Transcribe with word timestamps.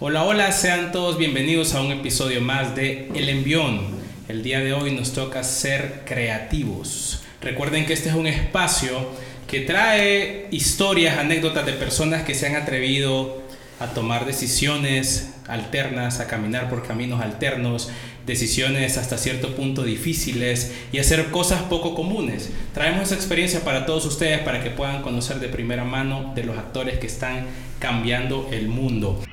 Hola, 0.00 0.24
hola, 0.24 0.50
sean 0.50 0.90
todos 0.90 1.18
bienvenidos 1.18 1.72
a 1.72 1.80
un 1.80 1.92
episodio 1.92 2.40
más 2.40 2.74
de 2.74 3.08
El 3.14 3.28
Envión. 3.28 3.80
El 4.26 4.42
día 4.42 4.58
de 4.58 4.72
hoy 4.72 4.90
nos 4.90 5.12
toca 5.12 5.44
ser 5.44 6.02
creativos. 6.04 7.22
Recuerden 7.40 7.86
que 7.86 7.92
este 7.92 8.08
es 8.08 8.16
un 8.16 8.26
espacio 8.26 9.08
que 9.46 9.60
trae 9.60 10.48
historias, 10.50 11.18
anécdotas 11.18 11.64
de 11.64 11.74
personas 11.74 12.24
que 12.24 12.34
se 12.34 12.48
han 12.48 12.56
atrevido 12.56 13.40
a 13.78 13.86
tomar 13.94 14.26
decisiones 14.26 15.32
alternas, 15.46 16.18
a 16.18 16.26
caminar 16.26 16.68
por 16.68 16.84
caminos 16.84 17.22
alternos, 17.22 17.88
decisiones 18.26 18.98
hasta 18.98 19.16
cierto 19.16 19.54
punto 19.54 19.84
difíciles 19.84 20.72
y 20.90 20.98
hacer 20.98 21.30
cosas 21.30 21.62
poco 21.62 21.94
comunes. 21.94 22.50
Traemos 22.72 23.04
esa 23.04 23.14
experiencia 23.14 23.60
para 23.60 23.86
todos 23.86 24.04
ustedes 24.06 24.40
para 24.40 24.60
que 24.60 24.70
puedan 24.70 25.02
conocer 25.02 25.38
de 25.38 25.48
primera 25.48 25.84
mano 25.84 26.32
de 26.34 26.42
los 26.42 26.58
actores 26.58 26.98
que 26.98 27.06
están 27.06 27.46
cambiando 27.78 28.48
el 28.50 28.66
mundo. 28.66 29.23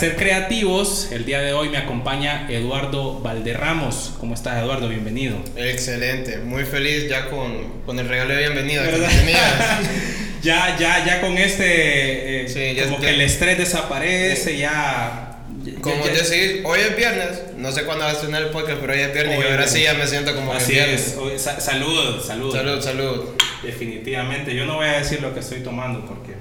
Ser 0.00 0.16
creativos, 0.16 1.08
el 1.12 1.26
día 1.26 1.42
de 1.42 1.52
hoy 1.52 1.68
me 1.68 1.76
acompaña 1.76 2.46
Eduardo 2.48 3.20
Valderramos. 3.20 4.14
¿Cómo 4.18 4.32
estás, 4.32 4.62
Eduardo? 4.62 4.88
Bienvenido. 4.88 5.36
Excelente, 5.56 6.38
muy 6.38 6.64
feliz 6.64 7.06
ya 7.06 7.28
con, 7.28 7.82
con 7.84 7.98
el 7.98 8.08
regalo 8.08 8.32
de 8.32 8.38
bienvenida. 8.38 8.82
ya, 10.42 10.74
ya, 10.78 11.04
ya 11.04 11.20
con 11.20 11.36
este, 11.36 12.46
eh, 12.46 12.82
como 12.84 12.98
que 12.98 13.10
el 13.10 13.20
estrés 13.20 13.58
desaparece, 13.58 14.56
ya 14.56 15.42
como 15.82 16.06
decir, 16.06 16.62
hoy 16.64 16.80
es 16.80 16.96
viernes, 16.96 17.42
no 17.58 17.70
sé 17.70 17.84
cuándo 17.84 18.06
vas 18.06 18.16
a 18.16 18.20
tener 18.22 18.44
el 18.44 18.48
podcast, 18.48 18.78
pero 18.80 18.94
hoy 18.94 19.00
es 19.00 19.12
viernes 19.12 19.38
y 19.38 19.50
ahora 19.50 19.68
sí 19.68 19.82
ya 19.82 19.92
me 19.92 20.06
siento 20.06 20.34
como 20.34 20.54
Así 20.54 20.72
que 20.72 20.94
es. 20.94 21.18
salud, 21.58 22.24
salud. 22.26 22.54
Salud, 22.54 22.80
salud. 22.80 23.24
Definitivamente. 23.62 24.54
Yo 24.54 24.64
no 24.64 24.76
voy 24.76 24.86
a 24.86 25.00
decir 25.00 25.20
lo 25.20 25.34
que 25.34 25.40
estoy 25.40 25.60
tomando 25.60 26.06
porque 26.06 26.32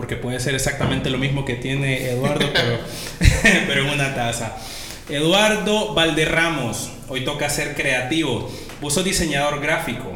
porque 0.00 0.16
puede 0.16 0.40
ser 0.40 0.54
exactamente 0.54 1.10
lo 1.10 1.18
mismo 1.18 1.44
que 1.44 1.56
tiene 1.56 2.08
Eduardo, 2.10 2.48
pero, 2.54 2.78
pero 3.66 3.82
en 3.82 3.90
una 3.90 4.14
taza. 4.14 4.56
Eduardo 5.10 5.92
Valderramos, 5.92 6.90
hoy 7.08 7.22
toca 7.22 7.50
ser 7.50 7.74
creativo. 7.74 8.50
Vos 8.80 8.94
sos 8.94 9.04
diseñador 9.04 9.60
gráfico, 9.60 10.10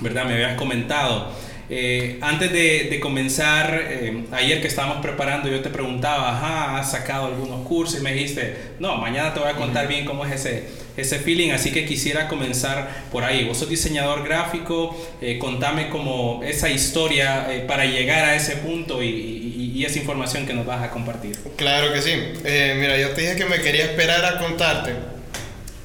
¿verdad? 0.00 0.26
Me 0.26 0.34
habías 0.34 0.58
comentado. 0.58 1.32
Eh, 1.68 2.18
antes 2.20 2.52
de, 2.52 3.00
comenzar, 3.00 3.80
eh, 3.90 4.24
ayer 4.32 4.60
que 4.60 4.68
estábamos 4.68 4.98
preparando, 4.98 5.48
yo 5.48 5.60
te 5.62 5.68
preguntaba, 5.68 6.36
ajá, 6.36 6.78
¿has 6.78 6.92
sacado 6.92 7.26
algunos 7.26 7.66
cursos? 7.66 8.00
Y 8.00 8.02
me 8.02 8.14
dijiste, 8.14 8.56
no, 8.78 8.96
mañana 8.96 9.34
te 9.34 9.40
voy 9.40 9.48
a 9.48 9.54
contar 9.54 9.88
bien 9.88 10.04
cómo 10.04 10.24
es 10.24 10.32
ese, 10.32 10.64
ese 10.96 11.18
feeling, 11.18 11.50
así 11.50 11.72
que 11.72 11.84
quisiera 11.84 12.28
comenzar 12.28 13.04
por 13.10 13.24
ahí. 13.24 13.44
Vos 13.44 13.58
sos 13.58 13.68
diseñador 13.68 14.24
gráfico, 14.24 14.96
eh, 15.20 15.38
contame 15.38 15.88
como 15.88 16.42
esa 16.44 16.70
historia 16.70 17.64
para 17.66 17.84
llegar 17.84 18.24
a 18.24 18.36
ese 18.36 18.56
punto 18.56 19.02
y, 19.02 19.08
y, 19.08 19.84
esa 19.84 19.98
información 19.98 20.46
que 20.46 20.54
nos 20.54 20.66
vas 20.66 20.82
a 20.82 20.90
compartir. 20.90 21.36
Claro 21.56 21.92
que 21.92 22.02
sí. 22.02 22.10
mira, 22.42 22.98
yo 22.98 23.10
te 23.10 23.20
dije 23.20 23.36
que 23.36 23.44
me 23.44 23.60
quería 23.60 23.84
esperar 23.84 24.24
a 24.24 24.38
contarte, 24.40 24.94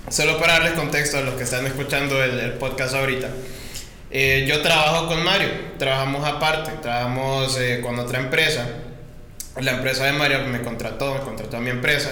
solo 0.10 0.40
para 0.40 0.54
darles 0.54 0.72
contexto 0.72 1.18
a 1.18 1.22
los 1.22 1.36
que 1.36 1.44
están 1.44 1.68
escuchando 1.68 2.24
el, 2.24 2.40
el 2.40 2.54
podcast 2.54 2.96
ahorita. 2.96 3.30
Eh, 4.14 4.46
yo 4.46 4.62
trabajo 4.62 5.08
con 5.08 5.24
Mario, 5.24 5.48
trabajamos 5.78 6.28
aparte, 6.28 6.72
trabajamos 6.82 7.58
eh, 7.58 7.80
con 7.82 7.98
otra 7.98 8.20
empresa. 8.20 8.66
La 9.60 9.72
empresa 9.72 10.06
de 10.06 10.12
Mario 10.12 10.40
me 10.48 10.62
contrató, 10.62 11.14
me 11.14 11.22
contrató 11.22 11.58
a 11.58 11.60
mi 11.62 11.70
empresa. 11.70 12.12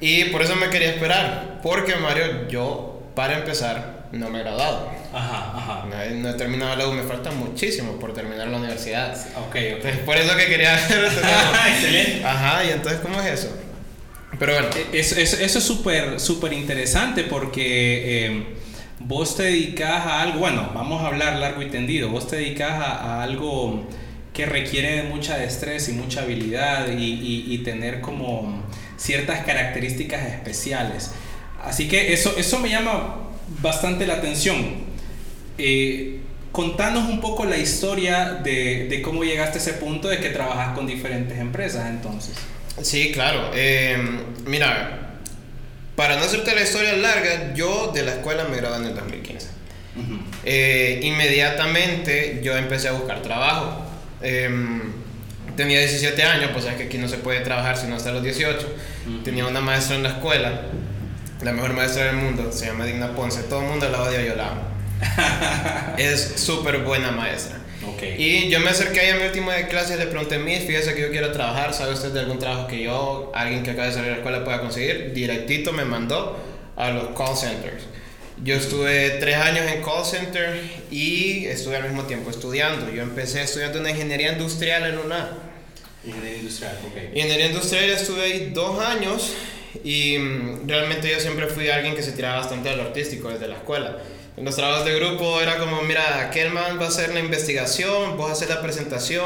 Y 0.00 0.24
por 0.26 0.42
eso 0.42 0.54
me 0.54 0.68
quería 0.68 0.90
esperar, 0.90 1.60
porque 1.62 1.96
Mario, 1.96 2.48
yo 2.48 3.02
para 3.16 3.38
empezar, 3.38 4.08
no 4.12 4.30
me 4.30 4.38
he 4.38 4.42
graduado. 4.42 4.88
Ajá, 5.12 5.52
ajá. 5.56 5.86
No, 6.14 6.30
he 6.30 6.34
terminado 6.34 6.76
la 6.76 6.86
U, 6.86 6.92
me 6.92 7.02
falta 7.02 7.32
muchísimo 7.32 7.98
por 7.98 8.12
terminar 8.14 8.46
la 8.46 8.58
universidad. 8.58 9.16
Ok. 9.48 9.54
Entonces, 9.56 9.98
por 10.00 10.16
eso 10.16 10.36
que 10.36 10.46
quería 10.46 10.78
Excelente. 11.68 12.24
Ajá, 12.24 12.64
y 12.64 12.70
entonces, 12.70 13.00
¿cómo 13.00 13.20
es 13.20 13.40
eso? 13.40 13.56
Pero 14.38 14.52
bueno. 14.52 14.68
Eso, 14.92 15.16
eso, 15.16 15.36
eso 15.40 15.58
es 15.58 15.64
súper, 15.64 16.20
súper 16.20 16.52
interesante 16.52 17.24
porque... 17.24 18.26
Eh, 18.26 18.46
vos 19.06 19.36
te 19.36 19.44
dedicas 19.44 20.04
a 20.04 20.22
algo, 20.22 20.40
bueno, 20.40 20.70
vamos 20.74 21.02
a 21.02 21.06
hablar 21.06 21.36
largo 21.36 21.62
y 21.62 21.66
tendido, 21.66 22.08
vos 22.08 22.26
te 22.26 22.36
dedicas 22.36 22.72
a, 22.72 23.22
algo 23.22 23.86
que 24.32 24.46
requiere 24.46 25.04
mucha 25.04 25.38
destreza 25.38 25.92
y 25.92 25.94
mucha 25.94 26.22
habilidad 26.22 26.88
y, 26.90 27.58
tener 27.64 28.00
como 28.00 28.62
ciertas 28.96 29.44
características 29.44 30.26
especiales. 30.26 31.12
Así 31.64 31.88
que 31.88 32.12
eso, 32.12 32.34
eso 32.36 32.58
me 32.60 32.68
llama 32.68 33.16
bastante 33.60 34.06
la 34.06 34.14
atención. 34.14 34.86
Eh, 35.58 36.20
contanos 36.52 37.08
un 37.08 37.20
poco 37.20 37.44
la 37.44 37.56
historia 37.56 38.34
de, 38.34 39.00
cómo 39.02 39.24
llegaste 39.24 39.58
a 39.58 39.62
ese 39.62 39.72
punto 39.74 40.08
de 40.08 40.18
que 40.18 40.30
trabajas 40.30 40.74
con 40.74 40.86
diferentes 40.86 41.38
empresas 41.38 41.88
entonces. 41.88 42.34
Sí, 42.82 43.10
claro. 43.12 43.50
Eh, 43.54 43.96
mira, 44.46 45.05
para 45.96 46.16
no 46.16 46.24
hacerte 46.24 46.54
la 46.54 46.62
historia 46.62 46.92
larga, 46.94 47.54
yo 47.54 47.90
de 47.92 48.02
la 48.02 48.12
escuela 48.12 48.44
me 48.44 48.56
gradué 48.58 48.78
en 48.78 48.84
el 48.84 48.94
2015. 48.94 49.48
Eh, 50.44 51.00
inmediatamente 51.02 52.40
yo 52.42 52.56
empecé 52.56 52.88
a 52.88 52.92
buscar 52.92 53.22
trabajo. 53.22 53.82
Em, 54.20 54.82
tenía 55.56 55.78
17 55.78 56.22
años, 56.22 56.50
pues 56.52 56.66
es 56.66 56.74
que 56.74 56.84
aquí 56.84 56.98
no 56.98 57.08
se 57.08 57.16
puede 57.16 57.40
trabajar 57.40 57.78
sino 57.78 57.96
hasta 57.96 58.12
los 58.12 58.22
18. 58.22 58.76
Tenía 59.24 59.46
una 59.46 59.60
maestra 59.60 59.96
en 59.96 60.02
la 60.02 60.10
escuela, 60.10 60.62
la 61.42 61.52
mejor 61.52 61.72
maestra 61.72 62.04
del 62.04 62.16
mundo, 62.16 62.52
se 62.52 62.66
llama 62.66 62.84
Digna 62.84 63.14
Ponce. 63.14 63.42
Todo 63.44 63.62
el 63.62 63.68
mundo 63.68 63.88
la 63.88 64.02
odia, 64.02 64.22
yo 64.22 64.36
la 64.36 64.48
amo. 64.48 64.62
es 65.98 66.34
súper 66.36 66.78
buena 66.78 67.10
maestra. 67.10 67.56
Y 68.18 68.48
yo 68.48 68.60
me 68.60 68.70
acerqué 68.70 69.00
a 69.00 69.02
ella 69.04 69.12
en 69.14 69.20
mi 69.20 69.26
última 69.26 69.54
clase 69.68 69.94
y 69.94 69.98
le 69.98 70.06
pregunté, 70.06 70.38
Miss, 70.38 70.64
fíjese 70.64 70.94
que 70.94 71.02
yo 71.02 71.10
quiero 71.10 71.32
trabajar, 71.32 71.72
¿sabe 71.74 71.94
usted 71.94 72.10
de 72.10 72.20
algún 72.20 72.38
trabajo 72.38 72.66
que 72.66 72.82
yo, 72.82 73.32
alguien 73.34 73.62
que 73.62 73.70
acaba 73.70 73.86
de 73.86 73.92
salir 73.92 74.06
de 74.06 74.10
la 74.12 74.16
escuela 74.18 74.44
pueda 74.44 74.60
conseguir? 74.60 75.12
Directito 75.12 75.72
me 75.72 75.84
mandó 75.84 76.38
a 76.76 76.90
los 76.90 77.16
call 77.16 77.36
centers. 77.36 77.84
Yo 78.42 78.54
estuve 78.54 79.10
tres 79.18 79.36
años 79.36 79.64
en 79.66 79.82
call 79.82 80.04
center 80.04 80.60
y 80.90 81.46
estuve 81.46 81.76
al 81.76 81.84
mismo 81.84 82.02
tiempo 82.02 82.30
estudiando. 82.30 82.90
Yo 82.90 83.02
empecé 83.02 83.42
estudiando 83.42 83.80
una 83.80 83.90
ingeniería 83.90 84.32
industrial 84.32 84.86
en 84.86 84.98
una... 84.98 85.30
Ingeniería 86.04 86.38
industrial, 86.38 86.76
ok. 86.86 87.14
Ingeniería 87.14 87.46
industrial 87.46 87.84
estuve 87.90 88.22
ahí 88.22 88.50
dos 88.52 88.78
años 88.78 89.32
y 89.82 90.18
mm, 90.18 90.68
realmente 90.68 91.10
yo 91.10 91.18
siempre 91.18 91.46
fui 91.46 91.68
alguien 91.70 91.94
que 91.94 92.02
se 92.02 92.12
tiraba 92.12 92.38
bastante 92.38 92.68
a 92.68 92.76
lo 92.76 92.82
artístico 92.82 93.30
desde 93.30 93.48
la 93.48 93.56
escuela. 93.56 93.96
En 94.36 94.44
los 94.44 94.54
trabajos 94.54 94.84
de 94.84 94.94
grupo 94.94 95.40
era 95.40 95.58
como, 95.58 95.80
mira, 95.82 96.20
aquel 96.20 96.50
man 96.50 96.78
va 96.78 96.84
a 96.84 96.88
hacer 96.88 97.14
la 97.14 97.20
investigación, 97.20 98.18
vos 98.18 98.30
haces 98.30 98.50
la 98.50 98.60
presentación, 98.60 99.24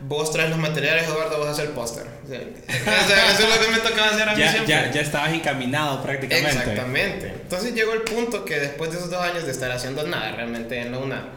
vos 0.00 0.32
traes 0.32 0.50
los 0.50 0.58
materiales, 0.58 1.04
Eduardo, 1.04 1.38
vos 1.38 1.46
haces 1.46 1.66
el 1.66 1.70
póster. 1.70 2.06
eso 2.28 3.42
es 3.42 3.56
lo 3.56 3.64
que 3.64 3.70
me 3.70 3.78
tocaba 3.78 4.08
hacer 4.08 4.28
a 4.28 4.34
mí 4.34 4.40
ya, 4.40 4.50
siempre. 4.50 4.74
Ya, 4.74 4.90
ya 4.90 5.00
estabas 5.02 5.32
encaminado 5.32 6.02
prácticamente. 6.02 6.50
Exactamente. 6.50 7.26
Entonces 7.28 7.74
llegó 7.74 7.92
el 7.92 8.02
punto 8.02 8.44
que 8.44 8.58
después 8.58 8.90
de 8.90 8.98
esos 8.98 9.10
dos 9.10 9.22
años 9.22 9.44
de 9.44 9.52
estar 9.52 9.70
haciendo 9.70 10.04
nada, 10.06 10.32
realmente 10.32 10.80
en 10.80 10.90
la 10.90 10.98
una, 10.98 11.28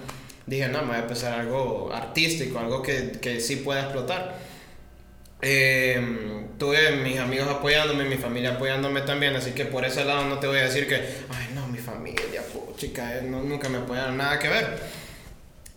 dije, 0.48 0.68
no, 0.70 0.82
me 0.82 0.88
voy 0.88 0.96
a 0.96 1.00
empezar 1.00 1.40
algo 1.40 1.92
artístico, 1.94 2.58
algo 2.58 2.82
que, 2.82 3.12
que 3.22 3.40
sí 3.40 3.58
pueda 3.58 3.82
explotar. 3.82 4.40
Eh, 5.46 6.46
tuve 6.58 6.96
mis 6.96 7.20
amigos 7.20 7.50
apoyándome, 7.50 8.06
mi 8.06 8.16
familia 8.16 8.52
apoyándome 8.52 9.02
también, 9.02 9.36
así 9.36 9.52
que 9.52 9.66
por 9.66 9.84
ese 9.84 10.06
lado 10.06 10.24
no 10.24 10.40
te 10.40 10.48
voy 10.48 10.60
a 10.60 10.64
decir 10.64 10.88
que, 10.88 10.96
ay 10.96 11.50
no, 11.54 11.68
mi 11.68 11.80
familia, 11.80 12.23
chica, 12.76 13.18
eh, 13.18 13.22
no, 13.24 13.42
nunca 13.44 13.70
me 13.70 13.80
apoyaron, 13.80 14.18
nada 14.18 14.40
que 14.40 14.50
ver. 14.50 14.80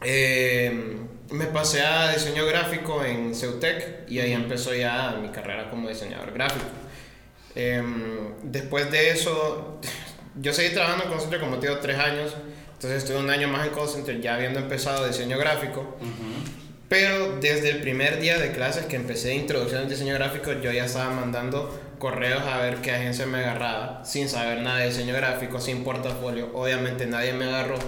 Eh, 0.03 0.97
me 1.31 1.47
pasé 1.47 1.83
a 1.83 2.13
diseño 2.13 2.47
gráfico 2.47 3.05
en 3.05 3.35
Ceutec 3.35 4.09
y 4.09 4.21
ahí 4.21 4.33
empezó 4.33 4.75
ya 4.75 5.19
mi 5.21 5.29
carrera 5.31 5.71
como 5.71 5.89
diseñador 5.89 6.33
gráfico. 6.33 6.67
después 8.43 8.91
de 8.91 9.11
eso, 9.11 9.81
yo 10.41 10.53
seguí 10.53 10.75
trabajando 10.75 11.05
en 11.05 11.11
call 11.11 11.21
center 11.21 11.41
como 11.41 11.59
tengo 11.59 11.79
tres 11.79 11.99
años, 11.99 12.35
entonces 12.75 13.03
estuve 13.03 13.19
un 13.19 13.31
año 13.31 13.49
más 13.49 13.67
en 13.67 13.73
call 13.75 13.89
center 13.89 14.21
ya 14.21 14.35
habiendo 14.35 14.61
empezado 14.61 15.07
diseño 15.07 15.39
gráfico. 15.39 15.97
Pero 16.89 17.39
desde 17.41 17.71
el 17.71 17.81
primer 17.81 18.21
día 18.21 18.39
de 18.39 18.53
clases 18.53 18.87
que 18.87 18.97
empecé 18.97 19.29
de 19.29 19.35
introducción 19.37 19.83
al 19.83 19.89
diseño 19.89 20.15
gráfico, 20.15 20.53
yo 20.53 20.71
ya 20.71 20.85
estaba 20.85 21.11
mandando 21.11 21.77
correos 21.99 22.43
a 22.43 22.59
ver 22.59 22.77
qué 22.77 22.93
agencia 22.93 23.27
me 23.27 23.39
agarraba, 23.39 24.05
sin 24.05 24.29
saber 24.29 24.61
nada 24.61 24.79
de 24.79 24.89
diseño 24.89 25.15
gráfico, 25.15 25.61
sin 25.61 25.85
portafolio. 25.85 26.51
Obviamente 26.55 27.07
nadie 27.07 27.33
me 27.33 27.47
agarró. 27.47 27.79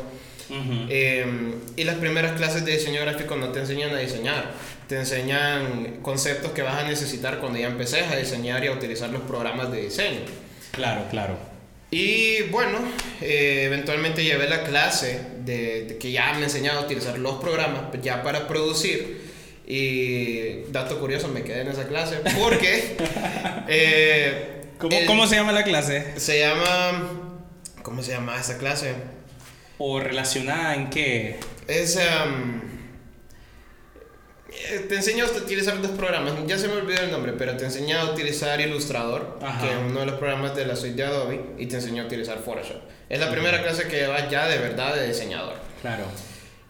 Em, 0.50 1.54
y 1.76 1.84
las 1.84 1.96
primeras 1.96 2.32
clases 2.32 2.64
de 2.64 2.72
diseño 2.72 3.02
gráfico 3.02 3.36
no 3.36 3.50
te 3.50 3.60
enseñan 3.60 3.94
a 3.94 3.98
diseñar, 3.98 4.50
te 4.86 4.96
enseñan 4.96 5.98
conceptos 6.00 6.52
que 6.52 6.62
vas 6.62 6.82
a 6.82 6.88
necesitar 6.88 7.38
cuando 7.38 7.58
ya 7.58 7.66
empeces 7.66 8.10
a 8.10 8.16
diseñar 8.16 8.64
y 8.64 8.68
a 8.68 8.72
utilizar 8.72 9.10
los 9.10 9.22
programas 9.22 9.70
de 9.70 9.82
diseño. 9.82 10.20
Claro, 10.72 11.04
claro. 11.10 11.36
Y 11.90 12.42
bueno, 12.50 12.78
eh, 13.20 13.62
eventualmente 13.64 14.22
llevé 14.22 14.48
la 14.48 14.62
clase 14.64 15.20
de, 15.44 15.96
que 15.98 16.12
ya 16.12 16.34
me 16.34 16.44
enseñaba 16.44 16.80
a 16.80 16.84
utilizar 16.84 17.18
los 17.18 17.40
programas 17.40 17.84
ya 18.02 18.22
para 18.22 18.46
producir. 18.46 19.17
Y 19.70 20.62
dato 20.72 20.98
curioso, 20.98 21.28
me 21.28 21.42
quedé 21.44 21.60
en 21.60 21.68
esa 21.68 21.86
clase 21.86 22.20
porque... 22.40 22.96
eh, 23.68 24.62
¿Cómo, 24.78 24.96
el- 24.96 25.04
¿Cómo 25.06 25.26
se 25.26 25.36
llama 25.36 25.52
la 25.52 25.62
clase? 25.62 26.18
Se 26.18 26.38
llama... 26.40 27.10
¿Cómo 27.82 28.02
se 28.02 28.12
llama 28.12 28.40
esa 28.40 28.56
clase? 28.56 28.94
¿O 29.76 30.00
relacionada 30.00 30.74
en 30.74 30.88
qué? 30.88 31.38
Es... 31.66 31.96
eh, 31.96 32.06
te 34.88 34.94
enseña 34.96 35.24
a 35.24 35.28
utilizar 35.28 35.80
dos 35.82 35.90
programas, 35.92 36.32
ya 36.46 36.56
se 36.56 36.68
me 36.68 36.74
olvidó 36.74 37.02
el 37.02 37.10
nombre, 37.10 37.34
pero 37.36 37.54
te 37.58 37.66
enseña 37.66 38.00
a 38.00 38.10
utilizar 38.10 38.58
Illustrator, 38.60 39.38
Ajá. 39.42 39.60
que 39.60 39.70
es 39.70 39.76
uno 39.78 40.00
de 40.00 40.06
los 40.06 40.14
programas 40.16 40.56
de 40.56 40.64
la 40.64 40.76
suite 40.76 40.96
de 40.96 41.04
Adobe, 41.04 41.40
y 41.58 41.66
te 41.66 41.76
enseña 41.76 42.04
a 42.04 42.06
utilizar 42.06 42.38
Photoshop. 42.38 42.80
Es 43.10 43.20
la 43.20 43.30
primera 43.30 43.62
clase 43.62 43.86
que 43.86 44.06
vas 44.06 44.30
ya 44.30 44.48
de 44.48 44.56
verdad 44.58 44.94
de 44.96 45.06
diseñador. 45.08 45.54
Claro. 45.82 46.04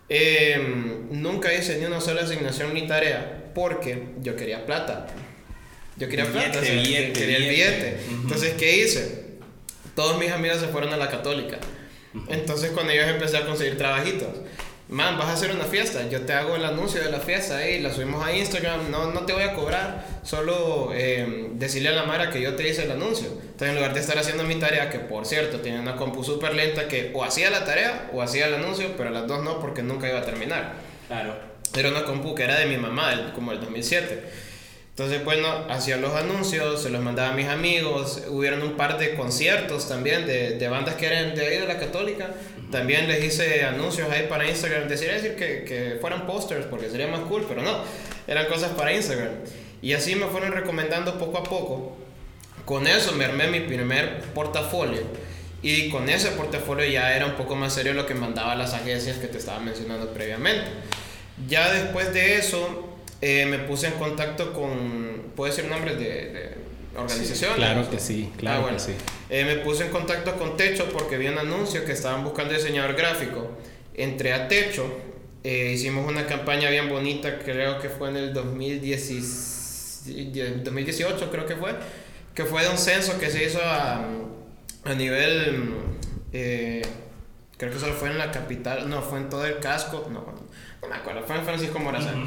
Em, 0.09 1.09
nunca 1.11 1.53
hice 1.53 1.79
ni 1.79 1.85
una 1.85 2.01
sola 2.01 2.23
asignación 2.23 2.73
ni 2.73 2.87
tarea 2.87 3.51
porque 3.55 4.05
yo 4.21 4.37
quería 4.37 4.65
plata. 4.65 5.07
Yo 5.97 6.09
quería 6.09 6.25
Billete, 6.27 6.45
plata, 6.51 6.61
o 6.61 6.65
sea, 6.65 6.75
billete, 6.75 7.13
quería 7.13 7.37
el 7.39 7.49
billete. 7.49 7.71
billete. 7.81 8.05
Ujú. 8.13 8.23
Entonces, 8.23 8.55
¿qué 8.55 8.77
hice? 8.77 9.25
Todos 9.95 10.19
mis 10.19 10.31
amigos 10.31 10.59
se 10.61 10.69
fueron 10.69 10.93
a 10.93 10.97
la 10.97 11.11
católica. 11.11 11.59
Entonces, 12.29 12.71
con 12.71 12.89
ellos 12.89 13.07
empecé 13.09 13.37
a 13.37 13.47
conseguir 13.47 13.77
trabajitos. 13.77 14.29
Man, 14.91 15.19
vas 15.19 15.27
a 15.27 15.33
hacer 15.35 15.51
una 15.51 15.65
fiesta, 15.65 16.09
yo 16.09 16.23
te 16.23 16.33
hago 16.33 16.57
el 16.57 16.65
anuncio 16.65 17.03
de 17.03 17.11
la 17.11 17.21
fiesta 17.21 17.69
y 17.69 17.81
la 17.81 17.93
subimos 17.93 18.25
a 18.25 18.35
Instagram, 18.35 18.91
no, 18.91 19.13
no 19.13 19.27
te 19.27 19.35
voy 19.35 19.43
a 19.43 19.53
cobrar, 19.53 20.03
solo 20.23 20.93
eh, 20.95 21.51
decirle 21.53 21.91
a 21.91 21.93
la 21.93 22.05
Mara 22.05 22.31
que 22.31 22.41
yo 22.41 22.57
te 22.57 22.67
hice 22.67 22.85
el 22.85 22.93
anuncio. 22.93 23.29
Entonces 23.29 23.69
en 23.69 23.75
lugar 23.75 23.93
de 23.93 24.01
estar 24.01 24.17
haciendo 24.17 24.45
mi 24.45 24.55
tarea, 24.55 24.89
que 24.89 24.99
por 24.99 25.27
cierto 25.27 25.61
tiene 25.61 25.79
una 25.79 25.97
compu 25.97 26.25
súper 26.25 26.55
lenta 26.55 26.89
que 26.89 27.13
o 27.15 27.23
hacía 27.23 27.51
la 27.51 27.67
tarea 27.67 28.09
o 28.15 28.23
hacía 28.23 28.47
el 28.47 28.55
anuncio, 28.55 28.95
pero 28.97 29.11
las 29.11 29.27
dos 29.27 29.45
no 29.45 29.61
porque 29.61 29.83
nunca 29.83 30.09
iba 30.09 30.21
a 30.21 30.25
terminar. 30.25 30.77
Claro. 31.07 31.37
Era 31.77 31.91
una 31.91 32.05
compu 32.05 32.35
que 32.35 32.45
era 32.45 32.59
de 32.59 32.65
mi 32.65 32.79
mamá, 32.79 33.33
como 33.35 33.53
el 33.53 33.61
2007. 33.61 34.23
Entonces, 34.91 35.23
bueno, 35.23 35.67
hacía 35.69 35.99
los 35.99 36.15
anuncios, 36.15 36.83
se 36.83 36.89
los 36.89 37.03
mandaba 37.03 37.29
a 37.29 37.33
mis 37.35 37.47
amigos. 37.47 38.23
Hubieron 38.31 38.63
un 38.63 38.77
par 38.77 38.99
de 38.99 39.15
conciertos 39.15 39.87
también 39.87 40.27
de, 40.27 40.59
de 40.59 40.69
bandas 40.69 40.95
que 40.95 41.07
eran 41.07 41.35
de 41.35 41.47
ahí 41.47 41.59
de 41.59 41.67
la 41.67 41.79
Católica. 41.79 42.31
También 42.71 43.09
les 43.09 43.25
hice 43.25 43.65
anuncios 43.65 44.11
ahí 44.11 44.27
para 44.29 44.49
Instagram. 44.49 44.89
Decir, 44.89 45.11
decir 45.11 45.37
que, 45.37 45.65
que 45.65 45.99
fueran 46.01 46.27
posters 46.27 46.67
porque 46.67 46.91
sería 46.91 47.07
más 47.07 47.21
cool, 47.21 47.45
pero 47.49 47.63
no, 47.63 47.83
eran 48.27 48.47
cosas 48.47 48.73
para 48.73 48.93
Instagram. 48.93 49.33
Y 49.81 49.93
así 49.93 50.15
me 50.15 50.27
fueron 50.27 50.53
recomendando 50.53 51.19
poco 51.19 51.39
a 51.39 51.45
poco. 51.45 51.97
Con 52.65 52.87
eso 52.87 53.13
me 53.13 53.25
armé 53.25 53.49
mi 53.49 53.61
primer 53.61 54.21
portafolio. 54.35 55.01
Y 55.63 55.89
con 55.89 56.09
ese 56.09 56.31
portafolio 56.33 56.85
ya 56.85 57.17
era 57.17 57.27
un 57.27 57.35
poco 57.35 57.57
más 57.57 57.73
serio 57.73 57.95
lo 57.95 58.07
que 58.07 58.15
mandaba 58.15 58.55
las 58.55 58.75
agencias 58.75 59.17
que 59.17 59.27
te 59.27 59.39
estaba 59.39 59.59
mencionando 59.59 60.13
previamente. 60.13 60.67
Ya 61.49 61.73
después 61.73 62.13
de 62.13 62.37
eso, 62.37 62.99
eh, 63.21 63.47
me 63.47 63.59
puse 63.59 63.89
en 63.89 63.95
contacto 63.95 64.53
con, 64.53 65.33
¿puedo 65.35 65.53
decir 65.53 65.69
nombres 65.69 65.99
de 65.99 66.68
organizaciones? 66.99 67.57
Claro 67.57 67.91
que 67.91 67.99
sí, 67.99 68.31
claro 68.37 68.59
Ah, 68.59 68.63
bueno. 68.63 68.77
que 68.77 68.83
sí. 68.83 68.93
Eh, 69.31 69.45
me 69.45 69.57
puse 69.57 69.85
en 69.85 69.91
contacto 69.91 70.37
con 70.37 70.57
Techo 70.57 70.87
porque 70.93 71.17
vi 71.19 71.29
un 71.29 71.39
anuncio 71.39 71.85
que 71.85 71.93
estaban 71.93 72.25
buscando 72.25 72.55
diseñador 72.55 72.95
gráfico. 72.95 73.51
Entré 73.95 74.33
a 74.33 74.49
Techo, 74.49 74.87
eh, 75.45 75.73
hicimos 75.75 76.07
una 76.09 76.27
campaña 76.27 76.71
bien 76.71 76.89
bonita, 76.89 77.39
creo 77.39 77.79
que 77.81 77.89
fue 77.89 78.09
en 78.11 78.17
el 78.17 78.33
2010 78.33 80.03
2018, 80.65 81.31
creo 81.31 81.47
que 81.47 81.57
fue, 81.57 81.75
que 82.35 82.45
fue 82.45 82.63
de 82.63 82.71
un 82.71 82.79
censo 82.79 83.19
que 83.19 83.29
se 83.31 83.45
hizo 83.45 83.61
a, 83.63 84.05
a 84.85 84.95
nivel, 84.95 85.71
eh, 86.33 86.83
creo 87.57 87.73
que 87.73 87.79
solo 87.79 87.93
fue 87.95 88.09
en 88.11 88.19
la 88.19 88.31
capital, 88.31 88.89
no, 88.89 89.03
fue 89.03 89.19
en 89.19 89.29
todo 89.29 89.45
el 89.45 89.59
casco, 89.59 90.09
no, 90.11 90.21
no 90.83 90.89
me 90.89 90.95
acuerdo, 90.97 91.23
fue 91.27 91.37
en 91.37 91.45
Francisco 91.45 91.79
Morazán. 91.79 92.25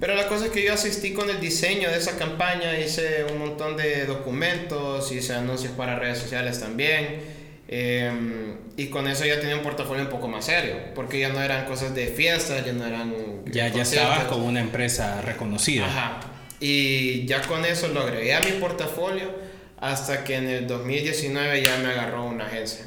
Pero 0.00 0.14
la 0.14 0.28
cosa 0.28 0.46
es 0.46 0.50
que 0.52 0.64
yo 0.64 0.72
asistí 0.72 1.12
con 1.12 1.28
el 1.28 1.40
diseño 1.40 1.90
de 1.90 1.98
esa 1.98 2.16
campaña, 2.16 2.78
hice 2.78 3.24
un 3.32 3.38
montón 3.38 3.76
de 3.76 4.06
documentos, 4.06 5.10
hice 5.10 5.34
anuncios 5.34 5.72
para 5.72 5.98
redes 5.98 6.18
sociales 6.18 6.60
también. 6.60 7.36
eh, 7.66 8.54
y 8.78 8.86
con 8.90 9.08
eso 9.08 9.24
ya 9.26 9.40
tenía 9.40 9.56
un 9.56 9.62
portafolio 9.62 10.04
un 10.04 10.08
poco 10.08 10.28
más 10.28 10.44
serio, 10.44 10.76
porque 10.94 11.18
ya 11.18 11.30
no 11.30 11.42
eran 11.42 11.66
cosas 11.66 11.96
de 11.96 12.06
fiestas, 12.06 12.64
ya 12.64 12.72
no 12.72 12.86
eran... 12.86 13.12
Ya, 13.46 13.66
ya 13.66 13.82
estabas 13.82 14.24
con 14.26 14.40
una 14.42 14.60
empresa 14.60 15.20
reconocida. 15.20 15.84
Ajá. 15.84 16.20
Y 16.60 17.26
ya 17.26 17.42
con 17.42 17.64
eso 17.64 17.88
lo 17.88 18.02
agregué 18.02 18.34
a 18.34 18.40
mi 18.40 18.52
portafolio 18.52 19.32
hasta 19.80 20.22
que 20.22 20.36
en 20.36 20.46
el 20.48 20.66
2019 20.68 21.60
ya 21.62 21.76
me 21.78 21.88
agarró 21.88 22.24
una 22.26 22.46
agencia. 22.46 22.84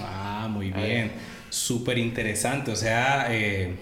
Ah, 0.00 0.48
muy 0.50 0.70
bien. 0.70 1.12
Súper 1.48 1.96
interesante. 1.96 2.70
O 2.70 2.76
sea, 2.76 3.28
eh, 3.30 3.74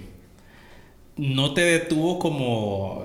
no 1.21 1.53
te 1.53 1.61
detuvo 1.61 2.19
como 2.19 3.05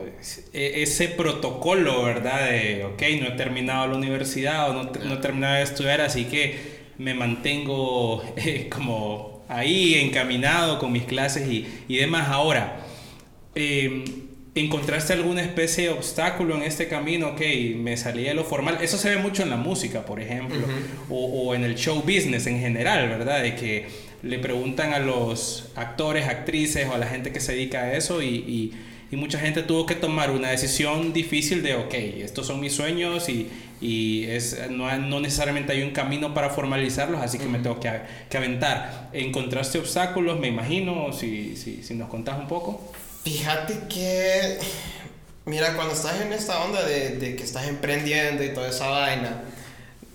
e- 0.53 0.81
ese 0.83 1.09
protocolo, 1.09 2.03
¿verdad? 2.03 2.49
De, 2.49 2.85
ok, 2.85 3.01
no 3.21 3.27
he 3.27 3.31
terminado 3.31 3.87
la 3.87 3.95
universidad 3.97 4.69
o 4.69 4.73
no, 4.73 4.83
no 5.03 5.15
he 5.15 5.17
terminado 5.17 5.55
de 5.55 5.63
estudiar, 5.63 5.99
así 5.99 6.23
que 6.25 6.55
me 6.97 7.13
mantengo 7.13 8.23
eh, 8.37 8.69
como 8.73 9.43
ahí 9.49 9.95
encaminado 9.95 10.79
con 10.79 10.93
mis 10.93 11.03
clases 11.03 11.47
y, 11.49 11.67
y 11.89 11.97
demás. 11.97 12.29
Ahora, 12.29 12.85
eh, 13.53 14.05
¿encontraste 14.55 15.11
alguna 15.11 15.41
especie 15.41 15.83
de 15.85 15.89
obstáculo 15.89 16.55
en 16.55 16.63
este 16.63 16.87
camino? 16.87 17.31
Ok, 17.31 17.41
me 17.75 17.97
salí 17.97 18.23
de 18.23 18.33
lo 18.33 18.45
formal. 18.45 18.77
Eso 18.81 18.97
se 18.97 19.09
ve 19.09 19.17
mucho 19.17 19.43
en 19.43 19.49
la 19.49 19.57
música, 19.57 20.05
por 20.05 20.21
ejemplo, 20.21 20.65
o, 21.09 21.25
o 21.49 21.53
en 21.53 21.65
el 21.65 21.75
show 21.75 22.01
business 22.01 22.47
en 22.47 22.61
general, 22.61 23.09
¿verdad? 23.09 23.43
De 23.43 23.55
que 23.55 24.04
le 24.25 24.39
preguntan 24.39 24.93
a 24.93 24.99
los 24.99 25.69
actores, 25.75 26.27
actrices 26.27 26.87
o 26.89 26.93
a 26.93 26.97
la 26.97 27.07
gente 27.07 27.31
que 27.31 27.39
se 27.39 27.53
dedica 27.53 27.83
a 27.83 27.93
eso 27.93 28.21
y, 28.21 28.27
y- 28.27 28.73
y 29.11 29.17
mucha 29.17 29.39
gente 29.39 29.61
tuvo 29.61 29.85
que 29.85 29.93
tomar 29.93 30.31
una 30.31 30.49
decisión 30.49 31.13
difícil 31.13 31.61
de, 31.61 31.75
ok, 31.75 31.93
estos 31.93 32.47
son 32.47 32.59
mis 32.59 32.73
sueños 32.73 33.29
y, 33.29 33.47
y 33.79 34.25
es, 34.25 34.57
no, 34.71 34.93
no 34.97 35.19
necesariamente 35.19 35.73
hay 35.73 35.83
un 35.83 35.91
camino 35.91 36.33
para 36.33 36.49
formalizarlos, 36.49 37.21
así 37.21 37.37
que 37.37 37.45
me 37.45 37.59
tengo 37.59 37.79
que, 37.79 37.91
que 38.29 38.37
aventar. 38.37 39.11
¿Encontraste 39.13 39.77
obstáculos, 39.77 40.39
me 40.39 40.47
imagino? 40.47 41.13
Si, 41.13 41.55
si, 41.55 41.83
si 41.83 41.93
nos 41.93 42.09
contás 42.09 42.39
un 42.39 42.47
poco. 42.47 42.81
Fíjate 43.23 43.81
que, 43.87 44.57
mira, 45.45 45.75
cuando 45.75 45.93
estás 45.93 46.19
en 46.21 46.33
esta 46.33 46.63
onda 46.63 46.83
de, 46.83 47.17
de 47.17 47.35
que 47.35 47.43
estás 47.43 47.67
emprendiendo 47.67 48.43
y 48.43 48.53
toda 48.55 48.69
esa 48.69 48.87
vaina, 48.87 49.43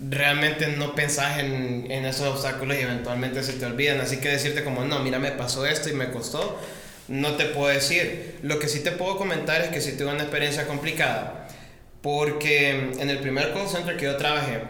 realmente 0.09 0.67
no 0.67 0.95
pensás 0.95 1.39
en, 1.39 1.91
en 1.91 2.05
esos 2.05 2.27
obstáculos 2.27 2.77
y 2.77 2.81
eventualmente 2.81 3.43
se 3.43 3.53
te 3.53 3.65
olvidan. 3.65 3.99
Así 3.99 4.17
que 4.17 4.29
decirte 4.29 4.63
como, 4.63 4.83
no, 4.83 4.99
mira, 4.99 5.19
me 5.19 5.31
pasó 5.31 5.65
esto 5.65 5.89
y 5.89 5.93
me 5.93 6.11
costó, 6.11 6.59
no 7.07 7.35
te 7.35 7.45
puedo 7.45 7.67
decir. 7.67 8.39
Lo 8.41 8.59
que 8.59 8.67
sí 8.67 8.81
te 8.81 8.91
puedo 8.91 9.17
comentar 9.17 9.61
es 9.61 9.69
que 9.69 9.81
sí 9.81 9.97
tuve 9.97 10.11
una 10.11 10.23
experiencia 10.23 10.65
complicada, 10.65 11.47
porque 12.01 12.91
en 12.97 13.09
el 13.09 13.19
primer 13.19 13.53
call 13.53 13.67
center 13.67 13.97
que 13.97 14.05
yo 14.05 14.17
trabajé, 14.17 14.61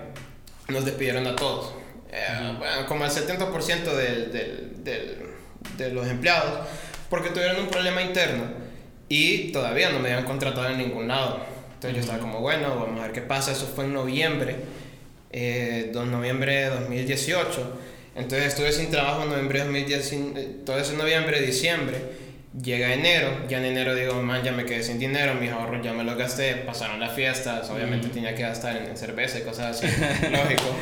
nos 0.68 0.86
despidieron 0.86 1.28
a 1.28 1.36
todos. 1.36 1.74
Eh, 2.12 2.56
bueno, 2.58 2.86
como 2.88 3.06
el 3.06 3.12
70% 3.12 3.84
del, 3.96 4.32
del, 4.32 4.84
del, 4.84 5.18
de 5.78 5.92
los 5.92 6.08
empleados, 6.08 6.68
porque 7.10 7.30
tuvieron 7.30 7.60
un 7.60 7.68
problema 7.68 8.02
interno 8.02 8.44
y 9.08 9.52
todavía 9.52 9.90
no 9.90 10.00
me 10.00 10.12
habían 10.12 10.26
contratado 10.26 10.70
en 10.70 10.78
ningún 10.78 11.08
lado. 11.08 11.40
Entonces 11.74 11.96
yo 11.96 12.02
estaba 12.02 12.20
como, 12.20 12.40
bueno, 12.40 12.70
vamos 12.76 13.00
a 13.00 13.04
ver 13.04 13.12
qué 13.12 13.22
pasa. 13.22 13.52
Eso 13.52 13.70
fue 13.74 13.86
en 13.86 13.94
noviembre, 13.94 14.58
eh, 15.32 15.90
2 15.94 16.08
noviembre 16.08 16.56
de 16.56 16.70
2018. 16.70 17.78
Entonces 18.16 18.48
estuve 18.48 18.72
sin 18.72 18.92
trabajo 18.92 19.24
en 19.24 19.30
noviembre 19.30 19.60
de 19.60 19.66
2010, 19.66 20.14
eh, 20.14 20.56
todo 20.66 20.80
ese 20.80 20.94
noviembre, 20.96 21.42
diciembre. 21.42 22.22
Llega 22.62 22.94
enero, 22.94 23.48
ya 23.48 23.60
en 23.60 23.66
enero 23.66 23.96
digo, 23.96 24.22
man, 24.22 24.44
ya 24.44 24.52
me 24.52 24.66
quedé 24.66 24.84
sin 24.84 25.00
dinero, 25.00 25.36
mis 25.36 25.52
ahorros 25.52 25.82
ya 25.82 25.94
me 25.94 26.04
los 26.04 26.18
gasté, 26.18 26.56
pasaron 26.56 27.00
las 27.00 27.14
fiestas, 27.14 27.70
obviamente 27.70 28.10
tenía 28.10 28.36
que 28.36 28.42
gastar 28.42 28.76
en, 28.76 28.88
en 28.88 28.98
cerveza 28.98 29.40
y 29.40 29.44
cosas 29.44 29.78
así, 29.78 29.88
lógico. 30.30 30.76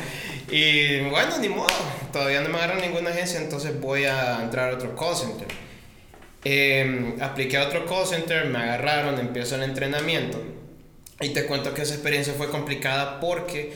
Y 0.50 1.00
bueno, 1.10 1.38
ni 1.38 1.48
modo, 1.48 1.68
todavía 2.12 2.40
no 2.40 2.48
me 2.48 2.56
agarran 2.56 2.80
ninguna 2.80 3.10
agencia, 3.10 3.40
entonces 3.40 3.80
voy 3.80 4.04
a 4.04 4.42
entrar 4.42 4.72
a 4.72 4.74
otro 4.74 4.96
call 4.96 5.14
center. 5.14 5.46
Eh, 6.44 7.14
apliqué 7.20 7.58
a 7.58 7.66
otro 7.66 7.86
call 7.86 8.06
center, 8.06 8.46
me 8.46 8.58
agarraron, 8.58 9.18
empiezo 9.18 9.56
el 9.56 9.62
entrenamiento. 9.62 10.42
Y 11.20 11.30
te 11.30 11.44
cuento 11.46 11.74
que 11.74 11.82
esa 11.82 11.94
experiencia 11.94 12.32
fue 12.32 12.48
complicada 12.48 13.20
porque 13.20 13.72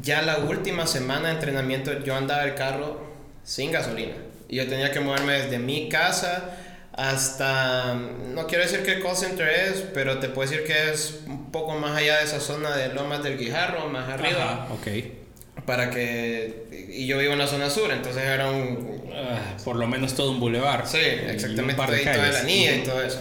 ya 0.00 0.22
la 0.22 0.38
última 0.38 0.86
semana 0.86 1.28
de 1.28 1.34
entrenamiento 1.34 2.00
yo 2.04 2.14
andaba 2.16 2.44
el 2.44 2.54
carro 2.54 3.00
sin 3.44 3.70
gasolina. 3.72 4.14
Y 4.48 4.56
yo 4.56 4.66
tenía 4.68 4.90
que 4.92 5.00
moverme 5.00 5.32
desde 5.34 5.58
mi 5.58 5.88
casa 5.88 6.50
hasta, 6.92 7.94
no 7.94 8.46
quiero 8.46 8.62
decir 8.64 8.82
qué 8.84 9.00
call 9.02 9.16
center 9.16 9.48
es, 9.48 9.80
pero 9.94 10.18
te 10.18 10.28
puedo 10.28 10.48
decir 10.48 10.64
que 10.66 10.92
es 10.92 11.20
un 11.26 11.50
poco 11.50 11.76
más 11.78 11.96
allá 11.96 12.18
de 12.18 12.24
esa 12.24 12.40
zona 12.40 12.76
de 12.76 12.94
Lomas 12.94 13.22
del 13.22 13.36
Guijarro, 13.38 13.88
más 13.88 14.08
arriba. 14.08 14.64
Ajá, 14.64 14.72
ok. 14.74 15.64
Para 15.66 15.90
que, 15.90 16.88
y 16.92 17.06
yo 17.06 17.18
vivo 17.18 17.32
en 17.32 17.38
la 17.38 17.46
zona 17.46 17.70
sur, 17.70 17.90
entonces 17.90 18.22
era 18.22 18.50
un, 18.50 19.02
Ah, 19.16 19.56
por 19.64 19.76
lo 19.76 19.86
menos 19.86 20.14
todo 20.14 20.32
un 20.32 20.40
bulevar. 20.40 20.86
Sí, 20.86 20.98
Y 20.98 21.24
un 21.24 21.30
exactamente. 21.30 21.82
de 21.92 22.02
Y 22.02 22.04
toda 22.04 22.28
la 22.32 22.42
niña 22.42 22.72
y 22.72 22.78
Ujú. 22.80 22.90
todo 22.90 23.02
eso. 23.02 23.20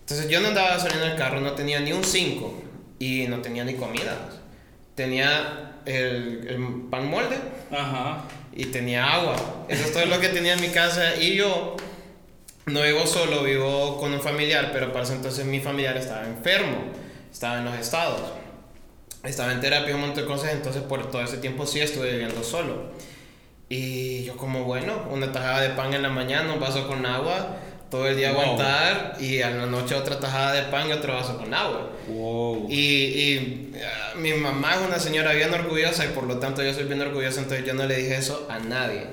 Entonces 0.00 0.28
yo 0.28 0.40
no 0.40 0.48
andaba 0.48 0.76
en 0.76 1.02
el 1.10 1.16
carro, 1.16 1.40
no 1.40 1.52
tenía 1.52 1.80
ni 1.80 1.92
un 1.92 2.04
5 2.04 2.62
y 2.98 3.26
no 3.26 3.40
tenía 3.40 3.64
ni 3.64 3.74
comida. 3.74 4.16
Tenía 4.94 5.67
el, 5.88 6.46
el 6.48 6.88
pan 6.90 7.08
molde 7.08 7.36
Ajá. 7.70 8.24
y 8.52 8.66
tenía 8.66 9.12
agua. 9.12 9.36
Eso 9.68 9.84
es 9.84 9.92
todo 9.92 10.06
lo 10.06 10.20
que 10.20 10.28
tenía 10.28 10.54
en 10.54 10.60
mi 10.60 10.68
casa 10.68 11.16
y 11.16 11.34
yo 11.34 11.76
no 12.66 12.82
vivo 12.82 13.06
solo, 13.06 13.42
vivo 13.42 13.98
con 13.98 14.12
un 14.12 14.20
familiar, 14.20 14.70
pero 14.72 14.92
para 14.92 15.04
ese 15.04 15.14
entonces 15.14 15.46
mi 15.46 15.60
familiar 15.60 15.96
estaba 15.96 16.26
enfermo, 16.26 16.76
estaba 17.32 17.58
en 17.58 17.64
los 17.64 17.74
estados, 17.76 18.20
estaba 19.24 19.52
en 19.52 19.60
terapia 19.60 19.94
un 19.94 20.02
montón 20.02 20.24
de 20.24 20.28
cosas, 20.28 20.52
entonces 20.52 20.82
por 20.82 21.10
todo 21.10 21.22
ese 21.22 21.38
tiempo 21.38 21.66
sí 21.66 21.80
estuve 21.80 22.12
viviendo 22.12 22.42
solo. 22.44 22.92
Y 23.70 24.24
yo 24.24 24.36
como, 24.36 24.64
bueno, 24.64 25.08
una 25.10 25.30
tajada 25.30 25.60
de 25.60 25.70
pan 25.70 25.92
en 25.92 26.02
la 26.02 26.08
mañana, 26.08 26.52
un 26.52 26.60
vaso 26.60 26.88
con 26.88 27.04
agua, 27.04 27.56
todo 27.90 28.06
el 28.06 28.16
día 28.16 28.30
aguantar 28.30 29.16
y 29.20 29.40
a 29.40 29.50
la 29.50 29.66
noche 29.66 29.94
otra 29.94 30.18
tajada 30.20 30.52
de 30.52 30.62
pan 30.70 30.88
y 30.88 30.92
otro 30.92 31.14
vaso 31.14 31.38
con 31.38 31.52
agua. 31.52 31.90
Y, 32.68 32.74
y 32.74 33.72
ah, 33.84 34.14
mi 34.16 34.32
mamá 34.34 34.74
es 34.74 34.80
una 34.86 34.98
señora 34.98 35.32
bien 35.32 35.52
orgullosa 35.52 36.04
y 36.04 36.08
por 36.08 36.24
lo 36.24 36.38
tanto 36.38 36.62
yo 36.62 36.72
soy 36.74 36.84
bien 36.84 37.00
orgulloso, 37.00 37.40
entonces 37.40 37.66
yo 37.66 37.74
no 37.74 37.86
le 37.86 37.96
dije 37.96 38.16
eso 38.16 38.46
a 38.50 38.58
nadie. 38.58 39.06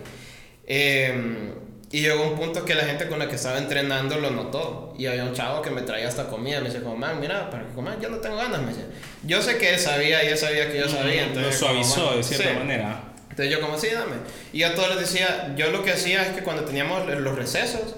Eh, 0.67 1.53
y 1.91 2.01
llegó 2.01 2.23
un 2.23 2.35
punto 2.35 2.65
que 2.65 2.75
la 2.75 2.83
gente 2.83 3.07
con 3.07 3.19
la 3.19 3.29
que 3.29 3.35
estaba 3.35 3.57
entrenando 3.57 4.17
lo 4.17 4.31
notó. 4.31 4.93
Y 4.97 5.05
había 5.05 5.23
un 5.23 5.33
chavo 5.33 5.61
que 5.61 5.69
me 5.69 5.81
traía 5.81 6.07
hasta 6.07 6.27
comida. 6.27 6.59
Me 6.59 6.67
dice, 6.67 6.81
como, 6.81 6.97
man, 6.97 7.21
mira, 7.21 7.49
para 7.49 7.65
que 7.65 7.73
comas, 7.73 7.95
yo 8.01 8.09
no 8.09 8.17
tengo 8.17 8.35
ganas. 8.35 8.61
Me 8.61 8.69
dice, 8.69 8.85
yo 9.23 9.41
sé 9.41 9.57
que 9.57 9.73
él 9.73 9.79
sabía 9.79 10.21
y 10.23 10.27
él 10.27 10.37
sabía 10.37 10.69
que 10.69 10.77
yo 10.79 10.89
sabía. 10.89 11.23
Entonces, 11.23 11.61
lo 11.61 11.67
suavizó 11.67 12.17
de 12.17 12.23
cierta 12.23 12.59
manera. 12.59 13.01
Entonces 13.29 13.49
yo 13.49 13.61
como, 13.61 13.77
sí, 13.77 13.87
dame. 13.93 14.15
Y 14.51 14.59
yo 14.59 14.67
a 14.67 14.75
todos 14.75 14.89
les 14.89 14.99
decía, 15.09 15.53
yo 15.55 15.69
lo 15.71 15.83
que 15.83 15.91
hacía 15.91 16.23
es 16.23 16.35
que 16.35 16.41
cuando 16.41 16.65
teníamos 16.65 17.07
los 17.07 17.35
recesos, 17.35 17.95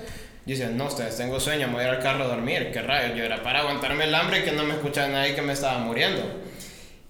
yo 0.47 0.55
decía, 0.55 0.69
no, 0.69 0.85
ustedes 0.85 1.17
tengo 1.17 1.41
sueño, 1.41 1.67
me 1.67 1.73
voy 1.73 1.83
a 1.83 1.87
ir 1.89 1.93
al 1.95 1.99
carro 1.99 2.23
a 2.23 2.27
dormir. 2.27 2.69
¿Qué 2.71 2.81
rayos? 2.81 3.17
Yo 3.17 3.25
era 3.25 3.43
para 3.43 3.59
aguantarme 3.59 4.05
el 4.05 4.15
hambre 4.15 4.39
y 4.39 4.41
que 4.43 4.53
no 4.53 4.63
me 4.63 4.75
escuchaba 4.75 5.09
nadie 5.09 5.35
que 5.35 5.41
me 5.41 5.51
estaba 5.51 5.77
muriendo. 5.79 6.23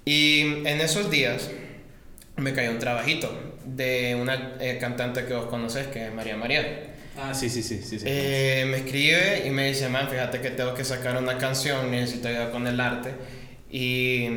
Y 0.06 0.42
en 0.66 0.82
esos 0.82 1.12
días 1.12 1.52
me 2.36 2.54
cayó 2.54 2.72
un 2.72 2.80
trabajito 2.80 3.32
de 3.64 4.18
una 4.20 4.56
eh, 4.60 4.80
cantante 4.82 5.24
que 5.26 5.36
vos 5.36 5.46
conoces, 5.46 5.86
que 5.86 6.08
es 6.08 6.14
María 6.14 6.36
María. 6.36 6.96
Ah, 7.16 7.32
sí, 7.36 7.48
sí, 7.48 7.62
sí. 7.62 7.80
sí, 7.84 8.00
eh, 8.06 8.66
me 8.68 8.78
escribe 8.78 9.44
y 9.46 9.52
me 9.52 9.68
dice, 9.68 9.88
man, 9.88 10.10
fíjate 10.10 10.42
que 10.42 10.50
tengo 10.50 10.74
que 10.74 10.84
sacar 10.84 11.16
una 11.22 11.38
canción, 11.38 11.92
necesito 11.92 12.30
ayuda 12.30 12.50
con 12.50 12.66
el 12.66 12.80
arte 12.80 13.12
y 13.70 14.28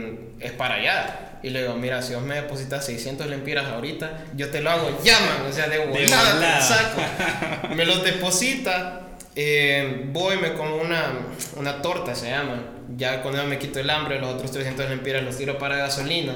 es 0.40 0.52
para 0.52 0.76
allá. 0.76 1.26
Y 1.42 1.50
le 1.50 1.62
digo, 1.62 1.74
mira, 1.74 2.02
si 2.02 2.14
vos 2.14 2.22
me 2.22 2.34
depositas 2.34 2.84
600 2.84 3.26
lempiras 3.28 3.66
ahorita, 3.66 4.24
yo 4.36 4.50
te 4.50 4.60
lo 4.60 4.70
hago, 4.70 5.00
llaman, 5.02 5.46
o 5.48 5.52
sea, 5.52 5.68
de 5.68 5.86
volada, 5.86 6.60
saco. 6.60 7.00
me 7.74 7.86
los 7.86 8.04
deposita, 8.04 9.08
eh, 9.36 10.04
voy, 10.12 10.36
me 10.36 10.52
como 10.52 10.76
una, 10.76 11.12
una 11.56 11.80
torta, 11.80 12.14
se 12.14 12.28
llama. 12.28 12.62
Ya 12.96 13.22
con 13.22 13.34
eso 13.34 13.46
me 13.46 13.58
quito 13.58 13.80
el 13.80 13.88
hambre, 13.88 14.20
los 14.20 14.34
otros 14.34 14.50
300 14.50 14.90
lempiras 14.90 15.22
los 15.22 15.38
tiro 15.38 15.56
para 15.58 15.76
gasolina. 15.76 16.34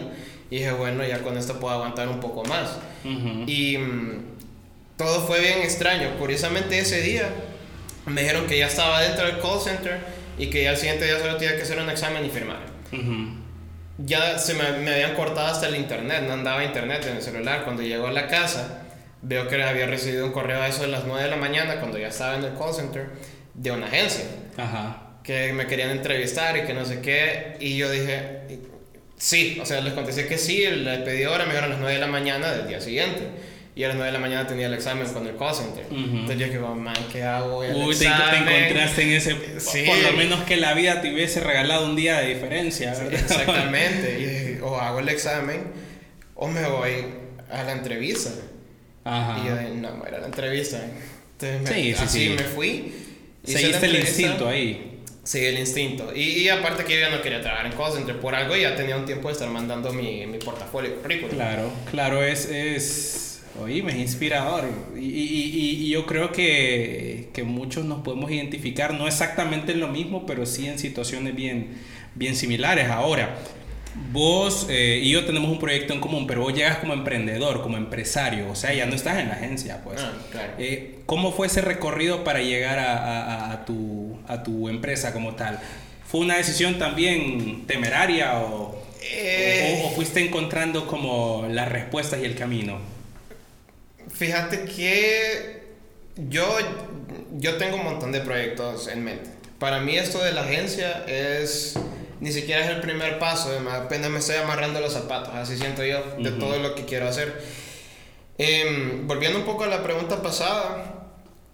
Y 0.50 0.58
dije, 0.58 0.72
bueno, 0.72 1.04
ya 1.04 1.18
con 1.18 1.36
esto 1.36 1.58
puedo 1.60 1.74
aguantar 1.74 2.08
un 2.08 2.20
poco 2.20 2.44
más. 2.44 2.78
Y 3.04 3.76
mm, 3.76 4.24
todo 4.96 5.26
fue 5.26 5.40
bien 5.40 5.60
extraño. 5.60 6.16
Curiosamente 6.18 6.78
ese 6.78 7.02
día 7.02 7.28
me 8.06 8.22
dijeron 8.22 8.46
que 8.46 8.58
ya 8.58 8.68
estaba 8.68 9.02
dentro 9.02 9.26
del 9.26 9.40
call 9.40 9.60
center 9.60 9.98
y 10.38 10.48
que 10.48 10.62
ya 10.62 10.70
el 10.70 10.76
siguiente 10.76 11.04
día 11.04 11.18
solo 11.18 11.36
tenía 11.36 11.56
que 11.56 11.62
hacer 11.62 11.78
un 11.78 11.90
examen 11.90 12.24
y 12.24 12.30
firmar. 12.30 12.73
Ya 13.98 14.38
se 14.38 14.54
me, 14.54 14.72
me, 14.78 14.92
habían 14.92 15.14
cortado 15.14 15.46
hasta 15.46 15.68
el 15.68 15.76
internet, 15.76 16.24
no 16.26 16.32
andaba 16.32 16.64
internet 16.64 17.06
en 17.08 17.16
el 17.16 17.22
celular. 17.22 17.64
Cuando 17.64 17.82
llegó 17.82 18.08
a 18.08 18.12
la 18.12 18.26
casa, 18.26 18.82
veo 19.22 19.46
que 19.46 19.62
había 19.62 19.86
recibido 19.86 20.26
un 20.26 20.32
correo 20.32 20.60
a 20.60 20.68
eso 20.68 20.82
de 20.82 20.88
las 20.88 21.04
9 21.04 21.22
de 21.22 21.30
la 21.30 21.36
mañana, 21.36 21.76
cuando 21.76 21.98
ya 21.98 22.08
estaba 22.08 22.36
en 22.36 22.44
el 22.44 22.54
call 22.58 22.74
center, 22.74 23.10
de 23.54 23.70
una 23.70 23.86
agencia. 23.86 24.24
Que 25.22 25.52
me 25.52 25.66
querían 25.66 25.90
entrevistar 25.90 26.56
y 26.56 26.62
que 26.62 26.74
no 26.74 26.84
sé 26.84 27.00
qué. 27.00 27.56
Y 27.60 27.76
yo 27.76 27.90
dije, 27.90 28.44
Sí, 29.16 29.58
o 29.62 29.64
sea, 29.64 29.80
les 29.80 29.94
contesté 29.94 30.26
que 30.26 30.36
sí, 30.36 30.66
le 30.66 30.98
pedí 30.98 31.24
hora, 31.24 31.46
me 31.46 31.52
dieron 31.52 31.70
a 31.70 31.74
las 31.74 31.78
9 31.78 31.94
de 31.94 32.00
la 32.00 32.08
mañana 32.08 32.52
del 32.52 32.68
día 32.68 32.80
siguiente. 32.80 33.22
Y 33.76 33.82
a 33.82 33.88
las 33.88 33.96
9 33.96 34.06
de 34.06 34.12
la 34.12 34.20
mañana 34.20 34.46
tenía 34.46 34.66
el 34.66 34.74
examen 34.74 35.06
con 35.08 35.26
el 35.26 35.36
call 35.36 35.54
center. 35.54 35.84
Entonces 35.90 36.38
yo 36.38 36.46
dije, 36.46 36.58
man, 36.60 36.94
¿qué 37.10 37.24
hago? 37.24 37.58
Uy, 37.58 37.96
te, 37.96 38.06
encontraste 38.06 39.02
en 39.02 39.10
ese... 39.10 39.60
Sí. 39.60 39.82
Por 39.84 39.98
lo 39.98 40.12
menos 40.12 40.44
que 40.44 40.56
la 40.56 40.74
vida 40.74 41.00
te 41.00 41.12
hubiese 41.12 41.40
regalado 41.40 41.86
un 41.86 41.96
día 41.96 42.20
de 42.20 42.34
diferencia, 42.34 42.92
¿verdad? 42.92 43.14
exactamente. 43.14 44.16
y 44.20 44.24
dije, 44.24 44.60
o 44.62 44.78
hago 44.78 45.00
el 45.00 45.08
examen 45.08 45.64
o 46.36 46.48
me 46.48 46.66
voy 46.68 47.04
a 47.50 47.62
la 47.64 47.72
entrevista. 47.72 48.30
Ajá. 49.04 49.40
Y 49.42 49.48
yo 49.48 49.56
dije, 49.56 49.74
no, 49.74 50.06
era 50.06 50.20
la 50.20 50.26
entrevista. 50.26 50.78
Entonces 51.32 51.62
me, 51.62 51.68
sí, 51.68 51.82
sí, 51.82 52.04
así 52.04 52.18
sí. 52.20 52.28
me 52.36 52.44
fui. 52.44 52.94
Seguiste 53.44 53.86
el 53.86 53.96
instinto 53.96 54.48
ahí. 54.48 55.00
Sí, 55.24 55.44
el 55.44 55.58
instinto. 55.58 56.12
Y, 56.14 56.20
y, 56.20 56.48
aparte 56.50 56.84
que 56.84 56.94
yo 56.94 57.00
ya 57.00 57.10
no 57.10 57.22
quería 57.22 57.40
trabajar 57.40 57.66
en 57.66 57.72
cosas, 57.72 58.00
entre 58.00 58.14
por 58.14 58.34
algo 58.34 58.56
ya 58.56 58.76
tenía 58.76 58.96
un 58.96 59.06
tiempo 59.06 59.28
de 59.28 59.32
estar 59.32 59.48
mandando 59.48 59.90
mi, 59.90 60.26
mi 60.26 60.38
portafolio 60.38 60.94
currículum. 60.96 61.34
Claro, 61.34 61.72
claro, 61.90 62.22
es, 62.22 62.44
es, 62.44 63.33
oíme, 63.60 63.92
es 63.92 63.98
inspirador. 63.98 64.64
Y, 64.96 65.00
y, 65.00 65.86
y, 65.86 65.88
yo 65.88 66.06
creo 66.06 66.32
que, 66.32 67.28
que 67.32 67.44
muchos 67.44 67.84
nos 67.84 68.02
podemos 68.02 68.30
identificar, 68.30 68.94
no 68.94 69.06
exactamente 69.06 69.72
en 69.72 69.80
lo 69.80 69.88
mismo, 69.88 70.26
pero 70.26 70.46
sí 70.46 70.66
en 70.66 70.78
situaciones 70.78 71.34
bien, 71.34 71.68
bien 72.14 72.36
similares. 72.36 72.88
Ahora, 72.88 73.36
vos 74.12 74.66
eh, 74.68 75.00
y 75.02 75.10
yo 75.10 75.24
tenemos 75.24 75.50
un 75.50 75.58
proyecto 75.58 75.92
en 75.92 76.00
común, 76.00 76.26
pero 76.26 76.40
vos 76.42 76.54
llegas 76.54 76.78
como 76.78 76.92
emprendedor, 76.92 77.62
como 77.62 77.76
empresario, 77.76 78.50
o 78.50 78.56
sea, 78.56 78.72
ya 78.74 78.86
no 78.86 78.94
estás 78.94 79.18
en 79.18 79.28
la 79.28 79.34
agencia, 79.34 79.82
pues. 79.84 80.00
Ah, 80.02 80.12
claro. 80.30 80.52
eh, 80.58 80.98
¿Cómo 81.06 81.32
fue 81.32 81.46
ese 81.46 81.60
recorrido 81.60 82.24
para 82.24 82.40
llegar 82.40 82.78
a, 82.78 82.96
a, 82.96 83.52
a, 83.52 83.64
tu, 83.64 84.18
a 84.26 84.42
tu 84.42 84.68
empresa 84.68 85.12
como 85.12 85.34
tal? 85.34 85.60
¿Fue 86.06 86.20
una 86.20 86.36
decisión 86.36 86.78
también 86.78 87.66
temeraria 87.66 88.38
o, 88.40 88.80
eh, 89.02 89.82
o, 89.84 89.88
o, 89.88 89.90
fuiste 89.90 90.24
encontrando 90.24 90.86
como 90.86 91.46
las 91.50 91.68
respuestas 91.68 92.20
y 92.22 92.24
el 92.24 92.34
camino? 92.36 92.78
Fíjate 94.14 94.64
que 94.64 95.64
yo, 96.16 96.56
yo 97.32 97.56
tengo 97.56 97.76
un 97.76 97.84
montón 97.84 98.12
de 98.12 98.20
proyectos 98.20 98.88
en 98.88 99.04
mente. 99.04 99.30
Para 99.58 99.80
mí 99.80 99.96
esto 99.96 100.22
de 100.22 100.32
la 100.32 100.42
agencia 100.42 101.04
es 101.06 101.76
ni 102.20 102.32
siquiera 102.32 102.64
es 102.64 102.70
el 102.70 102.80
primer 102.80 103.18
paso, 103.18 103.50
apenas 103.70 104.10
me 104.10 104.18
estoy 104.18 104.36
amarrando 104.36 104.80
los 104.80 104.92
zapatos, 104.92 105.34
así 105.34 105.58
siento 105.58 105.84
yo, 105.84 106.02
de 106.18 106.30
todo 106.30 106.58
lo 106.58 106.74
que 106.74 106.84
quiero 106.84 107.08
hacer. 107.08 107.42
Em, 108.38 109.06
volviendo 109.06 109.38
un 109.38 109.44
poco 109.44 109.64
a 109.64 109.66
la 109.66 109.82
pregunta 109.82 110.22
pasada, 110.22 111.10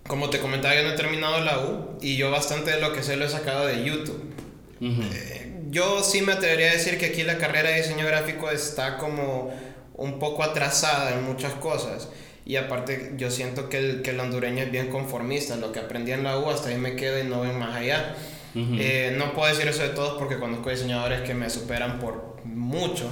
como 0.07 0.31
te 0.31 0.38
comentaba, 0.38 0.75
yo 0.75 0.85
no 0.85 0.90
he 0.90 0.97
terminado 0.97 1.40
la 1.40 1.59
U 1.61 1.99
y 2.00 2.17
yo 2.17 2.31
bastante 2.31 2.71
de 2.73 2.81
lo 2.81 2.93
que 2.93 3.02
sé 3.02 3.17
lo 3.17 3.25
he 3.25 3.29
sacado 3.29 3.67
de 3.67 3.85
YouTube. 3.85 4.33
Eh, 4.81 5.61
yo 5.71 6.02
sí 6.02 6.23
me 6.23 6.33
atrevería 6.33 6.71
a 6.71 6.73
decir 6.75 6.99
que 6.99 7.07
aquí 7.07 7.23
la 7.23 7.38
carrera 7.38 7.71
de 7.71 7.76
diseño 7.76 8.07
gráfico 8.07 8.50
está 8.50 8.97
como 8.97 9.52
un 9.95 10.19
poco 10.19 10.43
atrasada 10.43 11.12
en 11.12 11.25
muchas 11.25 11.52
cosas. 11.55 12.09
Y 12.47 12.56
aparte 12.56 13.12
yo 13.16 13.30
siento 13.30 13.68
que 13.68 13.78
el, 13.78 14.02
que 14.02 14.11
el 14.11 14.20
hondureño 14.20 14.62
es 14.62 14.70
bien 14.70 14.88
conformista, 14.88 15.56
lo 15.56 15.73
que 15.73 15.78
aprendí 15.78 16.12
en 16.12 16.25
la 16.25 16.38
U 16.38 16.50
hasta 16.50 16.70
ahí 16.70 16.76
me 16.76 16.97
quedo 16.97 17.20
y 17.20 17.25
no 17.25 17.42
ven 17.42 17.59
más 17.59 17.76
allá. 17.76 18.16
Eh, 18.54 19.14
no 19.16 19.32
puedo 19.32 19.49
decir 19.49 19.68
eso 19.68 19.82
de 19.82 19.90
todos 19.90 20.18
porque 20.18 20.38
conozco 20.38 20.70
diseñadores 20.70 21.20
que 21.20 21.35
me 21.35 21.49
superan 21.49 22.00
por 22.00 22.40
mucho. 22.44 23.09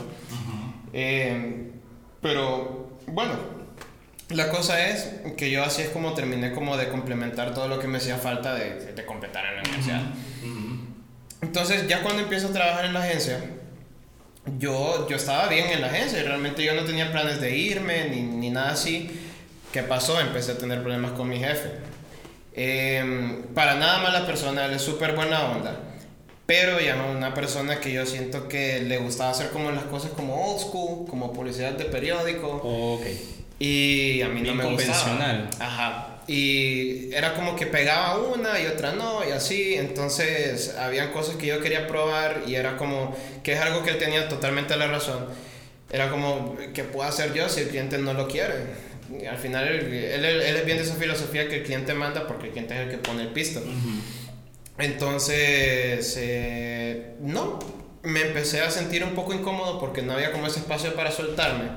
Eh, 0.93 1.71
pero 2.21 2.91
bueno, 3.07 3.35
la 4.31 4.51
cosa 4.51 4.89
es 4.89 5.11
que 5.37 5.51
yo 5.51 5.63
así 5.63 5.83
es 5.83 5.91
como 5.91 6.15
terminé 6.15 6.53
como 6.53 6.77
de 6.77 6.89
complementar 6.89 7.55
todo 7.55 7.69
lo 7.69 7.79
que 7.79 7.87
me 7.87 7.99
hacía 7.99 8.17
falta 8.17 8.55
de, 8.55 8.93
de 8.93 9.07
completar 9.07 9.45
en 9.47 9.57
la 9.57 9.63
universidad. 9.63 10.03
Entonces 11.41 11.87
ya 11.87 12.03
cuando 12.03 12.23
empiezo 12.23 12.49
a 12.49 12.53
trabajar 12.53 12.87
en 12.87 12.95
la 12.95 13.05
agencia, 13.05 13.39
yo, 14.59 15.07
yo 15.09 15.17
estaba 15.17 15.49
bien 15.49 15.67
en 15.71 15.81
la 15.81 15.89
agencia 15.89 16.21
y 16.21 16.23
realmente 16.23 16.65
yo 16.65 16.75
no 16.75 16.85
tenía 16.85 17.11
planes 17.13 17.41
de 17.41 17.57
irme 17.57 18.09
ni, 18.09 18.23
ni 18.23 18.51
nada 18.51 18.71
así. 18.71 19.11
¿Qué 19.73 19.83
pasó? 19.83 20.19
Empecé 20.21 20.53
a 20.53 20.59
tener 20.59 20.81
problemas 20.81 21.13
con 21.13 21.29
mi 21.29 21.39
jefe. 21.39 21.71
Eh, 22.55 23.43
para 23.55 23.75
nada 23.75 23.99
mala 23.99 24.27
persona, 24.27 24.65
él 24.65 24.73
es 24.73 24.83
súper 24.83 25.15
buena 25.15 25.51
onda. 25.51 25.81
Pero 26.47 26.81
ya 26.81 26.97
una 26.97 27.35
persona 27.35 27.79
que 27.79 27.93
yo 27.93 28.07
siento 28.07 28.49
que 28.49 28.81
le 28.81 28.97
gustaba 28.97 29.31
hacer 29.31 29.51
como 29.51 29.71
las 29.71 29.85
cosas 29.85 30.13
como 30.13 30.35
old 30.35 30.61
school, 30.61 31.07
como 31.07 31.33
publicidad 31.33 31.73
de 31.73 31.85
periódico. 31.85 32.49
okay. 32.97 33.45
Y 33.59 34.23
a 34.23 34.29
mí 34.29 34.41
no 34.41 34.55
me 34.55 34.65
convencional. 34.65 35.47
gustaba. 35.49 35.67
Ajá. 35.71 36.18
Y 36.29 37.13
era 37.15 37.35
como 37.35 37.57
que 37.57 37.67
pegaba 37.67 38.19
una 38.19 38.61
y 38.61 38.67
otra 38.67 38.93
no, 38.93 39.27
y 39.27 39.33
así. 39.33 39.75
Entonces, 39.75 40.77
habían 40.79 41.11
cosas 41.11 41.37
que 41.37 41.47
yo 41.47 41.61
quería 41.61 41.89
probar 41.89 42.43
y 42.47 42.55
era 42.55 42.77
como 42.77 43.17
que 43.43 43.55
es 43.55 43.61
algo 43.61 43.83
que 43.83 43.91
él 43.91 43.99
tenía 43.99 44.29
totalmente 44.29 44.77
la 44.77 44.87
razón. 44.89 45.27
Era 45.91 46.11
como, 46.11 46.57
¿qué 46.75 46.85
puedo 46.85 47.09
hacer 47.09 47.33
yo 47.33 47.49
si 47.49 47.61
el 47.61 47.69
cliente 47.69 47.99
no 47.99 48.13
lo 48.13 48.29
quiere? 48.29 48.89
al 49.29 49.39
final 49.39 49.67
él, 49.67 49.91
él, 49.91 50.25
es 50.25 50.67
bien 50.67 50.77
de 50.77 50.85
esa 50.85 50.95
filosofía 50.97 51.49
que 51.49 51.57
el 51.57 51.63
cliente 51.63 51.95
manda 51.95 52.27
porque 52.27 52.49
el 52.49 52.53
cliente 52.53 52.75
es 52.75 52.81
el 52.81 52.91
que 52.91 52.99
pone 52.99 53.23
el 53.23 53.29
pisto. 53.29 53.63
Entonces, 54.79 56.15
eh, 56.19 57.15
no, 57.21 57.59
me 58.03 58.21
empecé 58.21 58.61
a 58.61 58.71
sentir 58.71 59.03
un 59.03 59.15
poco 59.15 59.33
incómodo 59.33 59.81
porque 59.81 60.03
no 60.03 60.13
había 60.13 60.31
como 60.31 60.47
ese 60.47 60.61
espacio 60.61 60.95
para 60.95 61.11
soltarme. 61.11 61.71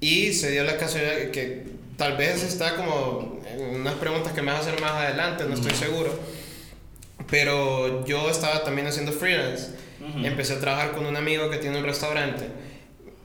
Y 0.00 0.32
se 0.32 0.50
dio 0.50 0.64
la 0.64 0.76
casualidad 0.76 1.30
que 1.30 1.64
tal 1.96 2.16
vez 2.16 2.42
está 2.42 2.76
como 2.76 3.40
en 3.46 3.80
unas 3.80 3.94
preguntas 3.94 4.32
que 4.32 4.42
me 4.42 4.52
vas 4.52 4.66
a 4.66 4.68
hacer 4.68 4.80
más 4.80 4.92
adelante, 4.92 5.44
no 5.44 5.54
estoy 5.54 5.74
seguro. 5.74 6.18
Pero 7.30 8.04
yo 8.04 8.28
estaba 8.28 8.64
también 8.64 8.86
haciendo 8.86 9.12
freelance. 9.12 9.70
Empecé 10.22 10.54
a 10.54 10.60
trabajar 10.60 10.92
con 10.92 11.06
un 11.06 11.16
amigo 11.16 11.48
que 11.48 11.58
tiene 11.58 11.78
un 11.78 11.84
restaurante. 11.84 12.48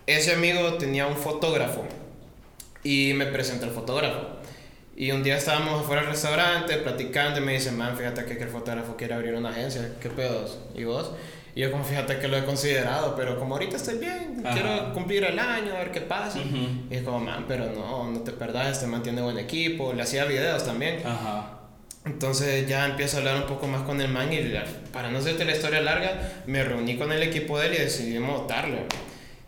Ese 0.06 0.34
amigo 0.34 0.76
tenía 0.76 1.08
un 1.08 1.18
fotógrafo 1.18 1.86
y 2.84 3.14
me 3.16 3.26
presenta 3.26 3.66
el 3.66 3.72
fotógrafo. 3.72 4.38
Y 4.96 5.12
un 5.12 5.24
día 5.24 5.38
estábamos 5.38 5.82
afuera 5.82 6.02
del 6.02 6.12
restaurante 6.12 6.78
platicando 6.78 7.40
y 7.40 7.44
me 7.44 7.54
dice, 7.54 7.72
man, 7.72 7.98
fíjate 7.98 8.26
que 8.26 8.42
el 8.42 8.50
fotógrafo 8.50 8.96
quiere 8.96 9.14
abrir 9.14 9.34
una 9.34 9.50
agencia, 9.50 9.96
¿qué 10.02 10.10
pedos? 10.10 10.60
¿Y 10.76 10.86
vos? 10.86 11.12
Y 11.58 11.62
yo 11.62 11.72
como 11.72 11.84
fíjate 11.84 12.20
que 12.20 12.28
lo 12.28 12.38
he 12.38 12.46
considerado, 12.46 13.16
pero 13.16 13.40
como 13.40 13.56
ahorita 13.56 13.78
estoy 13.78 13.98
bien, 13.98 14.44
quiero 14.54 14.94
cumplir 14.94 15.24
el 15.24 15.40
año, 15.40 15.74
a 15.74 15.80
ver 15.80 15.92
qué 15.92 16.02
pasa. 16.02 16.38
Y 16.38 16.94
es 16.96 17.02
como, 17.02 17.20
man, 17.20 17.46
pero 17.48 17.66
no, 17.72 18.12
no 18.12 18.20
te 18.20 18.32
perdás, 18.32 18.74
este 18.74 18.86
mantiene 18.86 19.24
buen 19.24 19.40
equipo, 19.40 19.92
le 19.92 20.04
hacía 20.04 20.26
videos 20.26 20.64
también. 20.64 21.02
Ajá. 21.04 21.58
Entonces 22.06 22.70
ya 22.70 22.86
empiezo 22.86 23.18
a 23.18 23.22
hablar 23.22 23.38
un 23.38 23.48
poco 23.48 23.66
más 23.66 23.82
con 23.82 24.00
el 24.02 24.08
man 24.08 24.32
y 24.32 24.38
para 24.94 25.10
no 25.10 25.18
hacerte 25.18 25.46
la 25.46 25.54
historia 25.54 25.82
larga, 25.82 26.44
me 26.46 26.64
reuní 26.64 26.96
con 26.96 27.12
el 27.12 27.24
equipo 27.24 27.58
de 27.58 27.70
él 27.70 27.74
y 27.74 27.78
decidimos 27.78 28.48
darle. 28.48 28.84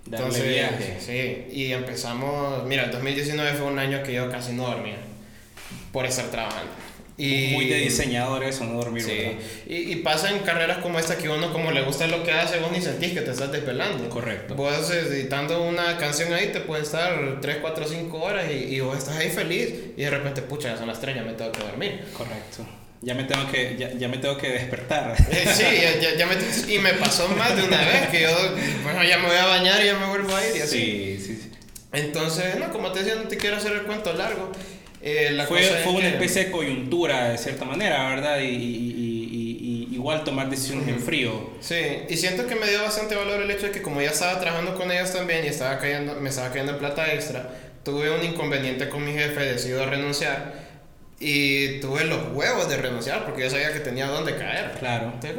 Entonces, 0.07 0.49
viaje. 0.49 0.97
sí, 0.99 1.55
y 1.55 1.73
empezamos, 1.73 2.65
mira, 2.65 2.85
el 2.85 2.91
2019 2.91 3.53
fue 3.53 3.67
un 3.67 3.77
año 3.77 4.01
que 4.01 4.13
yo 4.13 4.31
casi 4.31 4.53
no 4.53 4.63
dormía 4.63 4.97
por 5.93 6.07
estar 6.07 6.25
trabajando. 6.31 6.71
Y, 7.19 7.51
Muy 7.51 7.65
de 7.65 7.75
diseñador 7.75 8.45
eso, 8.45 8.63
no 8.63 8.75
dormir. 8.75 9.03
Sí. 9.03 9.37
Y, 9.67 9.91
y, 9.91 9.95
pasa 9.97 10.31
en 10.31 10.39
carreras 10.39 10.77
como 10.77 10.97
esta 10.99 11.17
que 11.17 11.27
uno 11.27 11.51
como 11.51 11.69
le 11.71 11.81
gusta 11.81 12.07
lo 12.07 12.23
que 12.23 12.31
hace, 12.31 12.59
vos 12.59 12.71
ni 12.71 12.81
sentís 12.81 13.11
que 13.11 13.19
te 13.19 13.31
estás 13.31 13.51
despelando. 13.51 14.09
Correcto. 14.09 14.55
Vos 14.55 14.89
editando 14.89 15.61
una 15.61 15.97
canción 15.97 16.33
ahí 16.33 16.47
te 16.53 16.61
puede 16.61 16.83
estar 16.83 17.41
3, 17.41 17.57
4, 17.59 17.87
5 17.87 18.17
horas 18.17 18.45
y, 18.49 18.73
y 18.73 18.79
vos 18.79 18.97
estás 18.97 19.17
ahí 19.17 19.29
feliz 19.29 19.73
y 19.97 20.01
de 20.01 20.09
repente, 20.09 20.41
pucha, 20.41 20.69
ya 20.69 20.77
son 20.77 20.87
las 20.87 21.01
3, 21.01 21.17
ya 21.17 21.23
me 21.23 21.33
tengo 21.33 21.51
que 21.51 21.59
dormir. 21.59 22.05
Correcto. 22.17 22.65
Ya 23.01 23.15
me 23.15 23.25
tengo 23.25 23.49
que, 23.51 23.75
ya, 23.77 23.91
ya 23.93 24.07
me 24.07 24.17
tengo 24.17 24.37
que 24.37 24.49
despertar. 24.49 25.15
Eh, 25.29 25.45
sí, 25.53 25.63
ya, 26.01 26.15
ya, 26.15 26.25
me, 26.25 26.35
y 26.73 26.79
me 26.79 26.93
pasó 26.93 27.27
más 27.29 27.55
de 27.55 27.63
una 27.63 27.81
vez 27.83 28.07
que 28.09 28.21
yo, 28.21 28.29
bueno, 28.83 29.03
ya 29.03 29.17
me 29.17 29.27
voy 29.27 29.37
a 29.37 29.45
bañar 29.45 29.81
y 29.81 29.85
ya 29.85 29.97
me 29.97 30.07
vuelvo 30.07 30.35
a 30.35 30.47
ir 30.47 30.55
y 30.55 30.61
así. 30.61 31.17
Sí, 31.17 31.23
sí, 31.25 31.41
sí. 31.43 31.51
Entonces, 31.91 32.57
no, 32.59 32.71
como 32.71 32.91
te 32.91 32.99
decía, 32.99 33.15
no 33.15 33.27
te 33.27 33.37
quiero 33.37 33.57
hacer 33.57 33.71
el 33.73 33.83
cuento 33.83 34.13
largo. 34.13 34.51
Eh, 35.01 35.45
fue 35.47 35.61
fue 35.83 35.93
una 35.93 36.09
especie 36.09 36.45
de 36.45 36.51
coyuntura, 36.51 37.29
de 37.29 37.37
cierta 37.37 37.63
manera, 37.63 38.09
¿verdad? 38.09 38.39
Y, 38.41 38.47
y, 38.47 39.87
y, 39.91 39.95
igual 39.95 40.23
tomar 40.23 40.49
decisiones 40.49 40.87
en 40.87 40.99
frío. 40.99 41.51
Sí, 41.61 41.75
y 42.07 42.17
siento 42.17 42.47
que 42.47 42.55
me 42.55 42.67
dio 42.69 42.81
bastante 42.81 43.15
valor 43.15 43.41
el 43.41 43.51
hecho 43.51 43.67
de 43.67 43.71
que 43.71 43.81
como 43.81 44.01
ya 44.01 44.09
estaba 44.09 44.39
trabajando 44.39 44.75
con 44.75 44.91
ellos 44.91 45.11
también 45.13 45.45
y 45.45 45.47
estaba 45.47 45.77
cayendo, 45.77 46.15
me 46.15 46.29
estaba 46.29 46.49
cayendo 46.49 46.77
plata 46.77 47.13
extra, 47.13 47.49
tuve 47.83 48.09
un 48.11 48.23
inconveniente 48.23 48.89
con 48.89 49.05
mi 49.05 49.13
jefe, 49.13 49.41
decido 49.41 49.85
renunciar. 49.85 50.69
Y 51.21 51.81
tuve 51.81 52.05
los 52.05 52.31
huevos 52.33 52.69
de 52.69 52.77
renunciar 52.77 53.25
porque 53.25 53.41
yo 53.41 53.49
sabía 53.49 53.73
que 53.73 53.81
tenía 53.81 54.07
dónde 54.07 54.37
caer. 54.37 54.71
Claro. 54.79 55.11
Entonces, 55.15 55.35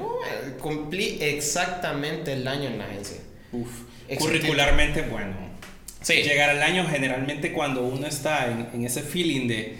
cumplí 0.61 1.17
exactamente 1.23 2.35
el 2.35 2.47
año 2.47 2.69
en 2.69 2.79
la 2.79 2.85
agencia. 2.85 3.17
Uf. 3.52 3.71
Curricularmente, 4.19 5.02
bueno 5.02 5.50
Llegar 6.07 6.50
al 6.50 6.62
año 6.62 6.87
generalmente 6.88 7.52
cuando 7.52 7.83
uno 7.83 8.07
está 8.07 8.50
en, 8.50 8.69
en, 8.75 8.85
ese 8.85 9.02
feeling 9.02 9.47
de 9.47 9.76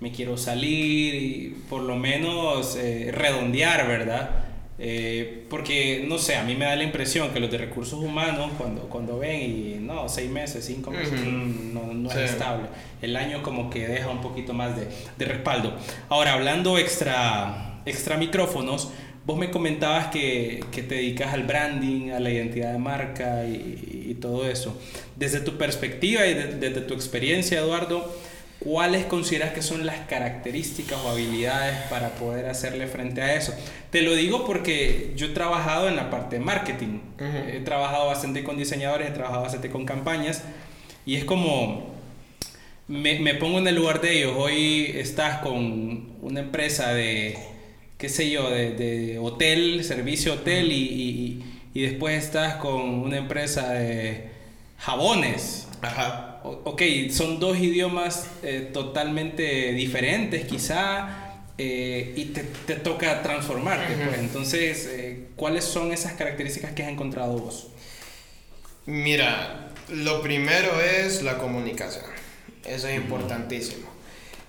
me 0.00 0.10
quiero 0.10 0.36
salir 0.36 1.14
y 1.14 1.56
por 1.70 1.82
lo 1.82 1.96
menos 1.96 2.76
eh, 2.76 3.10
redondear, 3.12 3.86
¿verdad? 3.86 4.44
Eh, 4.76 5.46
porque, 5.48 6.04
no 6.08 6.18
sé, 6.18 6.36
a 6.36 6.42
mí 6.42 6.56
me 6.56 6.64
da 6.64 6.74
la 6.74 6.82
impresión 6.82 7.30
que 7.30 7.38
los 7.38 7.50
de 7.50 7.58
recursos 7.58 8.00
humanos, 8.00 8.50
cuando, 8.58 8.82
cuando 8.88 9.18
ven 9.18 9.40
y 9.40 9.74
no, 9.80 10.08
seis 10.08 10.28
meses, 10.30 10.64
cinco 10.64 10.90
meses, 10.90 11.20
no, 11.22 11.94
no 11.94 12.10
es 12.10 12.16
estable. 12.16 12.66
El 13.00 13.16
año 13.16 13.42
como 13.42 13.70
que 13.70 13.86
deja 13.86 14.10
un 14.10 14.20
poquito 14.20 14.52
más 14.52 14.76
de, 14.76 14.88
de 15.16 15.24
respaldo. 15.24 15.76
Ahora, 16.08 16.32
hablando 16.34 16.76
extra, 16.76 17.80
extra 17.86 18.16
micrófonos, 18.16 18.90
Vos 19.26 19.38
me 19.38 19.50
comentabas 19.50 20.08
que, 20.08 20.62
que, 20.70 20.82
te 20.82 20.96
dedicas 20.96 21.32
al 21.32 21.44
branding, 21.44 22.10
a 22.10 22.20
la 22.20 22.30
identidad 22.30 22.72
de 22.72 22.78
marca 22.78 23.46
y, 23.46 24.08
y 24.10 24.14
todo 24.14 24.46
eso. 24.46 24.78
Desde 25.16 25.40
tu 25.40 25.56
perspectiva 25.56 26.26
y 26.26 26.34
desde 26.34 26.82
tu 26.82 26.92
experiencia, 26.92 27.60
Eduardo, 27.60 28.14
¿cuáles 28.60 29.06
consideras 29.06 29.52
que 29.52 29.62
son 29.62 29.86
las 29.86 30.00
características 30.00 30.98
o 31.02 31.08
habilidades 31.08 31.76
para 31.88 32.10
poder 32.10 32.46
hacerle 32.46 32.86
frente 32.86 33.22
a 33.22 33.34
eso? 33.34 33.54
Te 33.90 34.02
lo 34.02 34.14
digo 34.14 34.44
porque 34.44 35.12
yo 35.16 35.26
he 35.26 35.30
trabajado 35.30 35.88
en 35.88 35.96
la 35.96 36.10
parte 36.10 36.38
de 36.38 36.44
marketing. 36.44 37.00
He 37.18 37.60
trabajado 37.60 38.06
bastante 38.06 38.44
con 38.44 38.58
diseñadores, 38.58 39.08
he 39.08 39.12
trabajado 39.12 39.42
bastante 39.42 39.70
con 39.70 39.86
campañas 39.86 40.42
y 41.06 41.16
es 41.16 41.24
como... 41.24 41.94
Me, 42.86 43.18
me 43.18 43.34
pongo 43.34 43.58
en 43.60 43.66
el 43.66 43.76
lugar 43.76 44.02
de 44.02 44.18
ellos. 44.18 44.34
Hoy 44.36 44.92
estás 44.94 45.38
con 45.38 46.10
una 46.20 46.40
empresa 46.40 46.92
de 46.92 47.38
qué 48.04 48.10
sé 48.10 48.28
yo, 48.28 48.50
de, 48.50 49.18
hotel, 49.18 49.82
servicio 49.82 50.34
hotel 50.34 50.70
y, 50.72 51.42
y, 51.72 51.80
después 51.80 52.22
estás 52.22 52.56
con 52.56 52.82
una 52.82 53.16
empresa 53.16 53.72
de 53.72 54.28
jabones. 54.76 55.68
Ajá. 55.80 56.42
ok, 56.44 56.82
son 57.10 57.40
dos 57.40 57.58
idiomas 57.58 58.26
eh, 58.42 58.68
totalmente 58.74 59.72
diferentes 59.72 60.44
quizá 60.44 61.46
eh, 61.56 62.12
y 62.14 62.26
te, 62.26 62.42
te, 62.66 62.74
toca 62.74 63.22
transformarte. 63.22 63.94
pues. 63.94 64.18
Entonces, 64.18 64.86
eh, 64.92 65.28
¿cuáles 65.34 65.64
son 65.64 65.90
esas 65.90 66.12
características 66.12 66.72
que 66.72 66.82
has 66.82 66.90
encontrado 66.90 67.38
vos? 67.38 67.68
Mira, 68.84 69.70
lo 69.88 70.20
primero 70.20 70.78
es 70.78 71.22
la 71.22 71.38
comunicación. 71.38 72.04
Eso 72.66 72.86
es 72.86 72.96
importantísimo. 72.96 73.93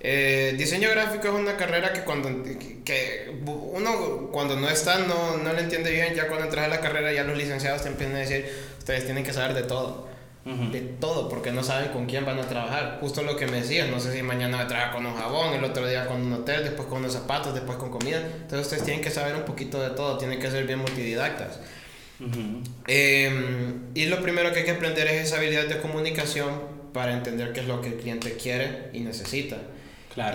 Eh, 0.00 0.54
diseño 0.58 0.90
gráfico 0.90 1.28
es 1.28 1.34
una 1.34 1.56
carrera 1.56 1.92
que 1.92 2.02
cuando 2.02 2.28
que 2.84 3.34
uno 3.46 4.28
cuando 4.30 4.54
no 4.56 4.68
está 4.68 4.98
no, 4.98 5.38
no 5.38 5.52
le 5.52 5.62
entiende 5.62 5.90
bien, 5.90 6.14
ya 6.14 6.28
cuando 6.28 6.44
entras 6.44 6.66
a 6.66 6.68
la 6.68 6.80
carrera 6.80 7.12
ya 7.12 7.24
los 7.24 7.36
licenciados 7.36 7.82
te 7.82 7.88
empiezan 7.88 8.16
a 8.16 8.18
decir, 8.20 8.46
ustedes 8.78 9.04
tienen 9.04 9.24
que 9.24 9.32
saber 9.32 9.54
de 9.54 9.62
todo. 9.62 10.14
De 10.70 10.80
todo, 10.80 11.28
porque 11.28 11.50
no 11.50 11.64
saben 11.64 11.90
con 11.90 12.06
quién 12.06 12.24
van 12.24 12.38
a 12.38 12.48
trabajar. 12.48 12.98
Justo 13.00 13.24
lo 13.24 13.36
que 13.36 13.48
me 13.48 13.62
decías, 13.62 13.88
no 13.88 13.98
sé 13.98 14.12
si 14.12 14.22
mañana 14.22 14.60
a 14.60 14.68
trabajar 14.68 14.92
con 14.92 15.04
un 15.04 15.16
jabón, 15.16 15.54
el 15.54 15.64
otro 15.64 15.88
día 15.88 16.06
con 16.06 16.22
un 16.22 16.32
hotel, 16.32 16.62
después 16.62 16.86
con 16.86 16.98
unos 16.98 17.14
zapatos, 17.14 17.52
después 17.52 17.76
con 17.78 17.90
comida. 17.90 18.18
Entonces 18.18 18.60
ustedes 18.60 18.84
tienen 18.84 19.02
que 19.02 19.10
saber 19.10 19.34
un 19.34 19.42
poquito 19.42 19.82
de 19.82 19.90
todo, 19.90 20.18
tienen 20.18 20.38
que 20.38 20.48
ser 20.48 20.64
bien 20.64 20.78
multididactas. 20.78 21.58
Em, 22.86 23.86
y 23.94 24.06
lo 24.06 24.22
primero 24.22 24.52
que 24.52 24.60
hay 24.60 24.64
que 24.64 24.70
aprender 24.70 25.08
es 25.08 25.26
esa 25.26 25.38
habilidad 25.38 25.66
de 25.66 25.78
comunicación 25.78 26.60
para 26.92 27.12
entender 27.12 27.52
qué 27.52 27.60
es 27.60 27.66
lo 27.66 27.80
que 27.80 27.88
el 27.88 27.96
cliente 27.96 28.36
quiere 28.36 28.90
y 28.92 29.00
necesita. 29.00 29.56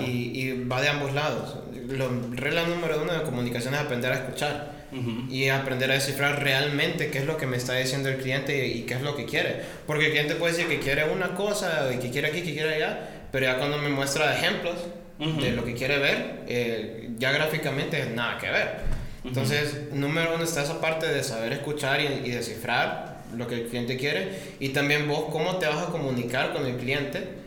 Y, 0.05 0.31
y, 0.33 0.63
va 0.65 0.81
de 0.81 0.89
ambos 0.89 1.13
lados. 1.13 1.57
La 1.87 2.07
regla 2.31 2.67
número 2.67 3.01
uno 3.01 3.13
de 3.13 3.23
comunicación 3.23 3.73
es 3.73 3.79
aprender 3.79 4.11
a 4.11 4.15
escuchar. 4.15 4.81
Y 5.29 5.47
aprender 5.47 5.89
a 5.89 5.93
descifrar 5.93 6.43
realmente 6.43 7.09
qué 7.11 7.19
es 7.19 7.25
lo 7.25 7.37
que 7.37 7.47
me 7.47 7.55
está 7.55 7.75
diciendo 7.75 8.09
el 8.09 8.17
cliente 8.17 8.67
y, 8.67 8.81
qué 8.81 8.95
es 8.95 9.01
lo 9.01 9.15
que 9.15 9.25
quiere. 9.25 9.61
Porque 9.87 10.07
el 10.07 10.11
cliente 10.11 10.35
puede 10.35 10.53
decir 10.53 10.67
que 10.67 10.79
quiere 10.79 11.09
una 11.09 11.33
cosa 11.33 11.89
y 11.93 11.99
que 11.99 12.11
quiere 12.11 12.27
aquí, 12.27 12.41
que 12.41 12.51
quiere 12.53 12.75
allá, 12.75 12.99
pero 13.31 13.45
ya 13.45 13.57
cuando 13.57 13.77
me 13.77 13.87
muestra 13.87 14.35
ejemplos 14.35 14.75
de 15.17 15.51
lo 15.51 15.63
que 15.63 15.75
quiere 15.75 15.99
ver, 15.99 16.41
eh, 16.47 17.09
ya 17.17 17.31
gráficamente 17.31 18.05
nada 18.13 18.37
que 18.37 18.49
ver. 18.49 18.79
Entonces, 19.23 19.93
número 19.93 20.35
uno 20.35 20.43
está 20.43 20.63
esa 20.63 20.81
parte 20.81 21.07
de 21.07 21.23
saber 21.23 21.53
escuchar 21.53 22.01
y, 22.01 22.27
y 22.27 22.31
descifrar 22.31 23.21
lo 23.37 23.47
que 23.47 23.55
el 23.55 23.67
cliente 23.67 23.95
quiere. 23.95 24.29
Y 24.59 24.69
también 24.69 25.07
vos 25.07 25.25
cómo 25.31 25.57
te 25.57 25.67
vas 25.67 25.87
a 25.87 25.91
comunicar 25.91 26.51
con 26.51 26.65
el 26.65 26.75
cliente 26.75 27.41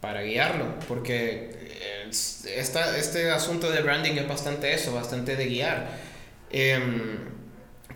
para 0.00 0.22
guiarlo, 0.22 0.66
porque 0.86 1.57
esta, 2.10 2.96
este 2.96 3.30
asunto 3.30 3.70
de 3.70 3.82
branding 3.82 4.12
es 4.12 4.28
bastante 4.28 4.72
eso, 4.72 4.94
bastante 4.94 5.36
de 5.36 5.46
guiar. 5.46 5.88
Em, 6.50 7.18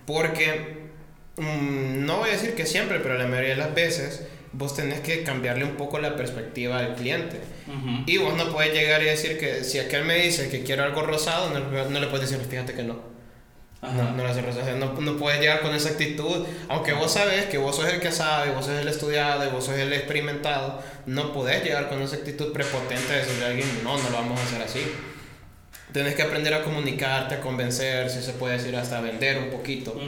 porque 0.06 0.88
mm, 1.36 2.04
no 2.04 2.18
voy 2.18 2.30
a 2.30 2.32
decir 2.32 2.54
que 2.54 2.66
siempre, 2.66 3.00
pero 3.00 3.16
la 3.16 3.26
mayoría 3.26 3.50
de 3.50 3.56
las 3.56 3.74
veces 3.74 4.22
vos 4.52 4.76
tenés 4.76 5.00
que 5.00 5.22
cambiarle 5.22 5.64
un 5.64 5.76
poco 5.76 5.98
la 5.98 6.16
perspectiva 6.16 6.78
al 6.78 6.94
cliente. 6.94 7.40
Y 8.06 8.18
vos 8.18 8.36
no 8.36 8.52
puedes 8.52 8.74
llegar 8.74 9.02
y 9.02 9.06
decir 9.06 9.38
que 9.38 9.64
si 9.64 9.78
aquel 9.78 10.04
me 10.04 10.16
dice 10.16 10.50
que 10.50 10.62
quiero 10.62 10.84
algo 10.84 11.02
rosado, 11.02 11.50
no, 11.50 11.88
no 11.88 12.00
le 12.00 12.06
puedes 12.08 12.30
decir, 12.30 12.44
fíjate 12.46 12.74
que 12.74 12.82
no. 12.82 13.11
No, 13.82 13.90
no, 13.90 15.00
no, 15.00 15.16
puedes 15.16 15.40
llegar 15.40 15.60
con 15.60 15.74
esa 15.74 15.88
actitud, 15.88 16.46
aunque 16.68 16.92
vos 16.92 17.12
sabes 17.12 17.46
que 17.46 17.58
vos 17.58 17.74
sos 17.74 17.86
el 17.86 17.98
que 17.98 18.12
sabe, 18.12 18.52
vos 18.52 18.66
sos 18.66 18.78
el 18.78 18.86
estudiado 18.86 19.44
y 19.44 19.48
vos 19.48 19.64
sos 19.64 19.74
el 19.74 19.92
experimentado, 19.92 20.80
no 21.06 21.32
podés 21.32 21.64
llegar 21.64 21.88
con 21.88 22.00
esa 22.00 22.14
actitud 22.14 22.52
prepotente 22.52 23.12
de 23.12 23.18
decirle 23.18 23.44
a 23.44 23.48
alguien, 23.48 23.68
no, 23.82 23.98
no 23.98 24.10
lo 24.10 24.16
vamos 24.18 24.38
a 24.38 24.44
hacer 24.44 24.62
así. 24.62 24.80
Tienes 25.92 26.14
que 26.14 26.22
aprender 26.22 26.54
a 26.54 26.62
comunicarte, 26.62 27.34
a 27.34 27.40
convencer, 27.40 28.08
si 28.08 28.22
se 28.22 28.34
puede 28.34 28.56
decir, 28.56 28.76
hasta 28.76 29.00
vender 29.00 29.38
un 29.38 29.50
poquito. 29.50 30.00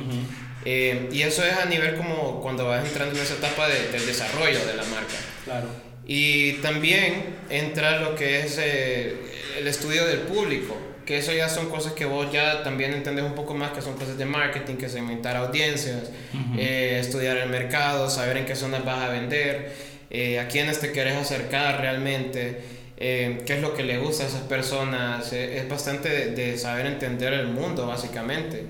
Eh, 0.65 1.09
y 1.11 1.23
eso 1.23 1.45
es 1.45 1.55
a 1.59 1.65
nivel 1.65 1.97
como 1.97 2.41
cuando 2.41 2.67
vas 2.67 2.87
entrando 2.87 3.17
en 3.17 3.23
esa 3.23 3.35
etapa 3.35 3.69
de, 3.69 3.89
del 3.89 4.07
desarrollo 4.07 4.65
de 4.65 4.75
la 4.77 4.85
marca. 4.85 5.17
Claro. 5.45 5.67
Y 6.07 6.53
también 6.55 7.39
entra 7.51 7.99
lo 8.01 8.15
que 8.15 8.41
es 8.41 8.57
eh, 8.59 9.17
el 9.59 9.67
estudio 9.67 10.07
del 10.07 10.21
público 10.21 10.77
que 11.05 11.19
eso 11.19 11.33
ya 11.33 11.49
son 11.49 11.69
cosas 11.69 11.93
que 11.93 12.05
vos 12.05 12.33
ya 12.33 12.63
también 12.63 12.95
entendés 12.95 13.25
un 13.25 13.35
poco 13.35 13.55
más, 13.55 13.73
que 13.73 13.83
son 13.83 13.95
cosas 13.95 14.17
de 14.17 14.25
marketing, 14.25 14.77
que 14.77 14.89
segmentar 14.89 15.37
audiencias, 15.37 16.11
eh, 16.57 16.99
estudiar 17.01 17.37
el 17.37 17.49
mercado, 17.51 18.09
saber 18.09 18.39
en 18.39 18.47
qué 18.47 18.57
zonas 18.57 18.85
vas 18.85 19.01
a 19.01 19.09
vender, 19.09 19.73
eh, 20.11 20.41
a 20.41 20.49
quiénes 20.49 20.81
te 20.81 20.93
quieres 20.93 21.17
acercar 21.17 21.81
realmente, 21.81 22.61
eh, 22.97 23.43
qué 23.45 23.55
es 23.55 23.61
lo 23.61 23.75
que 23.75 23.83
le 23.83 23.99
gusta 23.99 24.25
a 24.25 24.29
esas 24.29 24.43
personas. 24.43 25.33
es 25.33 25.69
bastante 25.69 26.31
de, 26.31 26.57
saber 26.57 26.87
entender 26.87 27.33
el 27.35 27.49
mundo, 27.49 27.87
básicamente. 27.87 28.67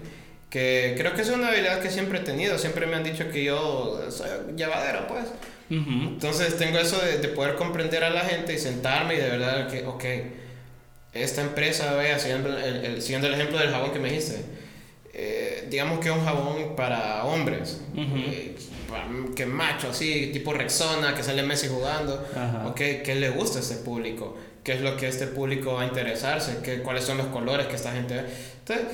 Que 0.51 0.94
creo 0.97 1.14
que 1.14 1.23
es 1.23 1.31
una 1.31 1.49
habilidad 1.49 1.81
que 1.81 1.90
siempre 1.90 2.20
he 2.20 2.23
tenido. 2.23 2.59
Siempre 2.59 2.87
me 2.87 2.97
han 2.97 3.05
dicho 3.05 3.29
que 3.29 3.44
yo 3.44 4.01
soy 4.11 4.29
llevadero, 4.57 5.07
pues. 5.07 5.25
Entonces 5.68 6.57
tengo 6.57 6.79
eso 6.79 7.01
de, 7.01 7.18
de, 7.18 7.29
poder 7.29 7.57
comprender 7.57 8.05
a 8.05 8.11
la 8.11 8.20
gente 8.20 8.55
y 8.55 8.59
sentarme 8.59 9.14
y 9.14 9.16
de 9.18 9.31
verdad 9.31 9.68
que, 9.68 9.85
ok, 9.85 10.05
esta 11.14 11.42
empresa, 11.42 11.94
vea, 11.94 12.18
siguiendo 12.18 12.57
el, 12.59 13.00
siguiendo 13.00 13.29
el 13.29 13.35
ejemplo 13.35 13.59
del 13.59 13.70
jabón 13.70 13.92
que 13.92 13.98
me 14.00 14.11
dijiste, 14.11 14.44
eh, 15.12 15.68
digamos 15.70 16.00
que 16.00 16.09
es 16.09 16.14
un 16.14 16.24
jabón 16.24 16.74
para 16.77 17.24
hombres, 17.24 17.81
eh, 17.96 18.57
que 19.37 19.46
macho, 19.46 19.90
así, 19.90 20.31
tipo 20.33 20.53
Rexona, 20.53 21.14
que 21.14 21.22
sale 21.22 21.42
Messi 21.44 21.68
jugando, 21.68 22.27
okay, 22.66 23.03
¿qué 23.05 23.14
le 23.14 23.31
gusta 23.31 23.59
a 23.59 23.62
este 23.62 23.77
público? 23.77 24.37
¿Qué 24.64 24.72
es 24.72 24.81
lo 24.81 24.96
que 24.96 25.07
este 25.07 25.27
público 25.27 25.74
va 25.74 25.83
a 25.83 25.87
interesarse? 25.87 26.59
¿Qué, 26.62 26.81
¿Cuáles 26.81 27.05
son 27.05 27.18
los 27.18 27.27
colores 27.27 27.66
que 27.66 27.77
esta 27.77 27.92
gente 27.92 28.14
ve? 28.14 28.22
Entonces, 28.61 28.87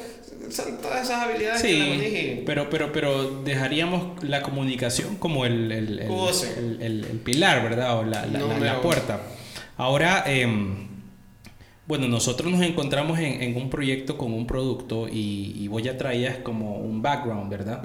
son 0.50 0.78
todas 0.78 1.04
esas 1.04 1.22
habilidades 1.22 1.60
sí, 1.60 2.42
pero, 2.44 2.68
pero, 2.68 2.92
pero 2.92 3.42
dejaríamos 3.42 4.22
la 4.24 4.42
comunicación 4.42 5.16
como 5.16 5.46
el, 5.46 5.70
el, 5.70 5.98
el, 6.00 7.04
el, 7.08 7.20
pilar, 7.20 7.62
¿verdad? 7.62 7.98
O 7.98 8.04
la, 8.04 8.26
la, 8.26 8.58
la, 8.58 8.80
puerta. 8.80 9.20
Ahora, 9.76 10.24
eh, 10.26 10.48
bueno, 11.90 12.06
nosotros 12.06 12.52
nos 12.52 12.62
encontramos 12.62 13.18
en, 13.18 13.42
en, 13.42 13.56
un 13.56 13.68
proyecto 13.68 14.16
con 14.16 14.32
un 14.32 14.46
producto 14.46 15.08
y, 15.08 15.56
y 15.58 15.66
vos 15.66 15.82
ya 15.82 15.98
traías 15.98 16.36
como 16.38 16.76
un 16.76 17.02
background, 17.02 17.50
¿verdad? 17.50 17.82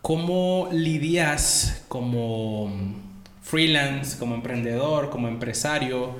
¿Cómo 0.00 0.70
lidias 0.72 1.84
como 1.88 2.72
freelance, 3.42 4.18
como 4.18 4.34
emprendedor, 4.34 5.10
como 5.10 5.28
empresario, 5.28 6.12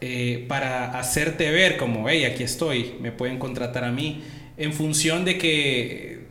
eh, 0.00 0.44
para 0.46 0.96
hacerte 0.96 1.50
ver 1.50 1.76
como, 1.78 2.08
hey, 2.08 2.24
aquí 2.26 2.44
estoy, 2.44 2.94
me 3.00 3.10
pueden 3.10 3.40
contratar 3.40 3.82
a 3.82 3.90
mí, 3.90 4.22
en 4.56 4.72
función 4.72 5.24
de 5.24 5.36
que 5.36 6.26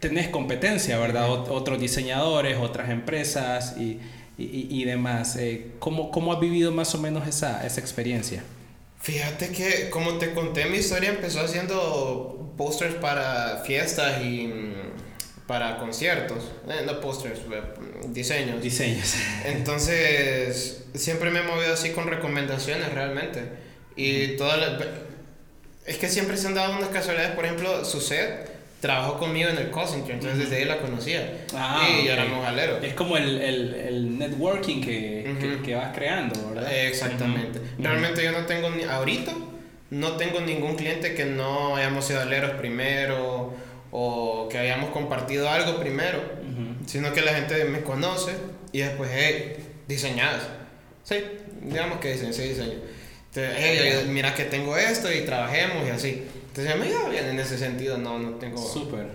tenés 0.00 0.28
competencia, 0.28 0.98
¿verdad? 0.98 1.30
otros 1.30 1.80
diseñadores, 1.80 2.58
otras 2.58 2.90
empresas 2.90 3.74
y, 3.78 4.00
y, 4.36 4.68
y 4.68 4.84
demás. 4.84 5.36
Eh, 5.36 5.68
¿cómo, 5.78 6.10
¿Cómo 6.10 6.30
has 6.34 6.40
vivido 6.40 6.72
más 6.72 6.94
o 6.94 6.98
menos 6.98 7.26
esa, 7.26 7.66
esa 7.66 7.80
experiencia? 7.80 8.44
Fíjate 9.00 9.50
que, 9.50 9.90
como 9.90 10.18
te 10.18 10.32
conté, 10.34 10.66
mi 10.66 10.78
historia 10.78 11.10
empezó 11.10 11.40
haciendo 11.40 12.52
posters 12.56 12.94
para 12.96 13.62
fiestas 13.64 14.22
y 14.22 14.48
mm, 14.48 15.46
para 15.46 15.78
conciertos. 15.78 16.50
Eh, 16.68 16.82
no 16.84 17.00
posters, 17.00 17.40
eh, 17.40 17.62
diseños. 18.08 18.62
Diseños. 18.62 19.14
Entonces, 19.44 20.84
siempre 20.94 21.30
me 21.30 21.40
he 21.40 21.42
movido 21.44 21.72
así 21.72 21.90
con 21.90 22.06
recomendaciones 22.06 22.92
realmente. 22.92 23.44
Y 23.96 24.36
todas 24.36 24.80
Es 25.86 25.96
que 25.96 26.08
siempre 26.08 26.36
se 26.36 26.48
han 26.48 26.54
dado 26.54 26.76
unas 26.76 26.90
casualidades, 26.90 27.34
por 27.34 27.44
ejemplo, 27.44 27.84
su 27.84 28.00
set 28.00 28.57
trabajó 28.80 29.18
conmigo 29.18 29.48
en 29.48 29.58
el 29.58 29.70
call 29.70 29.88
entonces 30.08 30.38
desde 30.38 30.56
ahí 30.56 30.64
la 30.64 30.78
conocía. 30.78 31.44
Ah, 31.54 31.88
y 32.02 32.08
éramos 32.08 32.46
aleros. 32.46 32.82
Es 32.82 32.94
como 32.94 33.16
el, 33.16 33.40
el, 33.40 33.74
el 33.74 34.18
networking 34.18 34.80
que, 34.80 35.36
que, 35.40 35.62
que, 35.62 35.74
vas 35.74 35.94
creando, 35.94 36.54
¿verdad? 36.54 36.72
Exactamente. 36.72 37.60
Realmente 37.78 38.22
yo 38.22 38.32
no 38.32 38.46
tengo, 38.46 38.70
ni, 38.70 38.84
ahorita, 38.84 39.32
no 39.90 40.12
tengo 40.12 40.40
ningún 40.40 40.76
cliente 40.76 41.14
que 41.14 41.24
no 41.24 41.76
hayamos 41.76 42.04
sido 42.04 42.20
aleros 42.20 42.52
primero 42.52 43.54
o 43.90 44.48
que 44.50 44.58
hayamos 44.58 44.90
compartido 44.90 45.48
algo 45.48 45.80
primero, 45.80 46.20
sino 46.86 47.12
que 47.12 47.22
la 47.22 47.34
gente 47.34 47.64
me 47.64 47.82
conoce 47.82 48.32
y 48.72 48.80
después, 48.80 49.10
hey, 49.12 49.56
diseñadas. 49.88 50.42
Sí, 51.04 51.16
digamos 51.62 51.98
que 52.00 52.12
dicen, 52.12 52.32
sí, 52.32 52.42
diseño. 52.42 52.74
Entonces, 53.34 53.54
hey, 53.56 54.06
mira 54.08 54.34
que 54.34 54.44
tengo 54.44 54.76
esto 54.76 55.12
y 55.12 55.22
trabajemos 55.22 55.86
y 55.86 55.90
así. 55.90 56.24
Entonces 56.58 56.80
me 56.80 56.90
iba 56.90 57.08
bien 57.08 57.26
en 57.26 57.38
ese 57.38 57.56
sentido, 57.56 57.98
no, 57.98 58.18
no 58.18 58.30
tengo... 58.32 58.58
Súper, 58.58 59.06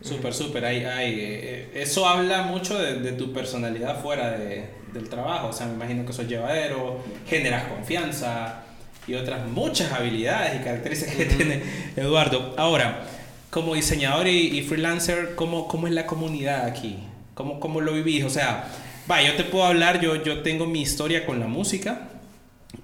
súper, 0.00 0.32
súper. 0.32 0.64
Hay, 0.64 0.84
hay, 0.84 1.14
eh, 1.18 1.70
eso 1.74 2.06
habla 2.06 2.42
mucho 2.42 2.78
de, 2.78 3.00
de 3.00 3.12
tu 3.12 3.32
personalidad 3.32 4.00
fuera 4.00 4.38
de, 4.38 4.66
del 4.92 5.08
trabajo. 5.08 5.48
O 5.48 5.52
sea, 5.52 5.66
me 5.66 5.74
imagino 5.74 6.06
que 6.06 6.12
sos 6.12 6.28
llevadero, 6.28 7.02
generas 7.26 7.64
confianza 7.64 8.62
y 9.08 9.14
otras 9.14 9.48
muchas 9.48 9.90
habilidades 9.90 10.60
y 10.60 10.64
características 10.64 11.16
que 11.16 11.24
tiene 11.24 11.62
Eduardo. 11.96 12.54
Ahora, 12.56 13.04
como 13.50 13.74
diseñador 13.74 14.28
y, 14.28 14.56
y, 14.56 14.62
freelancer, 14.62 15.34
¿cómo, 15.34 15.66
¿cómo 15.66 15.88
es 15.88 15.92
la 15.94 16.06
comunidad 16.06 16.66
aquí? 16.66 16.98
¿Cómo, 17.34 17.58
¿Cómo 17.58 17.80
lo 17.80 17.94
vivís? 17.94 18.22
O 18.22 18.30
sea, 18.30 18.68
va, 19.10 19.20
yo 19.22 19.34
te 19.34 19.42
puedo 19.42 19.64
hablar, 19.64 20.00
yo, 20.00 20.22
yo 20.22 20.42
tengo 20.42 20.66
mi 20.66 20.82
historia 20.82 21.26
con 21.26 21.40
la 21.40 21.48
música 21.48 22.10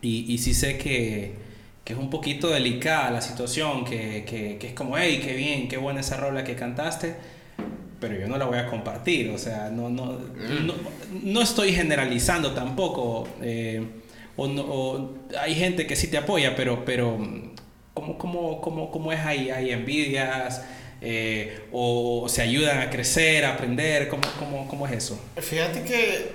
y, 0.02 0.33
y 0.33 0.38
sí 0.38 0.54
sé 0.54 0.76
que 0.76 1.47
que 1.88 1.94
es 1.94 1.98
un 1.98 2.11
poquito 2.11 2.51
delicada 2.51 3.11
la 3.11 3.22
situación, 3.22 3.83
que, 3.83 4.22
que, 4.27 4.59
que 4.59 4.66
es 4.66 4.72
como, 4.74 4.98
hey, 4.98 5.22
qué 5.24 5.33
bien, 5.33 5.68
qué 5.68 5.79
buena 5.79 6.01
esa 6.01 6.18
rola 6.18 6.44
que 6.44 6.55
cantaste, 6.55 7.14
pero 7.98 8.14
yo 8.14 8.29
no 8.29 8.37
la 8.37 8.44
voy 8.44 8.59
a 8.59 8.66
compartir, 8.66 9.31
o 9.31 9.38
sea, 9.38 9.70
no, 9.70 9.88
no, 9.88 10.05
mm. 10.05 10.66
no, 10.66 10.74
no, 11.22 11.40
estoy 11.40 11.72
generalizando 11.72 12.53
tampoco, 12.53 13.27
eh, 13.40 13.83
o, 14.37 14.44
o, 14.44 15.14
hay 15.40 15.55
gente 15.55 15.87
que 15.87 15.96
sí 15.96 16.09
te 16.09 16.18
apoya, 16.18 16.55
pero, 16.55 16.85
pero 16.85 17.16
¿cómo, 17.94 18.18
cómo, 18.18 18.61
cómo, 18.61 18.90
cómo 18.90 19.11
es 19.11 19.20
ahí? 19.20 19.48
¿Hay 19.48 19.70
envidias? 19.70 20.62
Eh, 21.01 21.68
o, 21.72 22.27
se 22.29 22.42
ayudan 22.42 22.81
a 22.81 22.90
crecer, 22.90 23.46
a 23.46 23.55
aprender? 23.55 24.09
¿Cómo, 24.09 24.24
cómo, 24.38 24.68
¿Cómo 24.68 24.87
es 24.87 24.92
eso? 24.92 25.18
Fíjate 25.38 25.85
que 25.85 26.33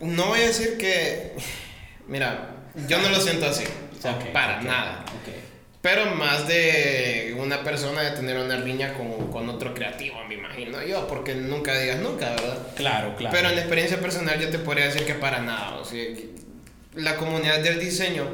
no 0.00 0.28
voy 0.28 0.40
a 0.40 0.46
decir 0.46 0.78
que, 0.78 1.32
mira, 2.08 2.54
yo 2.88 3.02
no 3.02 3.10
lo 3.10 3.20
siento 3.20 3.44
así 3.44 3.64
para 4.32 4.62
nada. 4.62 5.04
Pero 5.80 6.14
más 6.14 6.46
de 6.46 7.34
una 7.36 7.64
persona 7.64 8.02
de 8.02 8.12
tener 8.12 8.38
una 8.38 8.56
riña 8.56 8.94
con, 8.94 9.32
con, 9.32 9.48
otro 9.48 9.74
creativo, 9.74 10.14
me 10.28 10.36
imagino 10.36 10.80
yo, 10.80 11.08
porque 11.08 11.34
nunca 11.34 11.76
digas 11.76 11.98
nunca, 11.98 12.30
¿verdad? 12.30 12.58
Claro, 12.76 13.16
claro. 13.16 13.36
Pero 13.36 13.50
en 13.50 13.58
experiencia 13.58 13.98
personal 13.98 14.38
yo 14.38 14.48
te 14.48 14.60
podría 14.60 14.84
decir 14.84 15.04
que 15.04 15.14
para 15.14 15.40
nada. 15.40 15.74
O 15.78 15.84
sea, 15.84 16.04
la 16.94 17.16
comunidad 17.16 17.58
del 17.60 17.80
diseño 17.80 18.28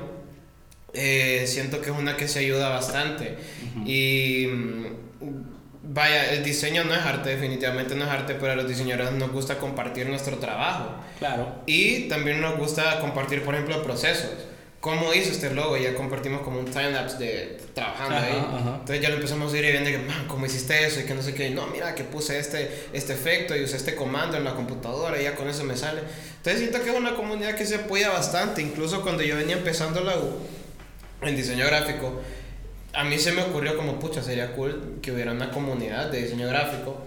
eh, 0.93 1.45
siento 1.47 1.81
que 1.81 1.89
es 1.89 1.97
una 1.97 2.19
que 2.19 2.29
se 2.29 2.41
ayuda 2.41 2.69
bastante. 2.69 3.39
Y 3.87 4.47
mm, 4.47 4.87
vaya, 5.85 6.33
el 6.33 6.45
diseño 6.45 6.85
no 6.85 6.95
es 6.95 7.01
arte, 7.01 7.31
definitivamente 7.31 7.95
no 7.95 8.05
es 8.05 8.11
arte, 8.11 8.35
pero 8.35 8.53
a 8.53 8.57
los 8.57 8.69
diseñadores 8.69 9.13
nos 9.13 9.33
gusta 9.33 9.57
compartir 9.57 10.07
nuestro 10.07 10.37
trabajo. 10.37 10.97
Claro. 11.19 11.63
Y 11.65 12.09
también 12.09 12.43
nos 12.43 12.59
gusta 12.59 13.01
compartir, 13.01 13.43
por 13.43 13.55
ejemplo, 13.55 13.83
procesos 13.83 14.33
cómo 14.81 15.13
hizo 15.13 15.33
este 15.33 15.51
logo, 15.51 15.77
ya 15.77 15.95
compartimos 15.95 16.43
como 16.43 16.61
un 16.61 16.67
timelapse 16.67 17.19
de 17.19 17.61
trabajando 17.75 18.17
ahí. 18.17 18.45
Entonces 18.79 19.01
ya 19.01 19.09
lo 19.09 19.17
empezamos 19.17 19.53
a 19.53 19.59
ir 19.59 19.65
y 19.65 19.73
viendo 19.73 19.91
que, 19.91 19.99
man, 19.99 20.27
¿cómo 20.29 20.47
hiciste 20.47 20.87
eso? 20.87 21.01
Y 21.01 21.05
que 21.05 21.15
no 21.15 21.23
sé 21.23 21.35
qué. 21.35 21.51
No, 21.51 21.67
mira, 21.67 21.95
que 21.95 22.05
puse 22.05 22.39
este, 22.39 22.87
este 22.93 23.13
efecto 23.13 23.57
y 23.57 23.65
usé 23.65 23.77
este 23.77 23.97
comando 23.97 24.37
en 24.37 24.45
la 24.45 24.55
computadora 24.55 25.21
y 25.21 25.25
ya 25.25 25.35
con 25.35 25.49
eso 25.49 25.65
me 25.65 25.77
sale. 25.77 26.03
Entonces 26.37 26.61
siento 26.61 26.83
que 26.83 26.91
es 26.91 26.97
una 26.97 27.17
comunidad 27.17 27.57
que 27.57 27.67
se 27.67 27.77
apoya 27.77 28.11
bastante. 28.11 28.63
Incluso 28.63 29.03
cuando 29.03 29.23
yo 29.23 29.37
venía 29.37 29.57
empezando 29.57 30.01
la 30.03 30.17
U 30.17 30.39
en 31.23 31.35
diseño 31.35 31.67
gráfico, 31.67 32.21
a 32.93 33.05
mí 33.05 33.19
se 33.19 33.33
me 33.33 33.43
ocurrió 33.43 33.77
como, 33.77 33.99
pucha, 33.99 34.23
sería 34.23 34.53
cool 34.53 34.99
que 35.03 35.11
hubiera 35.13 35.33
una 35.33 35.51
comunidad 35.51 36.11
de 36.11 36.23
diseño 36.23 36.47
gráfico. 36.49 37.03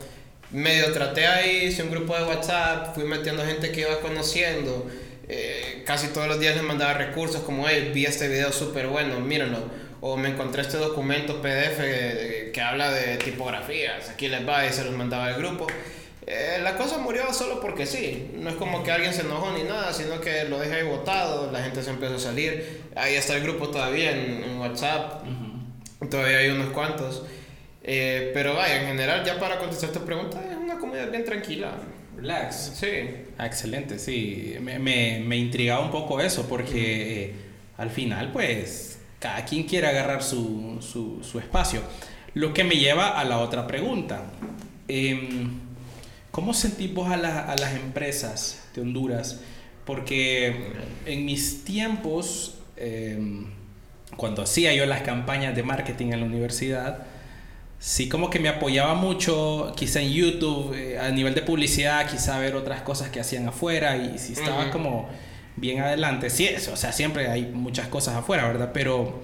Medio 0.51 0.91
traté 0.91 1.25
ahí, 1.25 1.67
hice 1.67 1.83
un 1.83 1.91
grupo 1.91 2.15
de 2.17 2.23
WhatsApp, 2.23 2.93
fui 2.93 3.05
metiendo 3.05 3.45
gente 3.45 3.71
que 3.71 3.81
iba 3.81 4.01
conociendo 4.01 4.85
eh, 5.33 5.83
casi 5.85 6.09
todos 6.09 6.27
los 6.27 6.39
días 6.39 6.55
les 6.55 6.63
mandaba 6.63 6.93
recursos 6.93 7.41
como, 7.43 7.67
hey, 7.67 7.91
vi 7.93 8.05
este 8.05 8.27
video 8.27 8.51
súper 8.51 8.87
bueno, 8.87 9.19
mírenlo. 9.21 9.59
O 10.01 10.17
me 10.17 10.29
encontré 10.29 10.63
este 10.63 10.77
documento 10.77 11.41
PDF 11.41 11.77
que 12.51 12.61
habla 12.61 12.91
de 12.91 13.17
tipografías, 13.17 14.09
aquí 14.09 14.27
les 14.27 14.47
va 14.47 14.65
y 14.65 14.73
se 14.73 14.83
los 14.83 14.93
mandaba 14.93 15.27
al 15.27 15.35
grupo. 15.35 15.67
Eh, 16.27 16.59
la 16.61 16.77
cosa 16.77 16.97
murió 16.97 17.33
solo 17.33 17.59
porque 17.59 17.85
sí, 17.85 18.29
no 18.35 18.49
es 18.49 18.55
como 18.55 18.83
que 18.83 18.91
alguien 18.91 19.13
se 19.13 19.21
enojó 19.21 19.51
ni 19.51 19.63
nada, 19.63 19.91
sino 19.91 20.19
que 20.21 20.43
lo 20.45 20.59
dejé 20.59 20.75
ahí 20.75 20.83
botado, 20.83 21.51
la 21.51 21.63
gente 21.63 21.81
se 21.81 21.89
empezó 21.89 22.15
a 22.15 22.19
salir. 22.19 22.83
Ahí 22.95 23.15
está 23.15 23.35
el 23.35 23.43
grupo 23.43 23.69
todavía 23.69 24.11
en, 24.11 24.57
WhatsApp, 24.59 25.23
todavía 26.09 26.39
hay 26.39 26.49
unos 26.49 26.71
cuantos. 26.71 27.23
Eh, 27.83 28.31
pero 28.33 28.55
vaya, 28.55 28.81
en 28.81 28.87
general, 28.87 29.23
ya 29.25 29.39
para 29.39 29.57
contestar 29.57 29.91
tu 29.91 30.05
pregunta, 30.05 30.39
es 30.49 30.57
una 30.57 30.77
comunidad 30.77 31.09
bien 31.09 31.25
tranquila. 31.25 31.71
Relax. 32.15 32.73
Sí. 32.75 32.87
Ah, 33.37 33.45
excelente, 33.45 33.97
sí. 33.99 34.55
Me, 34.61 34.79
me, 34.79 35.19
me, 35.25 35.37
intrigaba 35.37 35.83
un 35.83 35.91
poco 35.91 36.19
eso 36.19 36.47
porque 36.47 37.23
eh, 37.23 37.35
al 37.77 37.89
final, 37.89 38.31
pues, 38.31 38.99
cada 39.19 39.45
quien 39.45 39.63
quiere 39.63 39.87
agarrar 39.87 40.23
su, 40.23 40.77
su, 40.81 41.23
su, 41.23 41.39
espacio. 41.39 41.81
Lo 42.33 42.53
que 42.53 42.63
me 42.63 42.75
lleva 42.75 43.19
a 43.19 43.25
la 43.25 43.39
otra 43.39 43.67
pregunta. 43.67 44.31
Eh, 44.87 45.47
¿Cómo 46.31 46.53
sentís 46.53 46.93
vos 46.93 47.11
a, 47.11 47.17
la, 47.17 47.51
a 47.51 47.55
las 47.57 47.75
empresas 47.75 48.63
de 48.73 48.81
Honduras? 48.81 49.41
Porque 49.85 50.73
en 51.05 51.25
mis 51.25 51.65
tiempos, 51.65 52.55
eh, 52.77 53.45
cuando 54.15 54.41
hacía 54.41 54.73
yo 54.73 54.85
las 54.85 55.01
campañas 55.01 55.55
de 55.55 55.63
marketing 55.63 56.13
en 56.13 56.21
la 56.21 56.25
universidad, 56.25 57.05
sí 57.81 58.07
como 58.07 58.29
que 58.29 58.39
me 58.39 58.47
apoyaba 58.47 58.93
mucho, 58.93 59.73
quizá 59.75 60.01
en 60.01 60.13
YouTube, 60.13 60.73
eh, 60.75 60.99
a 60.99 61.09
nivel 61.09 61.33
de 61.33 61.41
publicidad, 61.41 62.07
quizá 62.07 62.37
ver 62.37 62.55
otras 62.55 62.83
cosas 62.83 63.09
que 63.09 63.19
hacían 63.19 63.47
afuera 63.47 63.97
y 63.97 64.19
si 64.19 64.33
estaba 64.33 64.69
como 64.69 65.09
bien 65.55 65.79
adelante. 65.79 66.29
Sí, 66.29 66.45
eso, 66.45 66.73
o 66.73 66.75
sea, 66.75 66.91
siempre 66.91 67.27
hay 67.27 67.47
muchas 67.47 67.87
cosas 67.87 68.15
afuera, 68.15 68.47
¿verdad? 68.47 68.69
Pero, 68.71 69.23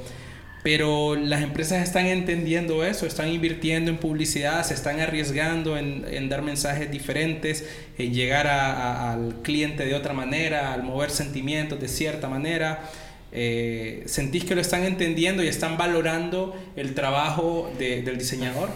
pero 0.63 1.15
las 1.15 1.43
empresas 1.43 1.84
están 1.84 2.08
entendiendo 2.08 2.84
eso, 2.84 3.06
están 3.06 3.30
invirtiendo 3.30 3.91
en 3.91 3.98
publicidad, 3.98 4.63
se 4.63 4.74
están 4.74 5.00
arriesgando 5.02 5.78
en, 5.78 6.04
en 6.10 6.28
dar 6.28 6.41
mensajes 6.41 6.89
diferentes, 6.89 7.63
en 8.00 8.12
llegar 8.12 8.48
a, 8.48 9.13
al 9.13 9.36
cliente 9.43 9.86
de 9.86 9.93
otra 9.93 10.13
manera, 10.13 10.74
al 10.74 10.82
mover 10.82 11.12
sentimientos 11.12 11.80
de 11.80 11.88
cierta 11.88 12.28
manera. 12.28 12.89
Eh, 13.31 14.03
¿Sentís 14.05 14.45
que 14.45 14.55
lo 14.55 14.61
están 14.61 14.83
entendiendo 14.83 15.43
y 15.43 15.47
están 15.47 15.77
valorando 15.77 16.55
el 16.75 16.93
trabajo 16.95 17.71
de, 17.77 18.01
del 18.01 18.17
diseñador? 18.17 18.69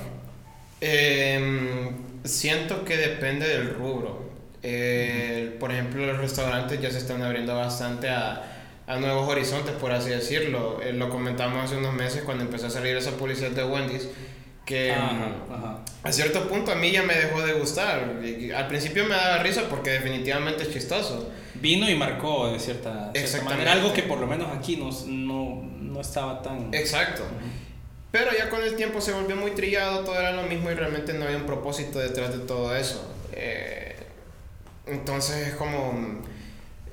Eh, 0.82 1.92
siento 2.24 2.84
que 2.86 2.98
depende 2.98 3.48
del 3.48 3.74
rubro. 3.74 4.30
Eh, 4.64 5.56
por 5.60 5.72
ejemplo, 5.72 6.06
los 6.06 6.18
restaurantes 6.18 6.80
ya 6.82 6.92
se 6.92 6.98
están 6.98 7.22
abriendo 7.22 7.56
bastante 7.56 8.10
a, 8.10 8.44
a 8.88 8.98
nuevos 8.98 9.28
horizontes, 9.30 9.74
por 9.76 9.92
así 9.92 10.10
decirlo. 10.10 10.82
Eh, 10.82 10.94
lo 10.94 11.10
comentamos 11.10 11.64
hace 11.64 11.78
unos 11.78 11.94
meses 11.94 12.24
cuando 12.24 12.44
empezó 12.44 12.68
a 12.68 12.70
salir 12.70 12.96
esa 12.96 13.12
publicidad 13.12 13.52
de 13.52 13.64
Wendy's, 13.64 14.08
que 14.66 14.92
a 14.92 16.12
cierto 16.12 16.48
punto 16.48 16.72
a 16.72 16.76
mí 16.76 16.92
ya 16.92 17.04
me 17.04 17.16
dejó 17.16 17.42
de 17.42 17.54
gustar. 17.54 18.22
Al 18.56 18.68
principio 18.68 19.06
me 19.06 19.16
daba 19.16 19.40
risa 19.40 19.64
porque 19.70 19.92
definitivamente 19.92 20.64
es 20.64 20.72
chistoso. 20.72 21.32
Vino 21.62 21.90
y 21.90 21.96
marcó 21.96 22.52
de 22.52 22.60
cierta, 22.60 23.12
cierta 23.14 23.44
manera, 23.44 23.74
algo 23.74 23.94
que 23.94 24.04
por 24.04 24.20
lo 24.20 24.28
menos 24.28 24.48
aquí 24.56 24.78
no, 24.78 24.90
no, 25.08 25.64
no 25.80 26.02
estaba 26.02 26.42
tan... 26.42 26.74
Exacto. 26.74 27.24
Pero 28.12 28.32
ya 28.38 28.50
con 28.50 28.62
el 28.62 28.76
tiempo 28.76 29.00
se 29.00 29.14
volvió 29.14 29.36
muy 29.36 29.52
trillado, 29.52 30.04
todo 30.04 30.20
era 30.20 30.32
lo 30.32 30.44
mismo 30.44 30.70
y 30.70 30.74
realmente 30.74 31.14
no 31.14 31.26
había 31.26 31.38
un 31.38 31.46
propósito 31.46 32.00
detrás 32.00 32.38
de 32.38 32.46
todo 32.46 32.76
eso. 32.76 33.10
Eh, 33.32 33.96
entonces 34.86 35.48
es 35.48 35.54
como 35.56 36.22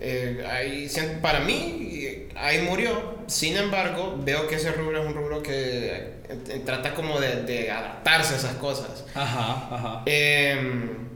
eh, 0.00 0.46
ahí, 0.48 0.88
para 1.20 1.40
mí, 1.40 2.28
ahí 2.37 2.62
murió. 2.62 3.18
Sin 3.26 3.57
embargo, 3.57 4.16
veo 4.22 4.46
que 4.46 4.54
ese 4.54 4.70
rubro 4.72 5.00
es 5.00 5.07
un 5.07 5.14
rubro 5.14 5.42
que 5.42 6.18
eh, 6.28 6.62
trata 6.64 6.94
como 6.94 7.18
de, 7.18 7.42
de, 7.42 7.70
adaptarse 7.70 8.35
a 8.35 8.37
esas 8.37 8.54
cosas. 8.54 9.04
Ajá, 9.14 9.68
ajá. 9.74 10.02
Em, 10.07 11.09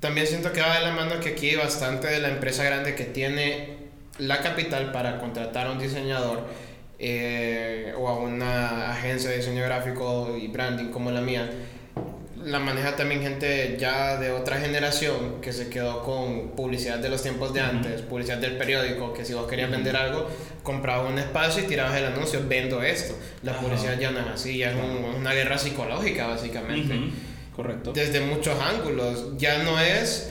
también 0.00 0.26
siento 0.26 0.52
que 0.52 0.60
va 0.60 0.78
de 0.78 0.84
la 0.84 0.92
mano 0.92 1.20
que 1.20 1.30
aquí 1.30 1.54
bastante 1.54 2.08
de 2.08 2.20
la 2.20 2.28
empresa 2.28 2.64
grande 2.64 2.94
que 2.94 3.04
tiene 3.04 3.76
la 4.18 4.40
capital 4.40 4.92
para 4.92 5.18
contratar 5.18 5.66
a 5.66 5.72
un 5.72 5.78
diseñador 5.78 6.48
eh, 6.98 7.94
o 7.98 8.08
a 8.08 8.18
una 8.18 8.90
agencia 8.90 9.30
de 9.30 9.36
diseño 9.36 9.62
gráfico 9.64 10.36
y 10.40 10.48
branding 10.48 10.90
como 10.90 11.10
la 11.10 11.20
mía 11.20 11.50
la 12.44 12.58
maneja 12.58 12.96
también 12.96 13.22
gente 13.22 13.76
ya 13.78 14.16
de 14.16 14.30
otra 14.30 14.58
generación 14.58 15.40
que 15.42 15.52
se 15.52 15.68
quedó 15.68 16.02
con 16.02 16.52
publicidad 16.52 16.98
de 16.98 17.08
los 17.10 17.22
tiempos 17.22 17.52
de 17.52 17.60
antes, 17.60 18.02
publicidad 18.02 18.38
del 18.38 18.56
periódico, 18.56 19.12
que 19.12 19.24
si 19.24 19.34
vos 19.34 19.46
querías 19.46 19.70
vender 19.70 19.96
algo, 19.96 20.26
comprabas 20.62 21.10
un 21.10 21.18
espacio 21.18 21.62
y 21.62 21.66
tirabas 21.66 21.96
el 21.96 22.06
anuncio, 22.06 22.40
vendo 22.48 22.82
esto. 22.82 23.14
La 23.42 23.58
publicidad 23.58 23.98
ya 23.98 24.10
no 24.10 24.20
es 24.20 24.26
así, 24.26 24.58
ya 24.58 24.70
es 24.70 24.76
una 25.16 25.34
guerra 25.34 25.58
psicológica 25.58 26.28
básicamente. 26.28 26.94
Correcto. 27.54 27.92
Desde 27.92 28.20
muchos 28.20 28.58
ángulos. 28.60 29.36
Ya 29.36 29.62
no 29.62 29.78
es... 29.80 30.30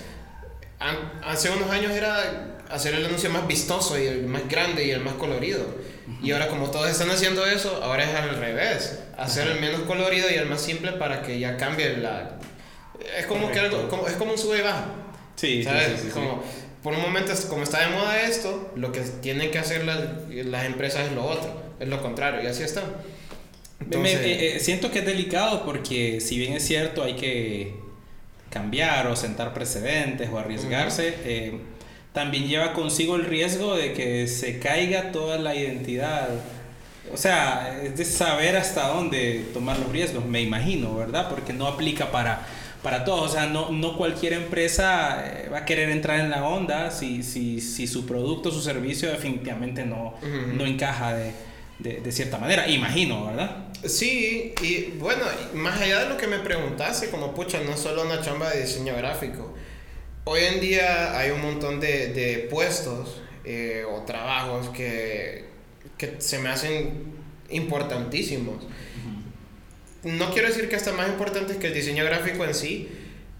Hace 1.23 1.49
unos 1.49 1.69
años 1.69 1.91
era 1.91 2.57
hacer 2.69 2.93
el 2.93 3.05
anuncio 3.05 3.29
más 3.29 3.47
vistoso 3.47 3.99
y 3.99 4.07
el 4.07 4.27
más 4.27 4.47
grande 4.47 4.85
y 4.85 4.91
el 4.91 5.01
más 5.01 5.15
colorido. 5.15 5.65
Y 6.23 6.31
ahora 6.31 6.47
como 6.47 6.71
todos 6.71 6.89
están 6.89 7.11
haciendo 7.11 7.45
eso, 7.45 7.81
ahora 7.83 8.03
es 8.03 8.15
al 8.15 8.35
revés. 8.37 8.99
Hacer 9.17 9.47
el 9.47 9.59
menos 9.59 9.81
colorido 9.81 10.29
y 10.29 10.35
el 10.35 10.47
más 10.47 10.61
simple 10.61 10.93
para 10.93 11.21
que 11.21 11.39
ya 11.39 11.57
cambie 11.57 11.97
la... 11.97 12.39
Es 13.17 13.25
como 13.25 13.51
que 13.51 13.59
algo, 13.59 13.87
como, 13.89 14.07
es 14.07 14.13
como 14.13 14.31
un 14.31 14.37
sube 14.37 14.59
y 14.59 14.61
baja. 14.61 14.85
Sí, 15.35 15.63
¿sabes? 15.63 16.01
Sí, 16.01 16.09
como, 16.09 16.43
por 16.83 16.93
un 16.93 17.01
momento, 17.01 17.33
como 17.49 17.63
está 17.63 17.81
de 17.81 17.87
moda 17.87 18.21
esto, 18.21 18.71
lo 18.75 18.91
que 18.91 19.01
tienen 19.01 19.51
que 19.51 19.59
hacer 19.59 19.85
las, 19.85 19.99
las 20.29 20.65
empresas 20.65 21.07
es 21.07 21.13
lo 21.13 21.25
otro, 21.25 21.61
es 21.79 21.87
lo 21.87 22.01
contrario, 22.01 22.41
y 22.43 22.47
así 22.47 22.63
está. 22.63 22.83
Entonces, 23.81 24.15
eh, 24.15 24.55
eh, 24.55 24.59
siento 24.59 24.91
que 24.91 24.99
es 24.99 25.05
delicado 25.05 25.63
porque 25.65 26.19
si 26.21 26.37
bien 26.37 26.53
es 26.53 26.65
cierto 26.65 27.03
hay 27.03 27.15
que 27.15 27.73
cambiar 28.49 29.07
o 29.07 29.15
sentar 29.15 29.53
precedentes 29.53 30.29
o 30.31 30.37
arriesgarse, 30.37 31.15
eh, 31.23 31.59
también 32.13 32.47
lleva 32.47 32.73
consigo 32.73 33.15
el 33.15 33.25
riesgo 33.25 33.75
de 33.75 33.93
que 33.93 34.27
se 34.27 34.59
caiga 34.59 35.11
toda 35.11 35.37
la 35.37 35.55
identidad. 35.55 36.29
O 37.13 37.17
sea, 37.17 37.81
es 37.83 37.97
de 37.97 38.05
saber 38.05 38.55
hasta 38.57 38.87
dónde 38.87 39.45
tomar 39.53 39.79
los 39.79 39.91
riesgos, 39.91 40.25
me 40.25 40.41
imagino, 40.41 40.95
¿verdad? 40.95 41.29
Porque 41.29 41.53
no 41.53 41.67
aplica 41.67 42.11
para, 42.11 42.45
para 42.83 43.03
todos. 43.03 43.31
O 43.31 43.33
sea, 43.33 43.47
no, 43.47 43.69
no 43.71 43.97
cualquier 43.97 44.33
empresa 44.33 45.23
eh, 45.25 45.49
va 45.51 45.59
a 45.59 45.65
querer 45.65 45.89
entrar 45.89 46.19
en 46.19 46.29
la 46.29 46.43
onda 46.43 46.91
si, 46.91 47.23
si, 47.23 47.61
si 47.61 47.87
su 47.87 48.05
producto, 48.05 48.51
su 48.51 48.61
servicio 48.61 49.09
definitivamente 49.09 49.85
no, 49.85 50.15
no 50.53 50.65
encaja 50.65 51.13
de, 51.13 51.31
de, 51.79 52.01
de, 52.01 52.11
cierta 52.11 52.37
manera. 52.37 52.67
Imagino, 52.67 53.25
¿verdad? 53.25 53.65
Sí, 53.85 54.53
y 54.61 54.91
bueno, 54.99 55.23
más 55.53 55.81
allá 55.81 56.03
de 56.03 56.09
lo 56.09 56.17
que 56.17 56.27
me 56.27 56.39
preguntaste, 56.39 57.09
como 57.09 57.33
pucha, 57.33 57.59
no 57.61 57.71
es 57.71 57.79
solo 57.79 58.03
una 58.03 58.21
chamba 58.21 58.49
de 58.51 58.61
diseño 58.61 58.95
gráfico 58.95 59.55
hoy 60.29 60.41
en 60.41 60.61
día 60.61 61.17
hay 61.17 61.31
un 61.31 61.41
montón 61.41 61.79
de, 61.79 62.13
de 62.13 62.47
puestos 62.51 63.21
eh, 63.43 63.83
o 63.89 64.03
trabajos 64.03 64.69
que, 64.69 65.45
que, 65.97 66.15
se 66.19 66.37
me 66.37 66.49
hacen 66.49 67.15
importantísimos. 67.49 68.63
No 70.03 70.31
quiero 70.31 70.47
decir 70.47 70.69
que 70.69 70.75
hasta 70.75 70.93
más 70.93 71.09
importantes 71.09 71.57
que 71.57 71.67
el 71.67 71.73
diseño 71.73 72.05
gráfico 72.05 72.45
en 72.45 72.53
sí, 72.53 72.89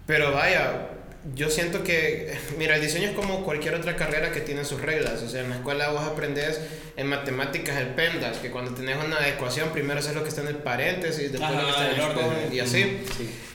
pero 0.06 0.32
vaya, 0.32 0.88
yo 1.34 1.50
siento 1.50 1.84
que, 1.84 2.34
mira, 2.58 2.76
el 2.76 2.82
diseño 2.82 3.10
es 3.10 3.14
como 3.14 3.44
cualquier 3.44 3.74
otra 3.74 3.94
carrera 3.96 4.32
que 4.32 4.40
tiene 4.40 4.64
sus 4.64 4.80
reglas. 4.80 5.22
O 5.22 5.28
sea, 5.28 5.42
en 5.42 5.50
la 5.50 5.56
escuela 5.56 5.90
vos 5.90 6.02
aprendes 6.02 6.60
en 6.96 7.06
matemáticas 7.08 7.76
el 7.76 7.88
PEMDAS, 7.88 8.38
que 8.38 8.50
cuando 8.50 8.72
tenés 8.72 8.96
una 9.04 9.28
ecuación, 9.28 9.70
primero 9.70 10.00
haces 10.00 10.14
lo 10.14 10.22
que 10.22 10.30
está 10.30 10.40
en 10.40 10.48
el 10.48 10.56
paréntesis, 10.56 11.30
después 11.30 11.50
lo 11.52 11.64
que 11.64 11.70
está 11.70 11.90
en 11.90 11.94
el 11.94 12.00
orden, 12.00 12.52
y 12.52 12.60
así. 12.60 13.00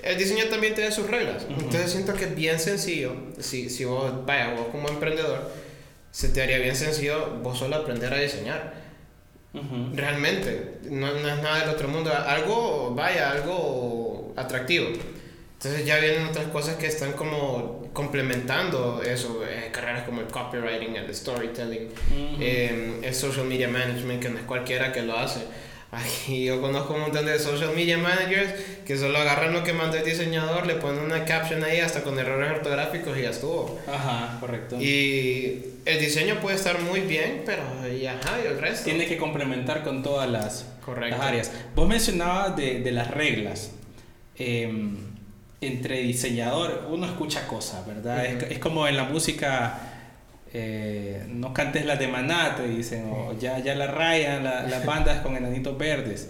El 0.04 0.17
diseño 0.17 0.45
también 0.45 0.75
tiene 0.75 0.91
sus 0.91 1.10
reglas. 1.10 1.45
Entonces 1.49 1.91
siento 1.91 2.13
que 2.13 2.25
es 2.25 2.36
bien 2.36 2.60
sencillo, 2.60 3.15
si, 3.39 3.69
si 3.69 3.84
vos, 3.86 4.25
vaya, 4.25 4.54
vos 4.54 4.67
como 4.67 4.88
emprendedor, 4.88 5.51
se 6.12 6.30
te 6.30 6.43
haría 6.43 6.60
bien 6.60 6.75
sencillo 6.75 7.39
vos 7.41 7.58
solo 7.58 7.78
aprender 7.78 8.13
a 8.13 8.19
diseñar. 8.19 8.86
Realmente, 9.93 10.80
no, 10.84 11.13
no 11.13 11.30
es 11.30 11.38
nada 11.41 11.60
del 11.62 11.69
otro 11.69 11.88
mundo. 11.88 12.12
Algo, 12.13 12.93
vaya, 12.93 13.32
algo 13.32 14.34
atractivo. 14.36 14.89
Entonces 15.65 15.88
ya 15.88 15.97
vienen 15.97 16.28
otras 16.28 16.45
cosas 16.49 16.75
que 16.75 16.86
están 16.86 17.13
como 17.13 17.89
complementando 17.91 19.01
eso, 19.01 19.43
eh, 19.49 19.69
carreras 19.71 20.04
como 20.04 20.21
el 20.21 20.28
copywriting, 20.28 20.95
el 20.95 21.15
storytelling, 21.15 21.89
eh, 22.39 22.99
el 23.01 23.13
social 23.15 23.47
media 23.47 23.67
management, 23.67 24.21
que 24.21 24.30
no 24.30 24.38
es 24.38 24.43
cualquiera 24.43 24.93
que 24.93 25.01
lo 25.01 25.17
hace. 25.17 25.39
Aquí 25.91 26.45
yo 26.45 26.62
conozco 26.62 26.93
un 26.93 27.01
montón 27.01 27.25
de 27.25 27.39
social 27.39 27.71
media 27.73 27.97
managers 27.97 28.54
que 28.86 28.95
solo 28.95 29.17
agarran 29.17 29.54
lo 29.54 29.63
que 29.63 29.73
manda 29.73 29.97
el 29.97 30.06
diseñador, 30.06 30.67
le 30.67 30.75
ponen 30.75 31.01
una 31.01 31.25
caption 31.25 31.63
ahí 31.63 31.80
hasta 31.80 32.04
con 32.04 32.19
errores 32.19 32.51
ortográficos 32.51 33.17
y 33.17 33.23
ya 33.23 33.32
estuvo. 33.32 33.80
Ajá, 33.88 34.38
correcto. 34.39 34.80
Y 34.80 35.63
el 35.86 35.99
diseño 35.99 36.41
puede 36.41 36.58
estar 36.58 36.80
muy 36.80 36.99
bien, 36.99 37.41
pero 37.43 37.63
y 37.91 38.06
ajá, 38.06 38.38
y 38.43 38.45
el 38.45 38.60
resto. 38.60 38.86
Tiene 38.86 39.08
que 39.08 39.17
complementar 39.17 39.84
con 39.84 40.04
todas 40.04 40.30
las, 40.30 40.67
las 40.99 41.19
áreas. 41.19 41.51
Vos 41.73 41.88
mencionabas 41.88 42.56
de, 42.56 42.82
de 42.82 42.91
las 42.91 43.10
reglas. 43.10 43.71
Eh, 44.38 44.69
entre 45.61 45.99
diseñador, 45.99 46.87
uno 46.89 47.05
escucha 47.05 47.47
cosas, 47.47 47.85
¿verdad? 47.85 48.25
es, 48.25 48.43
es, 48.51 48.59
como 48.59 48.87
en 48.87 48.97
la 48.97 49.05
música, 49.05 49.79
eh, 50.53 51.25
no 51.29 51.53
cantes 51.53 51.85
las 51.85 51.99
de 51.99 52.07
Maná, 52.07 52.55
te 52.55 52.67
dicen, 52.67 53.09
o 53.11 53.37
ya, 53.39 53.59
ya 53.59 53.75
la 53.75 53.87
rayan 53.87 54.43
la, 54.43 54.63
las 54.63 54.85
bandas 54.87 55.21
con 55.21 55.35
enanitos 55.35 55.77
verdes. 55.77 56.29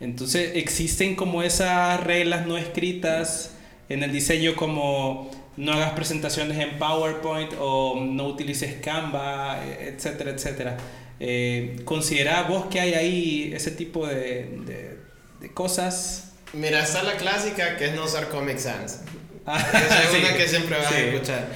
Entonces 0.00 0.52
existen 0.54 1.14
como 1.14 1.42
esas 1.42 2.02
reglas 2.02 2.46
no 2.46 2.56
escritas 2.56 3.54
en 3.88 4.02
el 4.02 4.12
diseño 4.12 4.56
como 4.56 5.30
no 5.56 5.72
hagas 5.72 5.92
presentaciones 5.92 6.58
en 6.58 6.78
PowerPoint 6.78 7.52
o 7.58 8.00
no 8.00 8.26
utilices 8.28 8.76
Canva, 8.80 9.62
etcétera, 9.80 10.30
etcétera. 10.30 10.76
Eh, 11.18 11.76
¿Considerás 11.84 12.48
vos 12.48 12.66
que 12.66 12.80
hay 12.80 12.94
ahí 12.94 13.52
ese 13.54 13.72
tipo 13.72 14.06
de, 14.06 14.58
de, 14.64 14.96
de 15.40 15.52
cosas? 15.52 16.29
Mira, 16.52 16.82
está 16.82 17.02
la 17.02 17.16
clásica 17.16 17.76
que 17.76 17.86
es 17.86 17.94
no 17.94 18.04
usar 18.04 18.28
Comic 18.28 18.58
Sans. 18.58 19.00
Esa 19.46 20.04
es 20.04 20.18
una 20.18 20.36
que 20.36 20.48
siempre 20.48 20.76
vas 20.76 20.90
a 20.90 20.98
escuchar. 20.98 21.48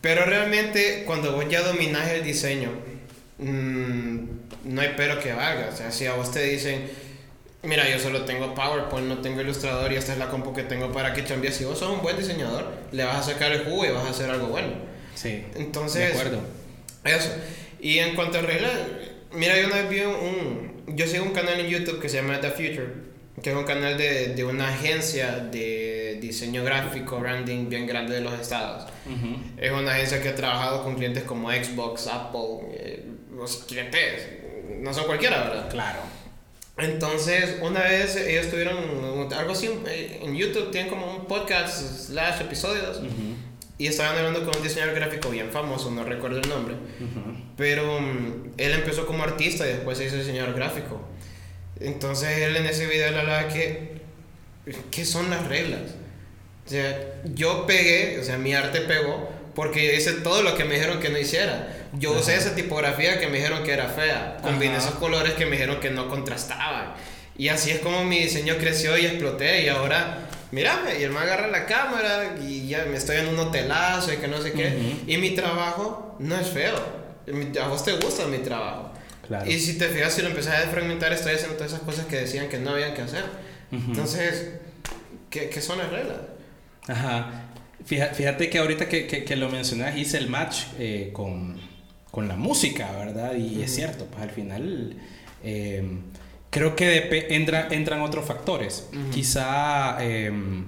Pero 0.00 0.24
realmente, 0.24 1.02
cuando 1.06 1.32
vos 1.32 1.44
ya 1.48 1.62
dominás 1.62 2.08
el 2.10 2.22
diseño, 2.22 2.70
mmm, 3.38 4.18
no 4.64 4.80
hay 4.80 4.94
pero 4.96 5.18
que 5.20 5.32
valga. 5.32 5.70
O 5.72 5.76
sea, 5.76 5.90
si 5.90 6.06
a 6.06 6.14
vos 6.14 6.30
te 6.30 6.42
dicen, 6.42 6.88
mira, 7.62 7.88
yo 7.90 7.98
solo 7.98 8.24
tengo 8.24 8.54
PowerPoint, 8.54 9.08
no 9.08 9.18
tengo 9.18 9.40
Illustrator 9.40 9.92
y 9.92 9.96
esta 9.96 10.12
es 10.12 10.18
la 10.18 10.28
compu 10.28 10.52
que 10.52 10.62
tengo 10.62 10.92
para 10.92 11.12
que 11.12 11.24
cambies. 11.24 11.56
Si 11.56 11.64
vos 11.64 11.78
sos 11.78 11.90
un 11.90 12.02
buen 12.02 12.16
diseñador, 12.16 12.72
le 12.92 13.04
vas 13.04 13.16
a 13.16 13.32
sacar 13.32 13.50
el 13.50 13.64
jugo 13.64 13.86
y 13.86 13.90
vas 13.90 14.06
a 14.06 14.10
hacer 14.10 14.30
algo 14.30 14.46
bueno. 14.46 14.68
Sí. 15.16 15.44
Entonces, 15.56 16.00
de 16.00 16.06
acuerdo. 16.06 16.40
Eso. 17.04 17.30
Y 17.80 17.98
en 17.98 18.14
cuanto 18.14 18.38
a 18.38 18.42
reglas, 18.42 18.72
mira, 19.32 19.60
yo 19.60 19.66
una 19.66 19.76
vez 19.82 19.90
vi 19.90 20.00
un. 20.00 20.78
Yo 20.86 21.06
sigo 21.06 21.24
un 21.24 21.32
canal 21.32 21.58
en 21.58 21.66
YouTube 21.66 22.00
que 22.00 22.08
se 22.08 22.16
llama 22.16 22.40
The 22.40 22.50
Future 22.50 23.08
que 23.42 23.50
es 23.50 23.56
un 23.56 23.64
canal 23.64 23.96
de, 23.96 24.34
de, 24.34 24.44
una 24.44 24.68
agencia 24.68 25.38
de 25.38 26.18
diseño 26.20 26.64
gráfico, 26.64 27.18
branding 27.18 27.68
bien 27.68 27.86
grande 27.86 28.14
de 28.14 28.20
los 28.20 28.32
estados. 28.38 28.90
Es 29.56 29.72
una 29.72 29.92
agencia 29.92 30.22
que 30.22 30.30
ha 30.30 30.34
trabajado 30.34 30.82
con 30.82 30.94
clientes 30.96 31.24
como 31.24 31.50
Xbox, 31.50 32.06
Apple, 32.06 32.68
eh, 32.72 33.04
los 33.34 33.64
clientes 33.64 34.26
no 34.80 34.92
son 34.92 35.04
cualquiera, 35.04 35.44
¿verdad? 35.44 35.70
Claro. 35.70 36.00
Entonces, 36.76 37.56
una 37.60 37.80
vez 37.80 38.16
ellos 38.16 38.50
tuvieron 38.50 39.32
algo 39.32 39.52
así 39.52 39.68
eh, 39.86 40.20
en 40.22 40.36
YouTube, 40.36 40.70
tienen 40.70 40.88
como 40.88 41.12
un 41.12 41.26
podcast 41.26 42.06
slash 42.06 42.40
episodios. 42.40 43.00
Y 43.78 43.86
estaban 43.86 44.16
hablando 44.16 44.44
con 44.44 44.56
un 44.56 44.62
diseñador 44.62 44.94
gráfico 44.94 45.30
bien 45.30 45.50
famoso, 45.50 45.90
no 45.90 46.04
recuerdo 46.04 46.40
el 46.40 46.48
nombre. 46.48 46.74
Pero 47.56 48.00
mm, 48.00 48.52
él 48.56 48.72
empezó 48.72 49.06
como 49.06 49.22
artista 49.22 49.66
y 49.66 49.70
después 49.70 49.98
se 49.98 50.06
hizo 50.06 50.16
diseñador 50.16 50.54
gráfico. 50.54 51.00
Entonces 51.80 52.38
él 52.38 52.56
en 52.56 52.66
ese 52.66 52.86
video 52.86 53.10
le 53.10 53.18
hablaba 53.18 53.48
que, 53.48 54.00
¿qué 54.90 55.04
son 55.04 55.30
las 55.30 55.46
reglas? 55.46 55.82
O 56.66 56.70
sea, 56.70 57.22
yo 57.34 57.66
pegué, 57.66 58.18
o 58.20 58.24
sea, 58.24 58.36
mi 58.36 58.54
arte 58.54 58.82
pegó 58.82 59.30
porque 59.54 59.84
yo 59.86 59.92
hice 59.92 60.12
todo 60.12 60.42
lo 60.42 60.54
que 60.54 60.64
me 60.64 60.74
dijeron 60.74 61.00
que 61.00 61.08
no 61.08 61.18
hiciera. 61.18 61.88
Yo 61.94 62.12
usé 62.12 62.36
esa 62.36 62.54
tipografía 62.54 63.18
que 63.18 63.26
me 63.26 63.38
dijeron 63.38 63.64
que 63.64 63.72
era 63.72 63.88
fea. 63.88 64.36
Combiné 64.40 64.76
esos 64.76 64.94
colores 64.94 65.32
que 65.32 65.46
me 65.46 65.52
dijeron 65.52 65.80
que 65.80 65.90
no 65.90 66.08
contrastaban. 66.08 66.94
Y 67.36 67.48
así 67.48 67.72
es 67.72 67.80
como 67.80 68.04
mi 68.04 68.20
diseño 68.20 68.56
creció 68.58 68.96
y 68.96 69.06
exploté. 69.06 69.64
Y 69.64 69.68
ahora, 69.68 70.28
mírame, 70.52 71.00
y 71.00 71.02
él 71.02 71.10
me 71.10 71.18
agarra 71.18 71.48
la 71.48 71.66
cámara 71.66 72.36
y 72.40 72.68
ya 72.68 72.84
me 72.84 72.96
estoy 72.96 73.16
en 73.16 73.26
un 73.26 73.36
hotelazo 73.36 74.12
y 74.12 74.18
que 74.18 74.28
no 74.28 74.40
sé 74.40 74.52
qué. 74.52 74.94
Y 75.08 75.16
mi 75.16 75.30
trabajo 75.30 76.14
no 76.20 76.38
es 76.38 76.46
feo. 76.46 76.76
A 77.60 77.66
vos 77.66 77.84
te 77.84 77.94
gusta 77.94 78.26
mi 78.26 78.38
trabajo. 78.38 78.92
Claro. 79.28 79.50
Y 79.50 79.58
si 79.58 79.78
te 79.78 79.88
fijas, 79.88 80.14
si 80.14 80.22
lo 80.22 80.28
empezás 80.28 80.64
a 80.64 80.68
fragmentar, 80.68 81.12
estoy 81.12 81.34
haciendo 81.34 81.56
todas 81.56 81.72
esas 81.72 81.84
cosas 81.84 82.06
que 82.06 82.16
decían 82.16 82.48
que 82.48 82.58
no 82.58 82.70
habían 82.70 82.94
que 82.94 83.02
hacer. 83.02 83.24
Entonces, 83.70 84.52
¿qué, 85.28 85.50
¿qué, 85.50 85.60
son 85.60 85.78
las 85.78 85.90
reglas? 85.90 86.16
Ajá. 86.86 87.44
Fíjate 87.84 88.50
que 88.50 88.58
ahorita 88.58 88.88
que, 88.88 89.06
que, 89.06 89.24
que 89.24 89.36
lo 89.36 89.48
mencionas, 89.48 89.96
hice 89.96 90.18
el 90.18 90.28
match 90.28 90.64
eh, 90.78 91.10
con, 91.12 91.56
con, 92.10 92.28
la 92.28 92.36
música, 92.36 92.90
¿verdad? 92.92 93.34
Y 93.34 93.62
es 93.62 93.74
cierto, 93.74 94.06
pues 94.06 94.22
al 94.22 94.30
final 94.30 94.96
eh, 95.44 95.82
creo 96.50 96.74
que 96.74 97.26
entra, 97.30 97.68
entran 97.70 98.00
otros 98.00 98.26
factores. 98.26 98.88
Quizá 99.12 100.02
em, 100.02 100.64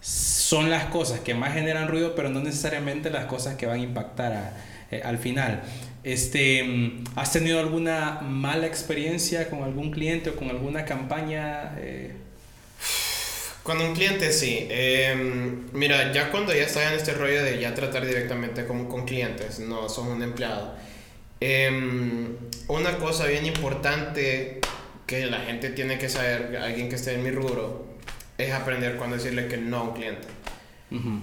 son 0.00 0.70
las 0.70 0.86
cosas 0.86 1.20
que 1.20 1.34
más 1.34 1.54
generan 1.54 1.88
ruido, 1.88 2.14
pero 2.14 2.28
no 2.28 2.40
necesariamente 2.40 3.10
las 3.10 3.26
cosas 3.26 3.56
que 3.56 3.66
van 3.66 3.80
a 3.80 3.82
impactar 3.82 4.54
eh, 4.90 5.02
al 5.04 5.18
final. 5.18 5.62
Este, 6.02 6.60
em, 6.60 7.04
¿Has 7.16 7.32
tenido 7.32 7.58
alguna 7.60 8.20
mala 8.22 8.66
experiencia 8.66 9.48
con 9.50 9.62
algún 9.62 9.90
cliente 9.90 10.30
o 10.30 10.36
con 10.36 10.50
alguna 10.50 10.84
campaña? 10.84 11.72
Con 13.66 13.80
un 13.80 13.94
cliente 13.94 14.32
sí. 14.32 14.68
Em, 14.70 15.66
mira, 15.72 16.12
ya 16.12 16.30
cuando 16.30 16.54
ya 16.54 16.62
estás 16.62 16.92
en 16.92 16.98
este 16.98 17.12
rollo 17.14 17.42
de 17.42 17.58
ya 17.58 17.74
tratar 17.74 18.06
directamente 18.06 18.64
con, 18.64 18.86
con 18.86 19.04
clientes, 19.04 19.58
no 19.58 19.88
son 19.88 20.06
un 20.06 20.22
empleado. 20.22 20.76
Em, 21.40 22.36
una 22.68 22.96
cosa 22.98 23.26
bien 23.26 23.44
importante 23.44 24.60
que 25.06 25.26
la 25.26 25.40
gente 25.40 25.70
tiene 25.70 25.98
que 25.98 26.08
saber, 26.08 26.56
alguien 26.56 26.88
que 26.88 26.94
esté 26.94 27.14
en 27.14 27.24
mi 27.24 27.30
rubro, 27.32 27.86
es 28.38 28.52
aprender 28.52 28.96
cuando 28.96 29.16
decirle 29.16 29.48
que 29.48 29.56
no 29.56 29.78
a 29.78 29.82
un 29.82 29.94
cliente. 29.94 30.28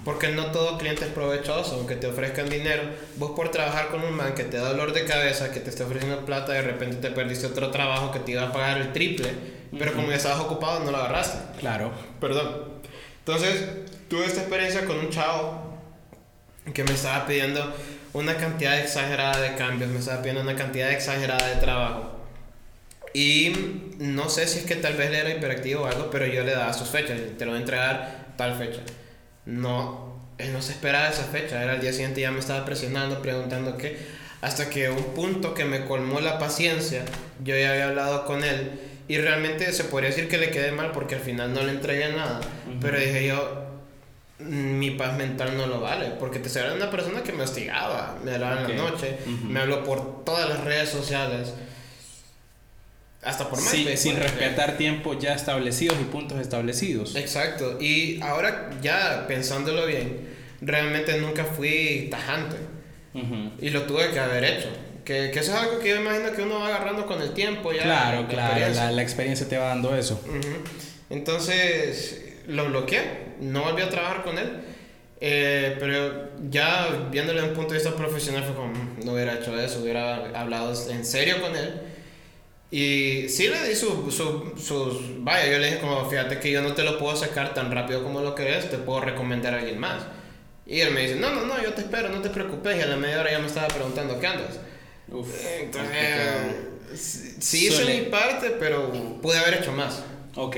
Porque 0.04 0.28
no 0.28 0.48
todo 0.48 0.78
cliente 0.78 1.06
es 1.06 1.12
provechoso, 1.12 1.76
aunque 1.76 1.96
te 1.96 2.08
ofrezcan 2.08 2.50
dinero. 2.50 2.84
Vos 3.16 3.32
por 3.32 3.50
trabajar 3.50 3.88
con 3.88 4.04
un 4.04 4.14
man 4.14 4.36
que 4.36 4.44
te 4.44 4.58
da 4.58 4.70
dolor 4.70 4.92
de 4.92 5.06
cabeza, 5.06 5.52
que 5.54 5.62
te 5.62 5.70
está 5.70 5.86
ofreciendo 5.86 6.26
plata, 6.26 6.52
de 6.52 6.64
repente 6.64 6.98
te 6.98 7.12
perdiste 7.12 7.48
otro 7.48 7.72
trabajo 7.72 8.12
que 8.12 8.20
te 8.20 8.34
iba 8.34 8.44
a 8.44 8.52
pagar 8.52 8.80
el 8.80 8.92
triple, 8.92 9.32
pero 9.78 9.94
como 9.94 10.10
ya 10.10 10.18
estabas 10.18 10.42
ocupado 10.42 10.82
no 10.82 10.92
lo 10.92 10.98
agarraste. 10.98 11.60
Claro. 11.62 11.92
Perdón. 12.20 12.74
Entonces, 13.20 13.64
tuve 14.10 14.26
esta 14.26 14.42
experiencia 14.42 14.86
con 14.86 15.00
un 15.00 15.10
chavo 15.10 15.80
que 16.74 16.84
me 16.84 16.92
estaba 16.92 17.26
pidiendo 17.26 17.74
una 18.12 18.36
cantidad 18.36 18.78
exagerada 18.78 19.40
de 19.40 19.56
cambios, 19.56 19.90
me 19.90 20.00
estaba 20.00 20.22
pidiendo 20.22 20.42
una 20.42 20.56
cantidad 20.56 20.92
exagerada 20.92 21.48
de 21.48 21.56
trabajo. 21.56 22.20
Y 23.14 23.54
no 23.98 24.28
sé 24.28 24.46
si 24.46 24.60
es 24.60 24.66
que 24.66 24.76
tal 24.76 24.96
vez 24.96 25.10
le 25.10 25.20
era 25.20 25.30
hiperactivo 25.30 25.84
o 25.84 25.86
algo, 25.86 26.10
pero 26.12 26.26
yo 26.26 26.44
le 26.44 26.52
daba 26.52 26.74
sus 26.74 26.90
fechas, 26.90 27.18
te 27.38 27.46
lo 27.46 27.52
voy 27.52 27.60
a 27.60 27.62
entregar 27.62 28.34
tal 28.36 28.58
fecha 28.58 28.82
no, 29.46 30.14
él 30.38 30.54
no 30.54 30.62
se 30.62 30.74
esperaba 30.74 31.10
esa 31.10 31.24
fecha, 31.24 31.62
era 31.62 31.76
el 31.76 31.82
día 31.82 31.92
siguiente 31.92 32.22
ya 32.22 32.32
me 32.32 32.40
estaba 32.40 32.66
presionando, 32.66 33.22
preguntando 33.22 33.78
qué, 33.78 33.98
hasta 34.42 34.70
que 34.70 34.90
un 34.90 35.14
punto 35.14 35.54
que 35.54 35.66
me 35.66 35.86
colmó 35.86 36.20
la 36.20 36.40
paciencia, 36.40 37.06
yo 37.44 37.56
ya 37.56 37.72
había 37.72 37.90
hablado 37.90 38.26
con 38.26 38.44
él 38.44 38.72
y 39.08 39.18
realmente 39.18 39.72
se 39.72 39.84
podría 39.86 40.10
decir 40.10 40.28
que 40.28 40.38
le 40.38 40.50
quedé 40.50 40.72
mal 40.72 40.92
porque 40.92 41.16
al 41.16 41.22
final 41.22 41.54
no 41.54 41.64
le 41.64 41.72
entregué 41.72 42.12
nada, 42.14 42.42
pero 42.82 42.98
dije 42.98 43.28
yo, 43.28 43.64
mi 44.40 44.92
paz 44.92 45.18
mental 45.18 45.56
no 45.58 45.68
lo 45.68 45.80
vale, 45.80 46.12
porque 46.20 46.40
te 46.40 46.60
era 46.60 46.74
una 46.74 46.90
persona 46.90 47.24
que 47.24 47.32
me 47.32 47.44
hostigaba, 47.44 48.18
me 48.24 48.34
hablaba 48.34 48.62
en 48.62 48.78
la 48.78 48.90
noche, 48.90 49.18
me 49.48 49.60
habló 49.60 49.84
por 49.84 50.24
todas 50.26 50.50
las 50.50 50.64
redes 50.64 50.90
sociales 50.90 51.54
hasta 53.24 53.50
por 53.50 53.62
más. 53.62 53.72
sin 53.72 54.18
respetar 54.18 54.78
tiempos 54.78 55.18
ya 55.20 55.34
establecidos 55.34 55.98
y 56.02 56.06
puntos 56.06 56.40
establecidos. 56.40 57.16
Exacto. 57.16 57.78
Y 57.80 58.22
ahora 58.22 58.72
ya 58.82 59.26
pensándolo 59.28 59.86
bien, 59.86 60.30
realmente 60.62 61.18
nunca 61.20 61.46
fui 61.46 62.08
tajante. 62.12 62.58
Y 63.62 63.70
lo 63.70 63.84
tuve 63.84 64.10
que 64.10 64.20
haber 64.20 64.44
hecho. 64.44 64.70
Que, 65.06 65.32
que, 65.32 65.40
eso 65.40 65.54
es 65.54 65.60
algo 65.60 65.80
que 65.80 65.90
yo 65.90 65.98
imagino 65.98 66.32
que 66.32 66.42
uno 66.42 66.60
va 66.60 66.68
agarrando 66.68 67.06
con 67.06 67.22
el 67.22 67.34
tiempo. 67.34 67.72
Ya, 67.72 67.84
claro, 67.84 68.28
claro. 68.28 68.74
La, 68.74 68.92
la, 68.92 69.02
experiencia 69.04 69.48
te 69.48 69.58
va 69.58 69.68
dando 69.68 69.96
eso. 69.96 70.20
Entonces 71.10 72.24
lo 72.48 72.66
bloqueé. 72.66 73.34
No 73.40 73.64
volví 73.64 73.82
a 73.84 73.90
trabajar 73.90 74.24
con 74.24 74.38
él. 74.40 74.62
Eh, 75.20 75.76
pero 75.80 76.32
ya 76.50 77.08
viéndole 77.12 77.40
desde 77.40 77.52
un 77.52 77.56
punto 77.56 77.74
de 77.74 77.80
vista 77.80 77.96
profesional 77.96 78.44
fue 78.44 78.56
como, 78.56 78.74
mm, 78.74 79.06
no 79.06 79.14
hubiera 79.14 79.36
hecho 79.36 79.58
eso, 79.58 79.82
hubiera 79.82 80.38
hablado 80.38 80.74
en 80.90 81.06
serio 81.06 81.40
con 81.40 81.56
él 81.56 81.82
y 82.74 83.30
sí 83.30 83.50
le 83.50 83.70
di 83.70 83.76
sus... 83.76 84.12
Su, 84.16 84.52
sus... 84.58 85.24
Vaya, 85.24 85.46
yo 85.46 85.60
le 85.60 85.68
dije 85.68 85.80
como, 85.80 86.10
fíjate 86.10 86.40
que 86.40 86.52
yo 86.52 86.64
no 86.64 86.74
te 86.74 86.84
lo 86.84 86.98
puedo 86.98 87.16
sacar 87.16 87.54
tan 87.54 87.72
rápido 87.72 88.02
como 88.02 88.22
lo 88.22 88.34
querés, 88.34 88.68
te 88.72 88.80
puedo 88.80 89.00
recomendar 89.00 89.54
a 89.54 89.60
alguien 89.60 89.78
más. 89.78 90.02
Y 90.66 90.80
él 90.80 90.92
me 90.92 91.02
dice, 91.02 91.18
no, 91.18 91.30
no, 91.30 91.46
no, 91.46 91.62
yo 91.62 91.72
te 91.74 91.82
espero, 91.82 92.10
no 92.10 92.20
te 92.24 92.32
preocupes. 92.32 92.76
Y 92.76 92.82
a 92.82 92.88
la 92.88 92.96
media 92.96 93.20
hora 93.20 93.32
ya 93.32 93.38
me 93.38 93.46
estaba 93.46 93.68
preguntando, 93.68 94.20
¿qué 94.20 94.26
andas? 94.26 94.60
Uf, 95.08 95.30
Entonces, 95.62 97.36
sí 97.40 97.68
hice 97.68 97.86
mi 97.86 98.10
parte, 98.10 98.56
pero 98.60 98.92
pude 99.22 99.38
haber 99.38 99.62
hecho 99.62 99.72
más. 99.72 100.02
Ok, 100.36 100.56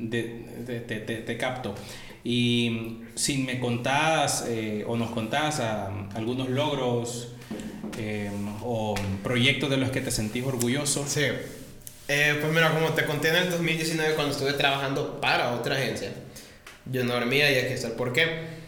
de, 0.00 0.44
de, 0.66 0.80
te, 0.80 0.98
te, 0.98 1.36
capto. 1.38 1.76
Y 2.24 3.02
si 3.14 3.38
me 3.38 3.60
contás 3.60 4.46
eh, 4.48 4.84
o 4.88 4.96
nos 4.96 5.12
contás 5.12 5.60
ah, 5.60 6.08
algunos 6.16 6.48
logros 6.48 7.36
Em, 7.98 8.48
o 8.62 8.94
proyectos 9.22 9.70
de 9.70 9.76
los 9.76 9.90
que 9.90 10.00
te 10.00 10.10
sentís 10.10 10.44
orgulloso? 10.44 11.04
Sí. 11.06 11.24
Eh, 12.08 12.38
pues 12.40 12.52
mira, 12.52 12.70
como 12.72 12.90
te 12.90 13.04
conté 13.04 13.28
en 13.28 13.36
el 13.36 13.50
2019 13.50 14.14
cuando 14.14 14.32
estuve 14.32 14.52
trabajando 14.54 15.20
para 15.20 15.52
otra 15.52 15.76
agencia, 15.76 16.12
yo 16.86 17.04
no 17.04 17.14
dormía 17.14 17.50
y 17.50 17.54
hay 17.56 17.68
que 17.68 17.74
estar. 17.74 17.92
¿Por 17.92 18.12
qué? 18.12 18.62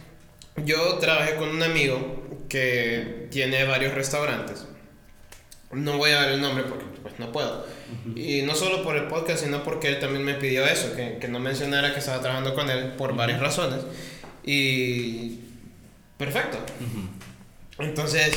Yo 0.63 0.97
trabajé 0.99 1.35
con 1.35 1.49
un 1.49 1.63
amigo 1.63 2.23
que 2.47 3.27
tiene 3.31 3.65
varios 3.65 3.93
restaurantes. 3.93 4.65
No 5.71 5.97
voy 5.97 6.11
a 6.11 6.21
dar 6.21 6.31
el 6.31 6.41
nombre 6.41 6.63
porque 6.63 6.85
pues 7.01 7.19
no 7.19 7.31
puedo. 7.31 7.65
Y 8.15 8.43
no 8.43 8.55
solo 8.55 8.83
por 8.83 8.95
el 8.95 9.05
podcast, 9.05 9.43
sino 9.43 9.63
porque 9.63 9.89
él 9.89 9.99
también 9.99 10.23
me 10.23 10.35
pidió 10.35 10.65
eso, 10.65 10.95
que, 10.95 11.17
que 11.19 11.27
no 11.27 11.39
mencionara 11.39 11.91
que 11.91 11.99
estaba 11.99 12.21
trabajando 12.21 12.55
con 12.55 12.69
él 12.69 12.93
por 12.93 13.15
varias 13.15 13.41
razones. 13.41 13.81
Y 14.45 15.39
perfecto. 16.17 16.57
Entonces, 17.79 18.33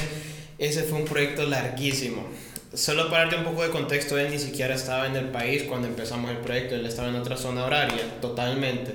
ese 0.58 0.82
fue 0.82 0.98
un 0.98 1.04
proyecto 1.04 1.44
larguísimo. 1.46 2.26
Solo 2.74 3.08
para 3.08 3.24
darte 3.24 3.36
un 3.36 3.44
poco 3.44 3.62
de 3.62 3.70
contexto, 3.70 4.18
él 4.18 4.30
ni 4.30 4.38
siquiera 4.38 4.74
estaba 4.74 5.06
en 5.06 5.16
el 5.16 5.28
país 5.28 5.62
cuando 5.62 5.88
empezamos 5.88 6.30
el 6.30 6.38
proyecto, 6.38 6.74
él 6.74 6.84
estaba 6.84 7.08
en 7.08 7.16
otra 7.16 7.36
zona 7.36 7.64
horaria, 7.64 8.20
totalmente. 8.20 8.92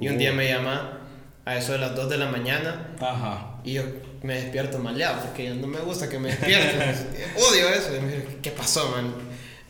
Y 0.00 0.08
un 0.08 0.18
día 0.18 0.32
me 0.32 0.48
llama 0.48 1.00
a 1.44 1.56
eso 1.56 1.72
de 1.72 1.78
las 1.78 1.94
2 1.94 2.08
de 2.08 2.18
la 2.18 2.26
mañana. 2.26 2.94
Ajá. 3.00 3.60
Y 3.64 3.74
yo 3.74 3.82
me 4.22 4.34
despierto 4.34 4.78
maleado 4.78 5.20
porque 5.20 5.50
no 5.50 5.66
me 5.66 5.80
gusta 5.80 6.08
que 6.08 6.18
me 6.18 6.28
despierten. 6.28 6.80
Odio 7.36 7.68
eso. 7.68 7.90
¿Qué 8.42 8.50
pasó, 8.50 8.90
man? 8.90 9.14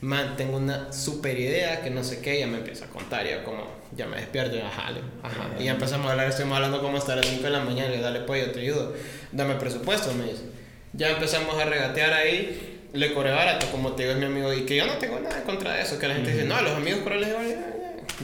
Man, 0.01 0.37
tengo 0.37 0.59
una 0.59 0.93
super 0.93 1.39
idea 1.39 1.83
que 1.83 1.91
no 1.91 2.05
sé 2.05 2.21
qué. 2.21 2.37
Y 2.37 2.41
ya 2.41 2.47
me 2.47 2.59
empieza 2.59 2.85
a 2.87 2.89
contar. 2.89 3.27
Y 3.27 3.31
yo, 3.31 3.45
como, 3.45 3.67
ya 3.97 4.07
me 4.07 4.17
despierto. 4.17 4.57
Y 4.57 4.61
ajá, 4.61 4.93
ajá. 5.23 5.51
Y 5.59 5.65
ya 5.65 5.73
empezamos 5.73 6.07
a 6.07 6.13
hablar. 6.13 6.29
Estuvimos 6.29 6.57
hablando 6.57 6.81
como 6.81 6.99
hasta 6.99 7.17
las 7.17 7.27
5 7.27 7.43
de 7.43 7.51
la 7.51 7.61
mañana. 7.61 7.95
Y 7.95 8.01
dale, 8.01 8.21
pues 8.21 8.47
yo 8.47 8.53
te 8.53 8.61
ayudo. 8.61 8.95
Dame 9.33 9.57
presupuesto, 9.57 10.13
me 10.15 10.25
dice. 10.25 10.43
Ya 10.97 11.11
empezamos 11.11 11.59
a 11.61 11.65
regatear 11.65 12.13
ahí, 12.13 12.89
le 12.93 13.13
cobré 13.13 13.33
barato, 13.33 13.67
como 13.71 13.93
te 13.93 14.05
digo, 14.05 14.15
es 14.15 14.19
mi 14.19 14.27
amigo, 14.27 14.53
y 14.53 14.65
que 14.65 14.77
yo 14.77 14.87
no 14.87 14.95
tengo 14.99 15.19
nada 15.19 15.39
en 15.39 15.45
contra 15.45 15.75
de 15.75 15.83
eso, 15.83 15.99
que 15.99 16.07
la 16.07 16.15
gente 16.15 16.33
dice, 16.33 16.45
no, 16.45 16.61
los 16.63 16.73
amigos 16.73 17.01
pero 17.03 17.17
les 17.17 17.29
digo, 17.29 17.41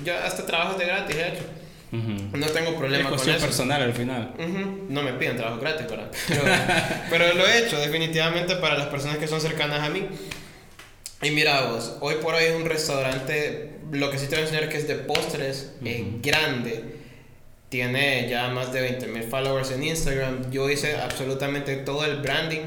yo 0.05 0.15
hasta 0.19 0.47
trabajos 0.47 0.79
de 0.79 0.87
gratis 0.87 1.17
he 1.17 1.29
hecho. 1.29 1.45
No 1.93 2.47
tengo 2.47 2.77
problema 2.77 3.11
es 3.11 3.21
con 3.21 3.29
eso. 3.29 3.45
personal 3.45 3.83
al 3.83 3.93
final. 3.93 4.35
No 4.89 5.03
me 5.03 5.13
piden 5.15 5.37
trabajo 5.37 5.61
gratis, 5.61 5.89
¿verdad? 5.89 6.11
Pero, 6.29 6.43
pero, 7.11 7.35
lo 7.35 7.47
he 7.49 7.67
hecho 7.67 7.81
definitivamente 7.81 8.55
para 8.57 8.79
las 8.79 8.87
personas 8.87 9.19
que 9.19 9.27
son 9.27 9.41
cercanas 9.41 9.81
a 9.81 9.89
mí. 9.89 10.07
Y 11.23 11.31
mira 11.31 11.67
vos, 11.67 11.97
hoy 12.01 12.15
por 12.23 12.35
hoy 12.35 12.45
es 12.45 12.55
un 12.55 12.65
restaurante, 12.65 13.79
lo 13.91 14.11
que 14.11 14.19
sí 14.19 14.27
te 14.27 14.37
voy 14.37 14.45
a 14.45 14.49
enseñar 14.49 14.69
que 14.69 14.79
es 14.79 14.87
de 14.87 14.95
postres, 14.95 15.73
es 15.85 16.23
grande 16.23 17.00
tiene 17.71 18.29
ya 18.29 18.49
más 18.49 18.73
de 18.73 18.83
20 18.83 19.07
mil 19.07 19.23
followers 19.23 19.71
en 19.71 19.85
Instagram. 19.85 20.51
Yo 20.51 20.69
hice 20.69 20.97
absolutamente 20.97 21.77
todo 21.77 22.05
el 22.05 22.21
branding 22.21 22.67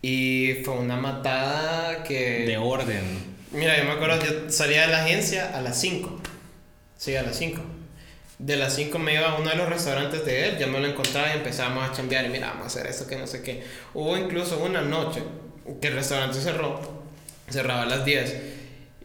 y 0.00 0.60
fue 0.64 0.74
una 0.74 0.96
matada 0.96 2.04
que... 2.04 2.46
De 2.46 2.56
orden. 2.56 3.34
Mira, 3.52 3.76
yo 3.76 3.84
me 3.84 3.90
acuerdo, 3.90 4.24
yo 4.24 4.50
salía 4.50 4.82
de 4.82 4.92
la 4.92 5.04
agencia 5.04 5.56
a 5.56 5.60
las 5.60 5.80
5. 5.80 6.20
Sí, 6.96 7.16
a 7.16 7.22
las 7.22 7.36
5. 7.36 7.60
De 8.38 8.56
las 8.56 8.74
5 8.74 8.98
me 8.98 9.14
iba 9.14 9.30
a 9.30 9.34
uno 9.34 9.50
de 9.50 9.56
los 9.56 9.68
restaurantes 9.68 10.24
de 10.24 10.48
él, 10.48 10.58
ya 10.58 10.68
me 10.68 10.78
lo 10.78 10.86
encontraba 10.86 11.28
y 11.30 11.38
empezábamos 11.38 11.88
a 11.88 11.92
chambear 11.92 12.24
y 12.24 12.28
mira, 12.28 12.48
vamos 12.48 12.64
a 12.64 12.66
hacer 12.66 12.86
esto 12.86 13.06
que 13.06 13.16
no 13.16 13.26
sé 13.26 13.42
qué. 13.42 13.64
Hubo 13.94 14.16
incluso 14.16 14.58
una 14.58 14.80
noche 14.80 15.22
que 15.80 15.88
el 15.88 15.94
restaurante 15.94 16.40
cerró, 16.40 16.80
cerraba 17.50 17.82
a 17.82 17.86
las 17.86 18.04
10 18.04 18.53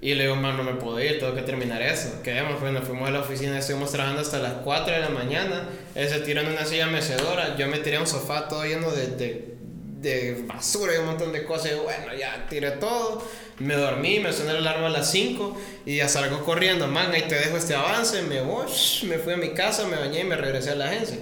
y 0.02 0.14
le 0.14 0.24
digo, 0.24 0.36
man, 0.38 0.56
no 0.56 0.64
me 0.64 0.74
puedo 0.76 1.00
ir, 1.02 1.20
tengo 1.20 1.36
que 1.36 1.42
terminar 1.42 1.82
eso. 1.82 2.22
Quedamos, 2.24 2.62
nos 2.62 2.84
fuimos 2.86 3.10
a 3.10 3.12
la 3.12 3.20
oficina, 3.20 3.60
estuvimos 3.60 3.92
trabajando 3.92 4.22
hasta 4.22 4.40
las 4.40 4.54
4 4.64 4.94
de 4.94 5.00
la 5.02 5.10
mañana. 5.10 5.68
Él 5.94 6.08
se 6.08 6.20
tiró 6.22 6.40
en 6.42 6.48
una 6.48 6.66
silla 6.66 6.88
mecedora, 6.88 7.58
yo 7.58 7.68
me 7.68 7.80
tiré 7.80 7.98
a 7.98 8.02
un 8.02 8.08
sofá 8.08 8.48
todo 8.48 8.64
lleno 8.64 8.92
de, 8.92 9.08
de, 9.08 9.56
de 10.00 10.44
basura 10.48 10.96
y 10.96 11.00
un 11.00 11.06
montón 11.06 11.34
de 11.34 11.44
cosas. 11.44 11.74
Y 11.74 11.76
bueno, 11.76 12.14
ya 12.18 12.48
tiré 12.50 12.72
todo. 12.72 13.22
Me 13.60 13.76
dormí, 13.76 14.22
me 14.22 14.32
sonó 14.32 14.52
el 14.52 14.58
alarma 14.58 14.88
a 14.88 14.90
las 14.90 15.12
5 15.12 15.58
y 15.86 15.98
ya 15.98 16.08
salgo 16.08 16.46
corriendo, 16.46 16.88
man, 16.88 17.12
ahí 17.12 17.24
te 17.24 17.36
dejo 17.36 17.58
este 17.58 17.76
avance. 17.76 18.22
Me 18.22 18.40
voy, 18.40 18.68
me 19.04 19.18
fui 19.18 19.34
a 19.34 19.38
mi 19.38 19.50
casa, 19.50 19.86
me 19.86 19.98
bañé 19.98 20.22
y 20.22 20.24
me 20.24 20.38
regresé 20.38 20.70
a 20.72 20.76
la 20.76 20.86
agencia. 20.86 21.18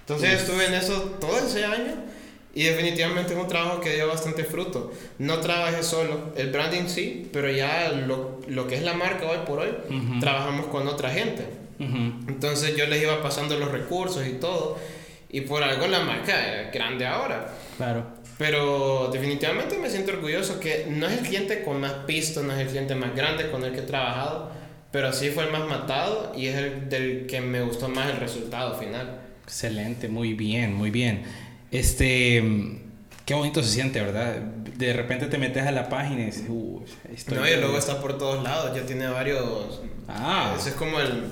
Entonces 0.00 0.40
estuve 0.40 0.66
en 0.66 0.74
eso 0.74 1.16
todo 1.20 1.38
ese 1.38 1.64
año 1.64 2.07
y 2.58 2.64
definitivamente 2.64 3.34
es 3.34 3.38
un 3.38 3.46
trabajo 3.46 3.80
que 3.80 3.94
dio 3.94 4.08
bastante 4.08 4.42
fruto. 4.42 4.92
No 5.20 5.38
trabajé 5.38 5.84
solo, 5.84 6.32
el 6.34 6.50
branding 6.50 6.88
sí, 6.88 7.30
pero 7.32 7.48
ya 7.52 7.90
lo, 7.90 8.40
lo 8.48 8.66
que 8.66 8.74
es 8.74 8.82
la 8.82 8.94
marca 8.94 9.26
hoy 9.30 9.38
por 9.46 9.60
hoy, 9.60 9.68
trabajamos 10.18 10.66
con 10.66 10.88
otra 10.88 11.08
gente. 11.08 11.44
Entonces 11.78 12.76
yo 12.76 12.84
les 12.88 13.00
iba 13.00 13.22
pasando 13.22 13.56
los 13.56 13.70
recursos 13.70 14.26
y 14.26 14.32
todo. 14.40 14.76
Y 15.30 15.42
por 15.42 15.62
algo 15.62 15.86
la 15.86 16.00
marca 16.00 16.62
es 16.62 16.72
grande 16.72 17.06
ahora. 17.06 17.46
Claro. 17.76 18.04
Pero 18.38 19.08
definitivamente 19.12 19.78
me 19.78 19.88
siento 19.88 20.10
orgulloso 20.10 20.58
que 20.58 20.86
no 20.90 21.06
es 21.06 21.12
el 21.12 21.28
cliente 21.28 21.62
con 21.62 21.80
más 21.80 21.92
pisto, 22.08 22.42
no 22.42 22.52
es 22.54 22.58
el 22.58 22.66
cliente 22.66 22.96
más 22.96 23.14
grande 23.14 23.52
con 23.52 23.62
el 23.62 23.70
que 23.70 23.78
he 23.78 23.82
trabajado, 23.82 24.50
pero 24.90 25.12
sí 25.12 25.30
fue 25.30 25.44
el 25.44 25.52
más 25.52 25.68
matado 25.68 26.32
y 26.36 26.48
es 26.48 26.56
el 26.56 26.88
del 26.88 27.26
que 27.28 27.40
me 27.40 27.62
gustó 27.62 27.88
más 27.88 28.10
el 28.10 28.16
resultado 28.16 28.76
final. 28.76 29.20
Excelente, 29.44 30.08
muy 30.08 30.34
bien, 30.34 30.74
muy 30.74 30.90
bien. 30.90 31.22
Este, 31.70 32.42
qué 33.24 33.34
bonito 33.34 33.62
se 33.62 33.70
siente, 33.70 34.00
¿verdad? 34.00 34.36
De 34.36 34.92
repente 34.92 35.26
te 35.26 35.38
metes 35.38 35.66
a 35.66 35.72
la 35.72 35.88
página 35.88 36.22
y 36.22 36.26
dices, 36.26 36.44
uh, 36.48 36.84
No, 37.34 37.48
y 37.48 37.56
luego 37.56 37.78
está 37.78 38.00
por 38.00 38.16
todos 38.16 38.42
lados, 38.42 38.74
ya 38.74 38.86
tiene 38.86 39.06
varios... 39.08 39.82
Ah. 40.08 40.54
Eso 40.58 40.70
es 40.70 40.74
como 40.74 41.00
el... 41.00 41.24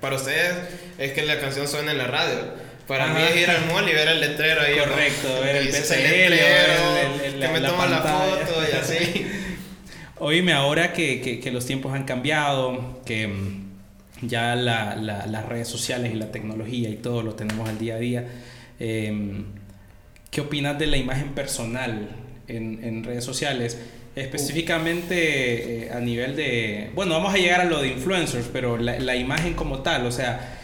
Para 0.00 0.16
ustedes 0.16 0.54
es 0.98 1.12
que 1.12 1.22
la 1.24 1.40
canción 1.40 1.66
suena 1.66 1.92
en 1.92 1.98
la 1.98 2.06
radio. 2.06 2.68
Para 2.86 3.08
mí 3.08 3.20
es 3.22 3.36
ir 3.36 3.50
al 3.50 3.66
mall 3.66 3.88
y 3.88 3.92
ver 3.92 4.08
el 4.08 4.20
letrero 4.20 4.60
ahí. 4.62 4.78
Correcto, 4.78 5.28
ver 5.42 5.56
el 5.56 5.66
letrero, 5.66 7.38
que 7.38 7.48
me 7.48 7.60
toma 7.60 7.86
la 7.86 8.00
foto 8.00 8.62
y 8.70 8.76
así. 8.76 9.26
Oíme, 10.20 10.52
ahora 10.52 10.92
que, 10.92 11.20
que, 11.20 11.38
que, 11.38 11.52
los 11.52 11.64
tiempos 11.64 11.92
han 11.92 12.04
cambiado, 12.04 13.00
que 13.04 13.28
mm, 13.28 13.68
ya 14.22 14.56
la, 14.56 14.96
la, 14.96 15.26
las 15.26 15.46
redes 15.46 15.68
sociales 15.68 16.12
y 16.12 16.16
la 16.16 16.32
tecnología 16.32 16.88
y 16.88 16.96
todo 16.96 17.22
lo 17.22 17.34
tenemos 17.34 17.68
al 17.68 17.78
día 17.78 17.96
a 17.96 17.98
día, 17.98 18.26
Em, 18.78 19.44
¿Qué 20.30 20.40
opinas 20.42 20.78
de 20.78 20.86
la 20.86 20.96
imagen 20.96 21.34
personal 21.34 22.10
en, 22.46 22.84
en 22.84 23.04
redes 23.04 23.24
sociales? 23.24 23.78
Específicamente 24.14 25.86
eh, 25.86 25.92
a 25.92 26.00
nivel 26.00 26.36
de... 26.36 26.90
Bueno, 26.94 27.14
vamos 27.14 27.34
a 27.34 27.38
llegar 27.38 27.60
a 27.60 27.64
lo 27.64 27.80
de 27.80 27.88
influencers, 27.88 28.48
pero 28.52 28.76
la, 28.76 28.98
la 28.98 29.16
imagen 29.16 29.54
como 29.54 29.80
tal, 29.80 30.06
o 30.06 30.12
sea, 30.12 30.58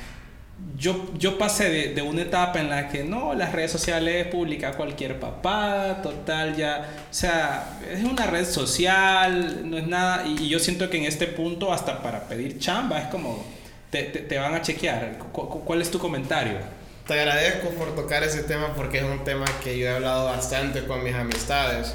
yo, 0.77 1.13
yo 1.19 1.39
pasé 1.39 1.71
de, 1.71 1.95
de, 1.95 2.03
una 2.03 2.23
etapa 2.23 2.61
en 2.61 2.69
la 2.69 2.89
que 2.89 3.05
no, 3.05 3.35
las 3.35 3.53
redes 3.53 3.71
sociales 3.71 4.27
publica 4.27 4.73
cualquier 4.73 5.19
papá, 5.21 6.01
total, 6.03 6.57
ya, 6.57 6.89
o 7.11 7.15
sea, 7.15 7.79
es 7.93 8.05
una 8.05 8.27
red 8.27 8.45
social, 8.45 9.69
no 9.69 9.79
es 9.79 9.87
nada, 9.87 10.27
y, 10.27 10.49
yo 10.49 10.59
siento 10.59 10.91
que 10.91 10.99
en 10.99 11.05
este 11.05 11.27
punto 11.27 11.73
hasta 11.73 12.03
para 12.03 12.29
pedir 12.29 12.59
chamba 12.59 13.01
es 13.01 13.07
como, 13.07 13.45
te, 13.91 14.05
te, 14.05 14.21
te 14.21 14.39
van 14.39 14.55
a 14.55 14.63
chequear. 14.63 15.19
¿Cuál 15.33 15.81
es 15.81 15.91
tu 15.91 15.99
comentario? 15.99 16.59
Te 17.07 17.13
agradezco 17.13 17.69
por 17.71 17.95
tocar 17.95 18.23
ese 18.23 18.45
tema 18.45 18.75
porque 18.75 18.99
es 18.99 19.05
un 19.05 19.25
tema 19.25 19.45
que 19.63 19.79
yo 19.79 19.87
he 19.87 19.91
hablado 19.91 20.25
bastante 20.25 20.85
con 20.85 21.05
mis 21.05 21.15
amistades. 21.15 21.93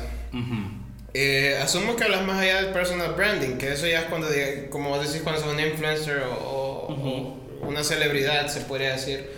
Eh, 1.15 1.57
asumo 1.59 1.95
que 1.95 2.03
hablas 2.03 2.23
más 2.23 2.39
allá 2.39 2.61
del 2.61 2.71
personal 2.73 3.13
branding, 3.15 3.57
que 3.57 3.73
eso 3.73 3.87
ya 3.87 4.01
es 4.01 4.05
cuando, 4.05 4.27
como 4.69 4.89
vos 4.89 5.07
decís, 5.07 5.23
cuando 5.23 5.41
sos 5.41 5.51
un 5.51 5.59
influencer 5.59 6.21
o, 6.27 7.35
una 7.61 7.83
celebridad, 7.83 8.47
se 8.47 8.61
podría 8.61 8.91
decir. 8.91 9.31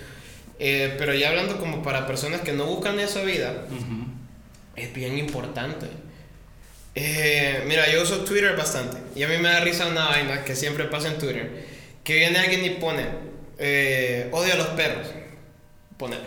Eh, 0.60 0.94
pero 0.98 1.14
ya 1.14 1.30
hablando 1.30 1.58
como 1.58 1.82
para 1.82 2.06
personas 2.06 2.42
que 2.42 2.52
no 2.52 2.66
buscan 2.66 3.00
esa 3.00 3.24
vida, 3.24 3.66
es 4.76 4.94
bien 4.94 5.18
importante. 5.18 5.88
Eh, 6.96 7.64
mira, 7.66 7.90
yo 7.90 8.04
uso 8.04 8.26
Twitter 8.26 8.58
bastante 8.58 8.98
y 9.16 9.24
a 9.24 9.30
mí 9.30 9.38
me 9.38 9.48
da 9.48 9.62
risa 9.62 9.88
una 9.88 10.10
vaina 10.10 10.44
que 10.44 10.54
siempre 10.54 10.84
pasa 10.86 11.08
en 11.08 11.18
Twitter, 11.18 11.66
que 12.04 12.16
viene 12.18 12.40
alguien 12.40 12.66
y 12.66 12.72
pone, 12.72 13.06
odio 14.34 14.54
a 14.54 14.58
los 14.58 14.68
perros 14.68 15.21
poner. 16.02 16.20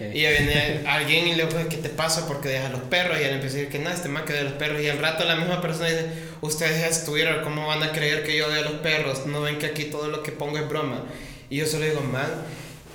Y 0.00 0.10
viene 0.10 0.82
alguien 0.86 1.28
y 1.28 1.34
le 1.36 1.46
dice, 1.46 1.66
¿qué 1.70 1.76
te 1.76 1.88
pasa? 1.88 2.26
Porque 2.26 2.48
dejas 2.48 2.72
los 2.72 2.82
perros. 2.82 3.18
Y 3.18 3.22
él 3.22 3.34
empieza 3.34 3.56
a 3.56 3.58
decir 3.60 3.72
que 3.72 3.78
nada, 3.78 3.94
este 3.94 4.08
más 4.08 4.24
que 4.24 4.32
de 4.32 4.42
los 4.42 4.54
perros. 4.54 4.82
Y 4.82 4.88
al 4.88 4.98
rato 4.98 5.24
la 5.24 5.36
misma 5.36 5.62
persona 5.62 5.88
dice, 5.88 6.06
ustedes 6.40 6.84
es 6.84 7.04
Twitter, 7.04 7.40
¿cómo 7.42 7.66
van 7.66 7.82
a 7.82 7.92
creer 7.92 8.24
que 8.24 8.36
yo 8.36 8.46
a 8.46 8.60
los 8.60 8.80
perros? 8.80 9.26
No 9.26 9.40
ven 9.40 9.58
que 9.58 9.66
aquí 9.66 9.84
todo 9.84 10.08
lo 10.08 10.22
que 10.22 10.32
pongo 10.32 10.58
es 10.58 10.68
broma. 10.68 11.04
Y 11.48 11.58
yo 11.58 11.66
solo 11.66 11.84
digo, 11.86 12.00
man, 12.02 12.28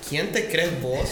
¿quién 0.08 0.30
te 0.30 0.46
crees 0.46 0.80
vos? 0.80 1.10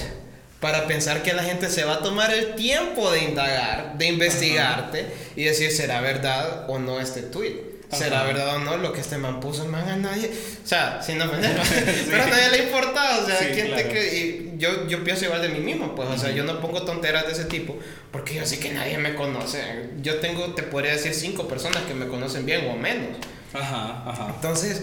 Para 0.60 0.86
pensar 0.86 1.22
que 1.22 1.32
la 1.32 1.42
gente 1.42 1.68
se 1.68 1.84
va 1.84 1.94
a 1.94 2.02
tomar 2.02 2.32
el 2.32 2.54
tiempo 2.54 3.10
de 3.10 3.24
indagar, 3.24 3.98
de 3.98 4.06
investigarte 4.06 5.06
y 5.36 5.44
decir, 5.44 5.72
¿será 5.72 6.00
verdad 6.00 6.70
o 6.70 6.78
no 6.78 7.00
este 7.00 7.22
tweet? 7.22 7.73
Será 7.94 8.24
verdad 8.24 8.56
o 8.56 8.58
no 8.58 8.76
lo 8.76 8.92
que 8.92 9.00
este 9.00 9.18
man 9.18 9.40
puso, 9.40 9.66
man, 9.66 9.88
a 9.88 9.96
nadie, 9.96 10.30
o 10.62 10.66
sea, 10.66 11.00
sin 11.02 11.20
ofender, 11.20 11.56
pero 12.10 12.22
a 12.22 12.26
nadie 12.26 12.50
le 12.50 12.56
ha 12.60 12.62
importado, 12.64 13.22
o 13.22 13.26
sea, 13.26 13.38
¿quién 13.52 13.74
te 13.74 13.88
cree? 13.88 14.14
Y 14.14 14.54
yo, 14.58 14.86
yo 14.86 15.02
pienso 15.04 15.24
igual 15.24 15.42
de 15.42 15.48
mí 15.48 15.60
mismo, 15.60 15.94
pues, 15.94 16.08
o 16.08 16.18
sea, 16.18 16.30
yo 16.30 16.44
no 16.44 16.60
pongo 16.60 16.82
tonteras 16.82 17.26
de 17.26 17.32
ese 17.32 17.44
tipo, 17.44 17.78
porque 18.10 18.34
yo 18.34 18.46
sé 18.46 18.58
que 18.58 18.70
nadie 18.70 18.98
me 18.98 19.14
conoce. 19.14 19.90
Yo 20.02 20.20
tengo, 20.20 20.54
te 20.54 20.62
podría 20.62 20.92
decir, 20.92 21.14
cinco 21.14 21.48
personas 21.48 21.82
que 21.82 21.94
me 21.94 22.06
conocen 22.06 22.46
bien 22.46 22.68
o 22.68 22.76
menos. 22.76 23.18
Ajá, 23.54 24.02
ajá. 24.04 24.32
Entonces, 24.34 24.82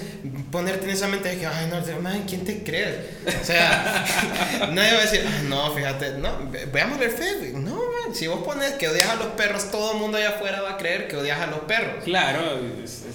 ponerte 0.50 0.86
en 0.86 0.92
esa 0.92 1.08
mente 1.08 1.28
de 1.28 1.40
que, 1.40 1.46
ay, 1.46 1.70
no, 1.70 2.02
man, 2.02 2.24
¿quién 2.26 2.46
te 2.46 2.64
crees? 2.64 2.96
O 3.42 3.44
sea, 3.44 4.06
nadie 4.72 4.94
va 4.94 5.00
a 5.00 5.02
decir, 5.02 5.26
ah, 5.28 5.42
no, 5.50 5.74
fíjate, 5.74 6.18
no, 6.20 6.50
veamos 6.72 7.02
el 7.02 7.12
Facebook. 7.12 7.60
No, 7.60 7.82
si 8.14 8.28
vos 8.28 8.44
pones 8.44 8.74
que 8.74 8.88
odias 8.88 9.10
a 9.10 9.16
los 9.16 9.28
perros, 9.28 9.72
todo 9.72 9.94
el 9.94 9.98
mundo 10.00 10.18
allá 10.18 10.30
afuera 10.30 10.62
va 10.62 10.72
a 10.72 10.78
creer 10.78 11.08
que 11.08 11.18
odias 11.18 11.40
a 11.40 11.48
los 11.48 11.60
perros. 11.62 12.04
Claro, 12.04 12.42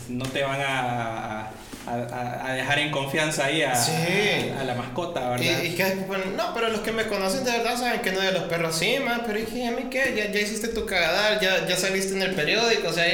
no 0.09 0.25
te 0.27 0.43
van 0.43 0.61
a, 0.61 1.51
a, 1.87 2.47
a 2.47 2.53
dejar 2.55 2.79
en 2.79 2.91
confianza 2.91 3.47
ahí 3.47 3.63
a, 3.63 3.73
a, 3.73 4.65
la 4.65 4.75
mascota, 4.75 5.31
¿verdad? 5.31 5.63
Y, 5.63 5.75
que, 5.75 5.85
bueno, 6.07 6.25
no, 6.37 6.55
pero 6.55 6.69
los 6.69 6.81
que 6.81 6.93
me 6.93 7.07
conocen 7.07 7.45
de 7.45 7.53
verdad 7.53 7.77
saben 7.79 8.01
que 8.01 8.13
no 8.13 8.21
a 8.21 8.31
los 8.31 8.45
perros, 8.45 8.77
sí, 8.77 8.99
man, 9.05 9.23
pero 9.27 9.39
dije, 9.39 9.67
¿a 9.67 9.73
mí 9.73 9.85
qué? 9.91 10.15
Ya, 10.17 10.31
ya 10.31 10.41
hiciste 10.41 10.69
tu 10.69 10.87
cagadal, 10.87 11.41
ya, 11.41 11.67
ya 11.67 11.77
saliste 11.77 12.15
en 12.15 12.23
el 12.23 12.35
periódico, 12.35 12.89
o 12.89 12.93
sea, 12.93 13.07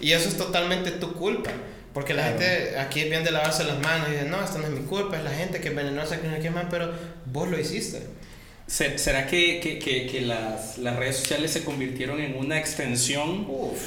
y 0.00 0.12
eso 0.12 0.28
es 0.28 0.36
totalmente 0.36 0.90
tu 0.92 1.14
culpa. 1.14 1.50
Porque 1.94 2.12
la 2.12 2.24
gente 2.24 2.76
aquí 2.76 3.00
es 3.00 3.08
bien 3.08 3.22
de 3.22 3.30
lavarse 3.30 3.62
las 3.62 3.78
manos 3.78 4.08
y 4.08 4.12
dice, 4.12 4.24
no, 4.24 4.42
esto 4.42 4.58
no 4.58 4.64
es 4.64 4.70
mi 4.70 4.80
culpa, 4.80 5.16
es 5.16 5.22
la 5.22 5.30
gente 5.30 5.60
que 5.60 5.68
es 5.68 5.76
venenosa, 5.76 6.20
que 6.20 6.26
no 6.26 6.34
quiere 6.34 6.50
más, 6.50 6.66
pero 6.68 6.92
vos 7.26 7.48
lo 7.48 7.58
hiciste. 7.58 8.02
¿Será 8.66 9.26
que, 9.26 9.60
que, 9.60 9.78
que, 9.78 10.06
que 10.06 10.22
las, 10.22 10.78
las, 10.78 10.96
redes 10.96 11.16
sociales 11.18 11.52
se 11.52 11.64
convirtieron 11.64 12.18
en 12.20 12.36
una 12.36 12.58
extensión 12.58 13.46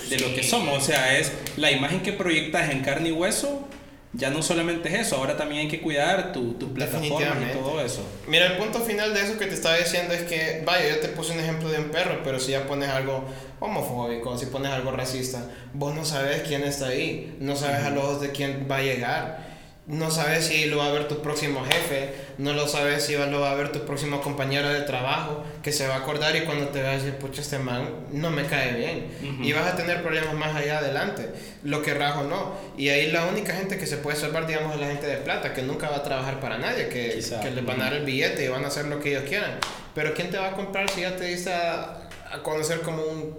de 0.09 0.19
lo 0.19 0.35
que 0.35 0.43
somos? 0.43 0.77
O 0.77 0.81
sea, 0.81 1.17
es 1.17 1.31
la 1.57 1.71
imagen 1.71 2.01
que 2.01 2.13
proyectas 2.13 2.69
en 2.69 2.81
carne 2.81 3.09
y 3.09 3.11
hueso 3.11 3.67
ya 4.13 4.29
no 4.29 4.41
solamente 4.41 4.89
es 4.89 5.07
eso, 5.07 5.17
ahora 5.17 5.37
también 5.37 5.61
hay 5.61 5.67
que 5.67 5.81
cuidar 5.81 6.31
tu, 6.31 6.53
tu 6.53 6.73
plataforma 6.73 7.51
y 7.51 7.53
todo 7.53 7.81
eso. 7.81 8.01
Mira, 8.27 8.47
el 8.47 8.57
punto 8.57 8.79
final 8.79 9.13
de 9.13 9.21
eso 9.21 9.37
que 9.37 9.45
te 9.45 9.53
estaba 9.53 9.77
diciendo 9.77 10.13
es 10.13 10.23
que, 10.23 10.63
vaya, 10.65 10.95
yo 10.95 10.99
te 10.99 11.09
puse 11.09 11.33
un 11.33 11.39
ejemplo 11.39 11.69
de 11.69 11.77
un 11.79 11.89
perro, 11.89 12.21
pero 12.23 12.39
si 12.39 12.51
ya 12.51 12.65
pones 12.65 12.89
algo 12.89 13.25
homofóbico, 13.59 14.37
si 14.37 14.47
pones 14.47 14.71
algo 14.71 14.91
racista, 14.91 15.45
vos 15.73 15.93
no 15.93 16.03
sabes 16.03 16.41
quién 16.47 16.63
está 16.63 16.87
ahí, 16.87 17.35
no 17.39 17.55
sabes 17.55 17.83
a 17.83 17.91
los 17.91 18.03
ojos 18.03 18.21
de 18.21 18.31
quién 18.31 18.67
va 18.69 18.77
a 18.77 18.81
llegar 18.81 19.46
no 19.87 20.11
sabes 20.11 20.47
si 20.47 20.65
lo 20.65 20.79
va 20.79 20.87
a 20.87 20.91
ver 20.91 21.07
tu 21.07 21.21
próximo 21.21 21.63
jefe, 21.63 22.13
no 22.37 22.51
lo 22.51 22.67
sabes 22.67 23.05
si 23.05 23.15
lo 23.15 23.39
va 23.39 23.51
a 23.51 23.55
ver 23.55 23.71
tu 23.71 23.85
próximo 23.85 24.21
compañero 24.21 24.67
de 24.67 24.81
trabajo, 24.81 25.45
que 25.63 25.71
se 25.71 25.87
va 25.87 25.95
a 25.95 25.97
acordar 25.99 26.35
y 26.35 26.41
cuando 26.41 26.67
te 26.67 26.83
va 26.83 26.89
a 26.89 26.93
decir, 26.93 27.13
pucha, 27.13 27.39
este 27.39 27.57
man 27.57 27.89
no 28.11 28.29
me 28.29 28.45
cae 28.45 28.73
bien. 28.75 29.39
Y 29.41 29.53
vas 29.53 29.73
a 29.73 29.77
tener 29.77 30.01
problemas 30.01 30.33
más 30.33 30.53
allá 30.53 30.79
adelante, 30.79 31.29
lo 31.63 31.81
que 31.81 31.93
o 31.93 32.23
no. 32.23 32.53
Y 32.77 32.89
ahí 32.89 33.11
la 33.11 33.25
única 33.25 33.53
gente 33.53 33.77
que 33.77 33.87
se 33.87 33.97
puede 33.97 34.17
salvar, 34.17 34.45
digamos, 34.45 34.73
es 34.73 34.81
la 34.81 34.87
gente 34.87 35.07
de 35.07 35.17
plata, 35.17 35.53
que 35.53 35.61
nunca 35.61 35.89
va 35.89 35.97
a 35.97 36.03
trabajar 36.03 36.41
para 36.41 36.57
nadie, 36.57 36.89
que, 36.89 37.23
que 37.41 37.51
les 37.51 37.65
van 37.65 37.81
a 37.81 37.85
dar 37.85 37.93
el 37.93 38.03
billete 38.03 38.43
y 38.43 38.49
van 38.49 38.65
a 38.65 38.67
hacer 38.67 38.85
lo 38.87 38.99
que 38.99 39.11
ellos 39.11 39.23
quieran. 39.23 39.57
Pero 39.95 40.13
¿quién 40.13 40.29
te 40.29 40.37
va 40.37 40.49
a 40.49 40.51
comprar 40.51 40.89
si 40.89 41.01
ya 41.01 41.15
te 41.15 41.25
dice 41.25 41.53
a, 41.53 42.09
a 42.29 42.43
conocer 42.43 42.81
como 42.81 43.03
un 43.03 43.37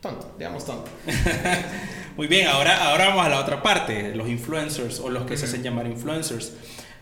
tonto, 0.00 0.34
digamos 0.36 0.66
tonto? 0.66 0.90
Muy 2.16 2.26
bien, 2.26 2.46
ahora, 2.46 2.90
ahora 2.90 3.08
vamos 3.08 3.26
a 3.26 3.28
la 3.28 3.40
otra 3.40 3.62
parte, 3.62 4.14
los 4.14 4.28
influencers 4.28 5.00
o 5.00 5.10
los 5.10 5.26
que 5.26 5.36
se 5.36 5.44
hacen 5.44 5.62
llamar 5.62 5.86
influencers. 5.86 6.54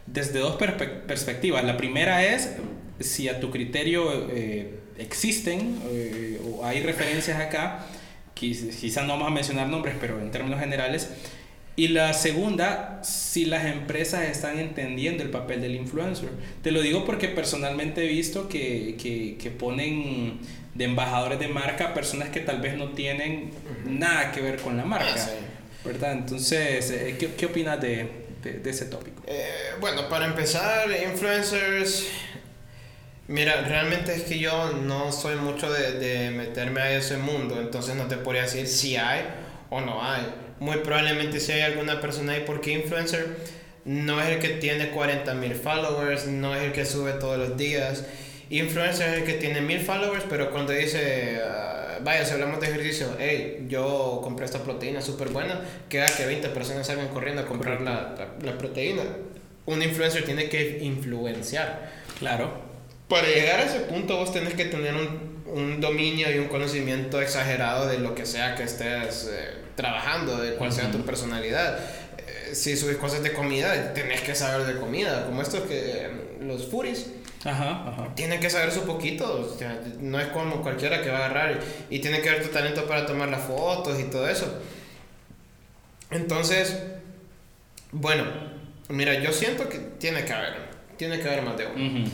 Desde 0.07 0.39
dos 0.41 0.57
perspectivas. 0.57 1.65
La 1.65 1.77
primera 1.77 2.25
es 2.25 2.57
si 3.01 3.29
a 3.29 3.41
tu 3.41 3.51
criterio 3.51 4.29
eh, 4.31 4.81
existen 4.99 5.81
eh, 5.87 6.41
o 6.45 6.65
hay 6.65 6.83
referencias 6.83 7.41
acá 7.41 7.87
quizás 8.35 9.07
no 9.07 9.15
vamos 9.15 9.29
a 9.29 9.31
mencionar 9.31 9.69
nombres, 9.69 9.95
pero 10.01 10.21
en 10.21 10.31
términos 10.31 10.61
generales. 10.61 11.11
Y 11.77 11.89
la 11.89 12.13
segunda, 12.13 13.01
si 13.03 13.47
las 13.47 13.65
empresas 13.65 14.25
están 14.25 14.61
entendiendo 14.61 15.25
el 15.25 15.31
papel 15.31 15.61
del 15.61 15.75
influencer. 15.75 16.29
Te 16.63 16.71
lo 16.71 16.83
digo 16.83 17.05
porque 17.05 17.29
personalmente 17.29 18.05
he 18.05 18.09
visto 18.09 18.49
que, 18.49 18.97
que, 19.01 19.37
que 19.41 19.51
ponen 19.51 20.39
de 20.75 20.85
embajadores 20.85 21.39
de 21.39 21.49
marca 21.49 21.95
personas 21.95 22.31
que 22.31 22.41
tal 22.41 22.61
vez 22.61 22.77
no 22.77 22.91
tienen 22.91 23.53
nada 23.85 24.33
que 24.33 24.41
ver 24.41 24.61
con 24.61 24.77
la 24.77 24.85
marca. 24.85 25.15
Ah, 25.17 25.31
¿Verdad? 25.85 26.13
Entonces, 26.13 26.91
eh, 26.91 27.17
¿qué, 27.19 27.35
qué 27.35 27.47
opinas 27.47 27.81
de, 27.81 28.09
de, 28.43 28.71
ese 28.71 28.87
tópico? 28.87 29.23
Eh, 29.27 29.49
bueno, 29.81 30.09
para 30.09 30.27
empezar, 30.27 30.89
influencers... 30.91 32.07
Mira, 33.27 33.63
realmente 33.63 34.15
es 34.15 34.25
que 34.25 34.39
yo 34.39 34.73
no 34.73 35.11
soy 35.11 35.37
mucho 35.37 35.73
de, 35.73 35.93
de 35.93 36.31
meterme 36.31 36.83
a 36.83 36.95
ese 36.95 37.17
mundo, 37.17 37.59
entonces 37.59 37.97
no 37.97 38.05
te 38.07 38.19
podría 38.19 38.43
decir 38.43 38.67
si 38.67 38.97
hay 38.97 39.23
o 39.71 39.81
no 39.81 40.05
hay 40.05 40.27
muy 40.61 40.79
probablemente 40.79 41.41
si 41.41 41.53
hay 41.53 41.63
alguna 41.63 42.01
persona 42.01 42.33
ahí, 42.33 42.45
porque 42.47 42.73
influencer 42.73 43.37
no 43.85 44.21
es 44.21 44.29
el 44.29 44.39
que 44.39 44.49
tiene 44.49 44.91
40 44.91 45.35
mil 45.35 45.55
followers, 45.55 46.27
no 46.27 46.55
es 46.55 46.63
el 46.63 46.73
que 46.73 46.87
sube 46.87 47.13
todos 47.13 47.39
los 47.39 47.57
días. 47.57 48.05
Influencer 48.51 49.15
es 49.15 49.19
el 49.21 49.25
que 49.25 49.35
tiene 49.35 49.61
mil 49.61 49.81
followers, 49.81 50.25
pero 50.29 50.51
cuando 50.51 50.73
dice, 50.73 51.39
uh, 51.39 52.05
vaya, 52.05 52.25
si 52.25 52.33
hablamos 52.33 52.61
de 52.61 52.69
ejercicio, 52.69 53.09
hey, 53.19 53.67
yo 53.69 54.21
compré 54.23 54.45
esta 54.45 54.63
proteína 54.63 55.01
súper 55.01 55.29
buena, 55.29 55.61
queda 55.89 56.07
que 56.07 56.27
20 56.27 56.49
personas 56.51 56.87
salgan 56.87 57.09
corriendo 57.09 57.43
a 57.43 57.47
comprar 57.47 57.81
la, 57.81 58.15
la, 58.43 58.59
proteína. 58.59 59.03
Un 59.67 59.83
influencer 59.83 60.25
tiene 60.25 60.49
que 60.49 60.79
influenciar. 60.83 61.91
Claro. 62.19 62.63
Para 63.09 63.27
llegar 63.27 63.61
a 63.61 63.65
ese 63.65 63.81
punto 63.81 64.17
vos 64.17 64.33
tenés 64.33 64.55
que 64.55 64.67
tener 64.67 64.95
un, 64.95 65.43
un 65.47 65.81
dominio 65.81 66.31
y 66.35 66.39
un 66.39 66.49
conocimiento 66.49 67.21
exagerado 67.21 67.87
de 67.87 67.99
lo 67.99 68.15
que 68.15 68.27
sea 68.27 68.55
que 68.55 68.65
estés... 68.65 69.31
Eh, 69.33 69.65
trabajando, 69.77 70.37
de 70.37 70.55
cuál 70.55 70.73
sea 70.73 70.91
tu 70.91 71.05
personalidad. 71.05 71.79
Eh, 72.19 72.55
si 72.55 72.77
subes 72.77 72.97
cosas 72.97 73.23
de 73.23 73.33
comida, 73.33 73.93
tenés 73.95 74.21
que 74.21 74.35
saber 74.35 74.67
de 74.67 74.81
comida, 74.81 75.27
como 75.27 75.43
estos 75.43 75.63
que 75.63 76.09
los 76.41 76.67
furis. 76.67 77.07
Ajá, 77.45 77.89
ajá. 77.89 78.15
Tienen 78.15 78.41
que 78.41 78.49
saber 78.49 78.73
su 78.73 78.85
poquito, 78.85 79.41
o 79.41 79.59
sea, 79.59 79.81
no 80.01 80.19
es 80.19 80.29
como 80.29 80.63
cualquiera 80.63 81.03
que 81.03 81.11
va 81.11 81.19
a 81.19 81.27
agarrar 81.27 81.61
y, 81.91 81.97
y 81.97 81.99
tiene 82.01 82.21
que 82.21 82.31
ver 82.31 82.43
tu 82.43 82.49
talento 82.49 82.87
para 82.87 83.05
tomar 83.05 83.29
las 83.29 83.43
fotos 83.43 84.01
y 84.01 84.05
todo 84.05 84.29
eso. 84.29 84.61
Entonces, 86.11 86.83
bueno, 87.93 88.25
mira, 88.89 89.15
yo 89.15 89.33
siento 89.33 89.69
que 89.69 89.79
tiene 89.79 90.25
que 90.25 90.33
haber, 90.33 90.55
tiene 90.97 91.21
que 91.21 91.29
haber 91.29 91.43
más 91.43 91.59
de 91.59 91.67
uno. 91.67 92.09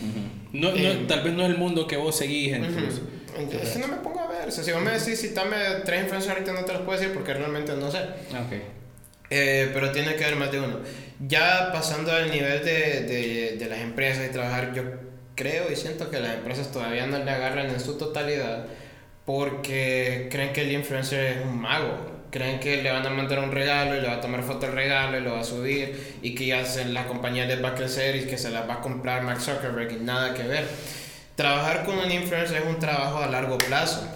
no, 0.52 0.68
eh, 0.70 1.04
tal 1.06 1.22
vez 1.22 1.32
no 1.34 1.42
es 1.44 1.50
el 1.50 1.58
mundo 1.58 1.86
que 1.86 1.96
vos 1.96 2.16
seguís 2.16 2.52
en 2.52 2.64
Es 2.64 3.70
que 3.70 3.78
no 3.78 3.88
me 3.88 3.96
pongo 3.96 4.20
si 4.48 4.72
vos 4.72 4.82
me 4.82 4.92
decís, 4.92 5.20
citame 5.20 5.56
tres 5.84 6.02
influencers 6.02 6.32
ahorita 6.32 6.52
no 6.52 6.64
te 6.64 6.72
los 6.72 6.82
puedo 6.82 6.98
decir 6.98 7.14
porque 7.14 7.34
realmente 7.34 7.72
no 7.74 7.90
sé. 7.90 7.98
Okay. 8.46 8.62
Eh, 9.28 9.70
pero 9.72 9.92
tiene 9.92 10.16
que 10.16 10.24
haber 10.24 10.36
más 10.36 10.50
de 10.50 10.60
uno. 10.60 10.80
Ya 11.20 11.70
pasando 11.72 12.10
al 12.12 12.30
nivel 12.30 12.64
de, 12.64 13.02
de, 13.02 13.56
de, 13.58 13.66
las 13.66 13.80
empresas 13.80 14.26
y 14.28 14.32
trabajar, 14.32 14.72
yo 14.74 14.82
creo 15.40 15.70
y 15.72 15.76
siento 15.76 16.10
que 16.10 16.20
las 16.20 16.34
empresas 16.34 16.70
todavía 16.70 17.06
no 17.06 17.18
le 17.18 17.30
agarran 17.30 17.70
en 17.70 17.80
su 17.80 17.96
totalidad 17.96 18.66
porque 19.24 20.28
creen 20.30 20.52
que 20.52 20.62
el 20.62 20.72
influencer 20.72 21.38
es 21.38 21.44
un 21.44 21.60
mago. 21.60 22.20
Creen 22.30 22.60
que 22.60 22.82
le 22.82 22.92
van 22.92 23.04
a 23.06 23.10
mandar 23.10 23.40
un 23.40 23.50
regalo 23.50 23.96
y 23.96 24.00
le 24.00 24.06
va 24.06 24.14
a 24.14 24.20
tomar 24.20 24.42
foto 24.42 24.66
del 24.66 24.74
regalo 24.74 25.18
y 25.18 25.22
lo 25.22 25.32
va 25.32 25.40
a 25.40 25.44
subir 25.44 26.18
y 26.22 26.34
que 26.34 26.46
ya 26.46 26.62
la 26.86 27.06
compañía 27.06 27.46
les 27.46 27.62
va 27.62 27.70
a 27.70 27.74
crecer 27.74 28.16
y 28.16 28.26
que 28.26 28.38
se 28.38 28.50
la 28.50 28.62
va 28.62 28.74
a 28.74 28.80
comprar 28.80 29.22
Mark 29.22 29.40
Zuckerberg 29.40 29.92
y 29.92 29.96
nada 29.96 30.34
que 30.34 30.44
ver. 30.44 30.66
Trabajar 31.34 31.84
con 31.84 31.98
un 31.98 32.10
influencer 32.10 32.58
es 32.58 32.68
un 32.68 32.78
trabajo 32.78 33.18
a 33.18 33.26
largo 33.26 33.58
plazo 33.58 34.06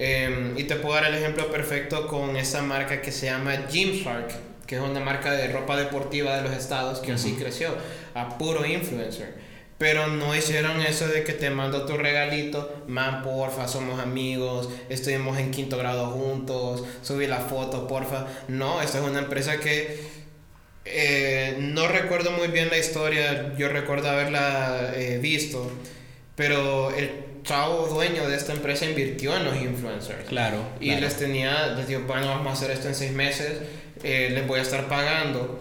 Em, 0.00 0.56
y 0.56 0.62
te 0.62 0.76
puedo 0.76 0.94
dar 0.94 1.06
el 1.06 1.14
ejemplo 1.16 1.50
perfecto 1.50 2.06
con 2.06 2.36
esa 2.36 2.62
marca 2.62 3.02
que 3.02 3.10
se 3.10 3.26
llama 3.26 3.66
Gymshark, 3.68 4.30
que 4.64 4.76
es 4.76 4.80
una 4.80 5.00
marca 5.00 5.32
de 5.32 5.48
ropa 5.48 5.76
deportiva 5.76 6.36
de 6.36 6.42
los 6.42 6.52
estados 6.52 7.00
que 7.00 7.10
así 7.10 7.34
creció, 7.34 7.70
a 8.14 8.38
puro 8.38 8.64
influencer. 8.64 9.47
Pero 9.78 10.08
no 10.08 10.34
hicieron 10.34 10.80
eso 10.80 11.06
de 11.06 11.22
que 11.22 11.32
te 11.32 11.50
mando 11.50 11.86
tu 11.86 11.96
regalito, 11.96 12.82
man, 12.88 13.22
porfa, 13.22 13.68
somos 13.68 14.00
amigos, 14.00 14.68
estuvimos 14.88 15.38
en 15.38 15.52
quinto 15.52 15.78
grado 15.78 16.10
juntos, 16.10 16.82
subí 17.02 17.28
la 17.28 17.38
foto, 17.38 17.86
porfa. 17.86 18.26
No, 18.48 18.82
esta 18.82 18.98
es 18.98 19.04
una 19.04 19.20
empresa 19.20 19.60
que 19.60 20.00
eh, 20.84 21.56
no 21.60 21.86
recuerdo 21.86 22.32
muy 22.32 22.48
bien 22.48 22.70
la 22.70 22.78
historia, 22.78 23.54
yo 23.56 23.68
recuerdo 23.68 24.08
haberla 24.10 24.92
eh, 24.96 25.18
visto, 25.18 25.70
pero 26.34 26.90
el 26.96 27.10
chavo 27.42 27.86
dueño 27.86 28.28
de 28.28 28.36
esta 28.36 28.52
empresa 28.52 28.84
invirtió 28.84 29.36
en 29.36 29.44
los 29.44 29.56
influencers. 29.56 30.24
Claro. 30.28 30.58
Y 30.80 30.94
les 30.96 31.16
tenía, 31.16 31.68
les 31.68 31.86
dijo, 31.86 32.02
bueno, 32.06 32.26
vamos 32.28 32.48
a 32.48 32.52
hacer 32.52 32.70
esto 32.70 32.88
en 32.88 32.94
seis 32.94 33.12
meses, 33.12 33.60
eh, 34.02 34.30
les 34.32 34.46
voy 34.46 34.58
a 34.58 34.62
estar 34.62 34.88
pagando. 34.88 35.60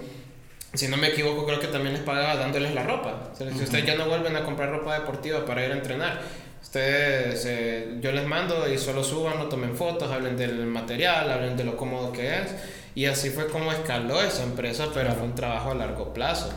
Si 0.78 0.88
no 0.88 0.96
me 0.96 1.08
equivoco, 1.08 1.44
creo 1.44 1.60
que 1.60 1.68
también 1.68 1.94
les 1.96 2.04
pagaba 2.04 2.36
dándoles 2.36 2.76
la 2.76 2.84
ropa. 2.84 3.32
si 3.36 3.46
ustedes 3.46 3.84
ya 3.84 3.96
no 3.96 4.06
vuelven 4.06 4.36
a 4.36 4.44
comprar 4.44 4.70
ropa 4.70 4.94
deportiva 4.94 5.44
para 5.44 5.66
ir 5.66 5.72
a 5.72 5.74
entrenar, 5.74 6.22
ustedes, 6.62 7.46
eh, 7.48 7.98
yo 8.00 8.12
les 8.12 8.28
mando 8.28 8.72
y 8.72 8.78
solo 8.78 9.04
suban, 9.04 9.40
no 9.40 9.46
tomen 9.48 9.76
fotos, 9.76 10.12
hablen 10.12 10.38
del 10.38 10.68
material, 10.68 11.32
hablen 11.32 11.58
de 11.58 11.64
lo 11.64 11.76
cómodo 11.76 12.12
que 12.12 12.42
es. 12.42 12.50
Y 12.94 13.06
así 13.06 13.32
fue 13.32 13.48
como 13.48 13.72
escaló 13.72 14.22
esa 14.22 14.44
empresa, 14.44 14.90
pero 14.94 15.12
fue 15.14 15.24
un 15.24 15.34
trabajo 15.34 15.72
a 15.72 15.74
largo 15.74 16.14
plazo. 16.14 16.52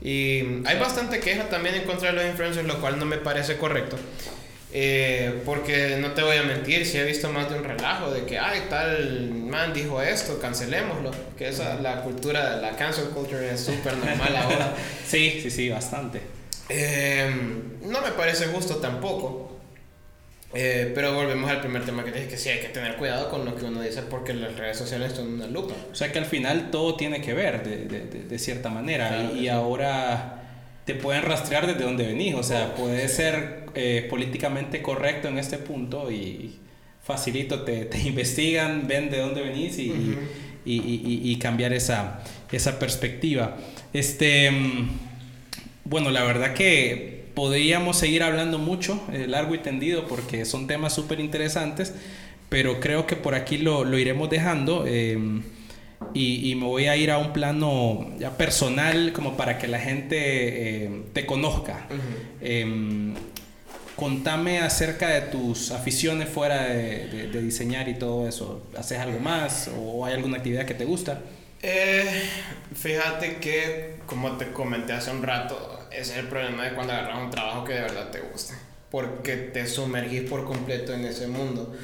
Y 0.00 0.64
hay 0.64 0.78
bastante 0.78 1.18
queja 1.18 1.48
también 1.48 1.74
en 1.74 1.82
contra 1.82 2.12
de 2.12 2.14
los 2.14 2.26
influencers, 2.26 2.66
lo 2.66 2.80
cual 2.80 3.00
no 3.00 3.06
me 3.06 3.16
parece 3.16 3.56
correcto. 3.56 3.96
Eh, 4.72 5.42
porque 5.46 5.96
no 5.98 6.12
te 6.12 6.22
voy 6.22 6.36
a 6.36 6.42
mentir, 6.42 6.84
si 6.84 6.98
he 6.98 7.04
visto 7.04 7.30
más 7.30 7.48
de 7.50 7.56
un 7.56 7.64
relajo 7.64 8.10
de 8.10 8.24
que, 8.24 8.38
ay, 8.38 8.66
tal 8.68 9.30
man 9.30 9.72
dijo 9.72 10.02
esto, 10.02 10.38
cancelémoslo. 10.38 11.10
Que 11.36 11.48
esa, 11.48 11.76
la 11.76 12.02
cultura, 12.02 12.56
la 12.56 12.76
cancel 12.76 13.08
culture 13.08 13.50
es 13.50 13.60
súper 13.60 13.96
normal 13.96 14.36
ahora. 14.36 14.74
sí, 15.06 15.40
sí, 15.42 15.50
sí, 15.50 15.70
bastante. 15.70 16.20
Em, 16.68 17.80
no 17.82 18.02
me 18.02 18.10
parece 18.12 18.46
justo 18.46 18.76
tampoco. 18.76 19.48
Eh, 20.54 20.92
pero 20.94 21.12
volvemos 21.12 21.50
al 21.50 21.60
primer 21.60 21.84
tema 21.84 22.04
que 22.04 22.10
dije, 22.10 22.26
que 22.26 22.38
sí 22.38 22.48
hay 22.48 22.60
que 22.60 22.68
tener 22.68 22.96
cuidado 22.96 23.28
con 23.28 23.44
lo 23.44 23.54
que 23.54 23.66
uno 23.66 23.82
dice 23.82 24.00
porque 24.02 24.32
las 24.32 24.56
redes 24.56 24.78
sociales 24.78 25.12
son 25.12 25.34
una 25.34 25.46
lupa. 25.46 25.74
O 25.92 25.94
sea 25.94 26.10
que 26.10 26.18
al 26.18 26.24
final 26.24 26.70
todo 26.70 26.96
tiene 26.96 27.20
que 27.20 27.34
ver 27.34 27.62
de, 27.62 27.84
de, 27.84 28.00
de, 28.22 28.38
cierta 28.38 28.70
manera 28.70 29.30
y, 29.34 29.48
ahora 29.48 30.37
te 30.88 30.94
pueden 30.94 31.22
rastrear 31.22 31.66
desde 31.66 31.84
donde 31.84 32.06
venís, 32.06 32.34
o 32.34 32.42
sea, 32.42 32.74
puede 32.74 33.10
ser 33.10 33.66
eh, 33.74 34.06
políticamente 34.08 34.80
correcto 34.80 35.28
en 35.28 35.36
este 35.36 35.58
punto 35.58 36.10
y 36.10 36.56
facilito, 37.04 37.60
te, 37.60 37.84
te 37.84 37.98
investigan, 37.98 38.88
ven 38.88 39.10
de 39.10 39.18
dónde 39.18 39.42
venís 39.42 39.78
y, 39.78 39.92
y, 40.64 40.76
y, 40.76 41.20
y, 41.30 41.36
cambiar 41.36 41.74
esa, 41.74 42.20
esa 42.50 42.78
perspectiva. 42.78 43.58
Este, 43.92 44.50
mm, 44.50 44.88
bueno, 45.84 46.10
la 46.10 46.24
verdad 46.24 46.54
que 46.54 47.26
podríamos 47.34 47.98
seguir 47.98 48.22
hablando 48.22 48.58
mucho, 48.58 48.98
eh, 49.12 49.26
largo 49.28 49.54
y 49.54 49.58
tendido, 49.58 50.06
porque 50.06 50.46
son 50.46 50.66
temas 50.66 50.94
súper 50.94 51.20
interesantes, 51.20 51.92
pero 52.48 52.80
creo 52.80 53.06
que 53.06 53.14
por 53.14 53.34
aquí 53.34 53.58
lo, 53.58 53.84
lo 53.84 53.98
iremos 53.98 54.30
dejando. 54.30 54.86
Eh, 54.86 55.18
y, 56.14 56.50
y, 56.50 56.54
me 56.54 56.66
voy 56.66 56.86
a 56.86 56.96
ir 56.96 57.10
a 57.10 57.18
un 57.18 57.32
plano 57.32 58.12
ya 58.18 58.36
personal 58.36 59.12
como 59.12 59.36
para 59.36 59.58
que 59.58 59.66
la 59.66 59.78
gente 59.78 60.84
eh, 60.84 61.02
te 61.12 61.26
conozca. 61.26 61.86
Em, 62.40 63.14
contame 63.96 64.60
acerca 64.60 65.08
de 65.08 65.22
tus 65.22 65.70
aficiones 65.70 66.28
fuera 66.28 66.62
de, 66.64 67.28
de, 67.28 67.42
diseñar 67.42 67.88
y 67.88 67.94
todo 67.94 68.28
eso. 68.28 68.66
¿Haces 68.76 68.98
algo 68.98 69.18
más 69.18 69.70
o 69.76 70.04
hay 70.06 70.14
alguna 70.14 70.38
actividad 70.38 70.66
que 70.66 70.74
te 70.74 70.84
gusta? 70.84 71.20
Eh, 71.62 72.22
fíjate 72.74 73.36
que, 73.36 73.96
como 74.06 74.36
te 74.36 74.52
comenté 74.52 74.92
hace 74.92 75.10
un 75.10 75.22
rato, 75.22 75.88
ese 75.90 76.12
es 76.12 76.18
el 76.18 76.28
problema 76.28 76.64
de 76.64 76.74
cuando 76.74 76.92
agarras 76.92 77.18
un 77.18 77.30
trabajo 77.30 77.64
que 77.64 77.72
de 77.72 77.80
verdad 77.80 78.10
te 78.10 78.20
gusta 78.20 78.54
porque 78.90 79.36
te 79.36 79.66
sumergís 79.66 80.22
por 80.22 80.44
completo 80.46 80.94
en 80.94 81.04
ese 81.04 81.26
mundo. 81.26 81.76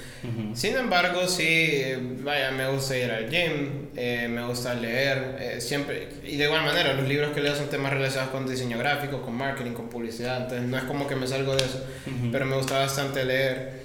Sin 0.55 0.75
embargo, 0.75 1.29
sí, 1.29 1.83
vaya, 2.23 2.51
me 2.51 2.67
gusta 2.71 2.97
ir 2.97 3.11
al 3.11 3.29
gym, 3.29 3.89
eh, 3.95 4.27
me 4.31 4.47
gusta 4.47 4.73
leer, 4.75 5.37
eh, 5.39 5.61
siempre, 5.61 6.09
y 6.25 6.37
de 6.37 6.45
igual 6.45 6.65
manera, 6.65 6.95
los 6.95 7.07
libros 7.07 7.33
que 7.33 7.43
leo 7.43 7.55
son 7.55 7.69
temas 7.69 7.93
relacionados 7.93 8.33
con 8.33 8.49
diseño 8.49 8.79
gráfico, 8.79 9.21
con 9.21 9.35
marketing, 9.35 9.73
con 9.73 9.91
publicidad, 9.91 10.45
entonces 10.45 10.67
no 10.67 10.79
es 10.79 10.85
como 10.85 11.07
que 11.07 11.15
me 11.15 11.27
salgo 11.27 11.55
de 11.55 11.65
eso, 11.65 11.85
pero 12.33 12.47
me 12.47 12.57
gusta 12.57 12.79
bastante 12.79 13.23
leer. 13.25 13.83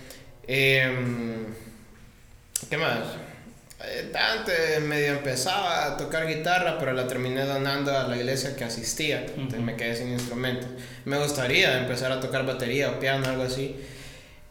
Em, 0.47 1.45
¿Qué 2.69 2.77
más? 2.77 2.99
Antes 3.79 4.81
medio 4.81 5.13
empezaba 5.13 5.85
a 5.85 5.97
tocar 5.97 6.27
guitarra, 6.27 6.77
pero 6.77 6.91
la 6.91 7.07
terminé 7.07 7.45
donando 7.45 7.97
a 7.97 8.07
la 8.07 8.17
iglesia 8.17 8.55
que 8.55 8.65
asistía, 8.65 9.21
entonces 9.21 9.61
me 9.61 9.77
quedé 9.77 9.95
sin 9.95 10.09
instrumento. 10.09 10.67
Me 11.05 11.17
gustaría 11.17 11.79
empezar 11.79 12.11
a 12.11 12.19
tocar 12.19 12.45
batería 12.45 12.89
o 12.89 12.99
piano, 12.99 13.25
algo 13.27 13.43
así. 13.43 13.77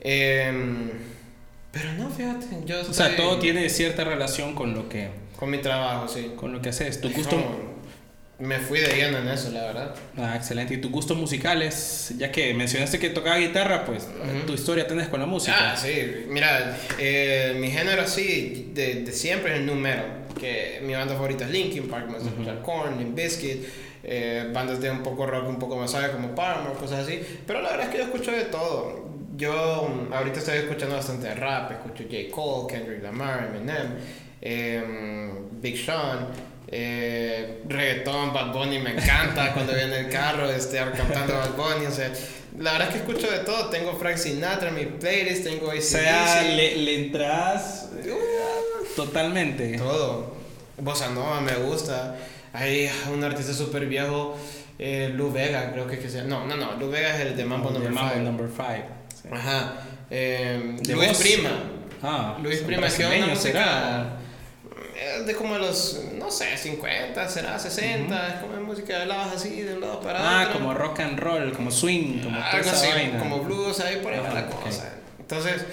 Em, 0.01 0.91
pero 1.71 1.93
no, 1.93 2.09
fíjate, 2.09 2.47
yo... 2.65 2.81
O 2.81 2.93
sea, 2.95 3.17
todo 3.17 3.39
tiene 3.39 3.69
cierta 3.69 4.05
relación 4.05 4.55
con 4.55 4.75
lo 4.75 4.89
que... 4.89 5.11
Con 5.37 5.51
mi 5.51 5.59
trabajo, 5.59 6.09
sí. 6.09 6.33
Con 6.35 6.53
lo 6.53 6.63
que 6.63 6.71
haces. 6.71 7.01
Tu 7.01 7.11
gusto... 7.11 7.68
me 8.39 8.61
fui 8.61 8.79
de 8.79 8.95
lleno 8.95 9.19
en 9.19 9.29
eso, 9.29 9.51
la 9.51 9.63
verdad. 9.65 9.95
Ah, 10.17 10.37
excelente. 10.37 10.75
¿Y 10.75 10.77
tus 10.77 10.93
gustos 10.93 11.17
musicales? 11.17 12.15
Ya 12.19 12.31
que 12.31 12.55
mencionaste 12.55 12.99
que 12.99 13.11
tocaba 13.11 13.37
guitarra, 13.37 13.85
pues 13.85 14.09
tu 14.47 14.53
historia 14.53 14.87
tenés 14.87 15.09
con 15.09 15.19
la 15.19 15.27
música. 15.27 15.73
Ah, 15.73 15.77
sí. 15.77 16.25
Mira, 16.29 16.77
eh, 16.99 17.57
mi 17.59 17.69
género 17.71 18.03
así 18.03 18.71
de, 18.73 19.03
de, 19.03 19.13
siempre 19.13 19.55
es 19.55 19.61
el 19.61 19.67
número. 19.67 20.03
Que 20.39 20.81
mi 20.85 20.95
banda 20.95 21.15
favorita 21.15 21.47
es 21.47 21.51
Linkin 21.51 21.89
Park, 21.89 22.07
me 22.07 22.15
gusta 22.15 22.29
escuchar 22.29 22.63
Korn, 22.63 22.97
Limp 22.97 23.17
Bizkit, 23.17 23.67
eh, 24.05 24.49
bandas 24.53 24.81
de 24.81 24.89
un 24.89 25.03
poco 25.03 25.27
rock, 25.27 25.49
un 25.49 25.59
poco 25.59 25.77
más 25.77 25.91
suave 25.91 26.13
como 26.13 26.33
Paramore, 26.33 26.77
cosas 26.77 27.01
así. 27.07 27.21
Pero 27.45 27.61
la 27.61 27.71
verdad 27.71 27.87
es 27.87 27.93
que 27.93 27.99
yo 27.99 28.05
escucho 28.05 28.31
de 28.31 28.45
todo. 28.45 29.09
Yo 29.37 29.89
mm, 29.89 30.13
ahorita 30.13 30.39
estoy 30.39 30.59
escuchando 30.59 30.95
bastante 30.95 31.35
rap, 31.35 31.73
escucho 31.73 32.05
J. 32.05 32.31
Cole, 32.31 32.73
Kendrick 32.73 33.03
Lamar, 33.03 33.51
Eminem, 33.53 33.95
eh, 34.41 35.31
Big 35.61 35.77
Sean. 35.77 36.29
Eh, 36.71 37.63
reggaetón, 37.67 38.33
Bad 38.35 38.53
Bunny 38.53 38.79
me 38.79 38.93
encanta 38.93 39.55
cuando 39.55 39.73
viene 39.73 40.01
el 40.01 40.09
carro, 40.11 40.51
este, 40.51 40.77
cantando 40.77 41.35
Bad 41.35 41.57
Bunny, 41.57 41.87
o 41.87 41.91
sea, 41.91 42.13
la 42.59 42.73
verdad 42.73 42.89
es 42.89 42.95
que 42.95 43.01
escucho 43.01 43.31
de 43.31 43.39
todo, 43.39 43.71
tengo 43.71 43.95
Frank 43.97 44.17
Sinatra 44.17 44.69
en 44.69 44.75
mi 44.75 44.85
playlist, 44.85 45.45
tengo 45.45 45.69
O 45.69 45.81
sea, 45.81 46.43
le, 46.43 46.77
le 46.77 47.07
entras 47.07 47.91
uh, 47.93 48.97
totalmente. 48.97 49.79
Todo. 49.79 50.37
Bossa 50.79 51.11
Nova 51.11 51.41
me 51.41 51.55
gusta. 51.55 52.17
Hay 52.53 52.91
un 53.13 53.23
artista 53.23 53.53
súper 53.53 53.87
viejo, 53.87 54.37
eh, 54.79 55.13
Lou 55.15 55.31
Vega, 55.31 55.73
creo 55.73 55.87
que 55.87 55.95
es 55.95 56.01
que 56.01 56.09
sea. 56.09 56.25
No, 56.25 56.47
no, 56.47 56.57
no, 56.57 56.75
Lou 56.75 56.91
Vega 56.91 57.15
es 57.15 57.27
el 57.27 57.37
de 57.37 57.45
Mambo 57.45 57.71
Number 57.71 57.93
5. 57.93 58.03
Mambo 58.05 58.21
Number 58.23 58.49
5. 58.49 59.35
Ajá. 59.35 59.75
Eh, 60.11 60.77
Luis 60.89 61.19
Prima. 61.19 61.51
Ah, 62.03 62.39
Luis 62.43 62.61
Prima 62.61 62.87
es 62.87 62.99
una 62.99 63.27
música 63.27 64.18
de 65.27 65.35
como 65.35 65.57
los, 65.59 66.01
no 66.15 66.31
sé, 66.31 66.57
50, 66.57 67.29
será 67.29 67.59
60, 67.59 68.29
es 68.29 68.41
como 68.41 68.61
música 68.61 68.99
de 68.99 69.07
lados 69.07 69.35
así, 69.37 69.63
de 69.63 69.75
un 69.75 69.81
lado 69.81 70.01
para 70.01 70.19
ah, 70.19 70.43
otro. 70.43 70.51
Ah, 70.51 70.53
como 70.53 70.75
rock 70.75 71.01
and 71.01 71.19
roll, 71.19 71.53
como 71.53 71.71
swing, 71.71 72.23
como 72.23 72.39
así, 72.41 72.89
como 73.19 73.41
blues, 73.41 73.81
ahí 73.81 73.97
por 74.03 74.13
ahí 74.13 74.21
va 74.21 74.35
la 74.35 74.41
ah, 74.41 74.51
cosa. 74.51 74.93
Entonces, 75.19 75.65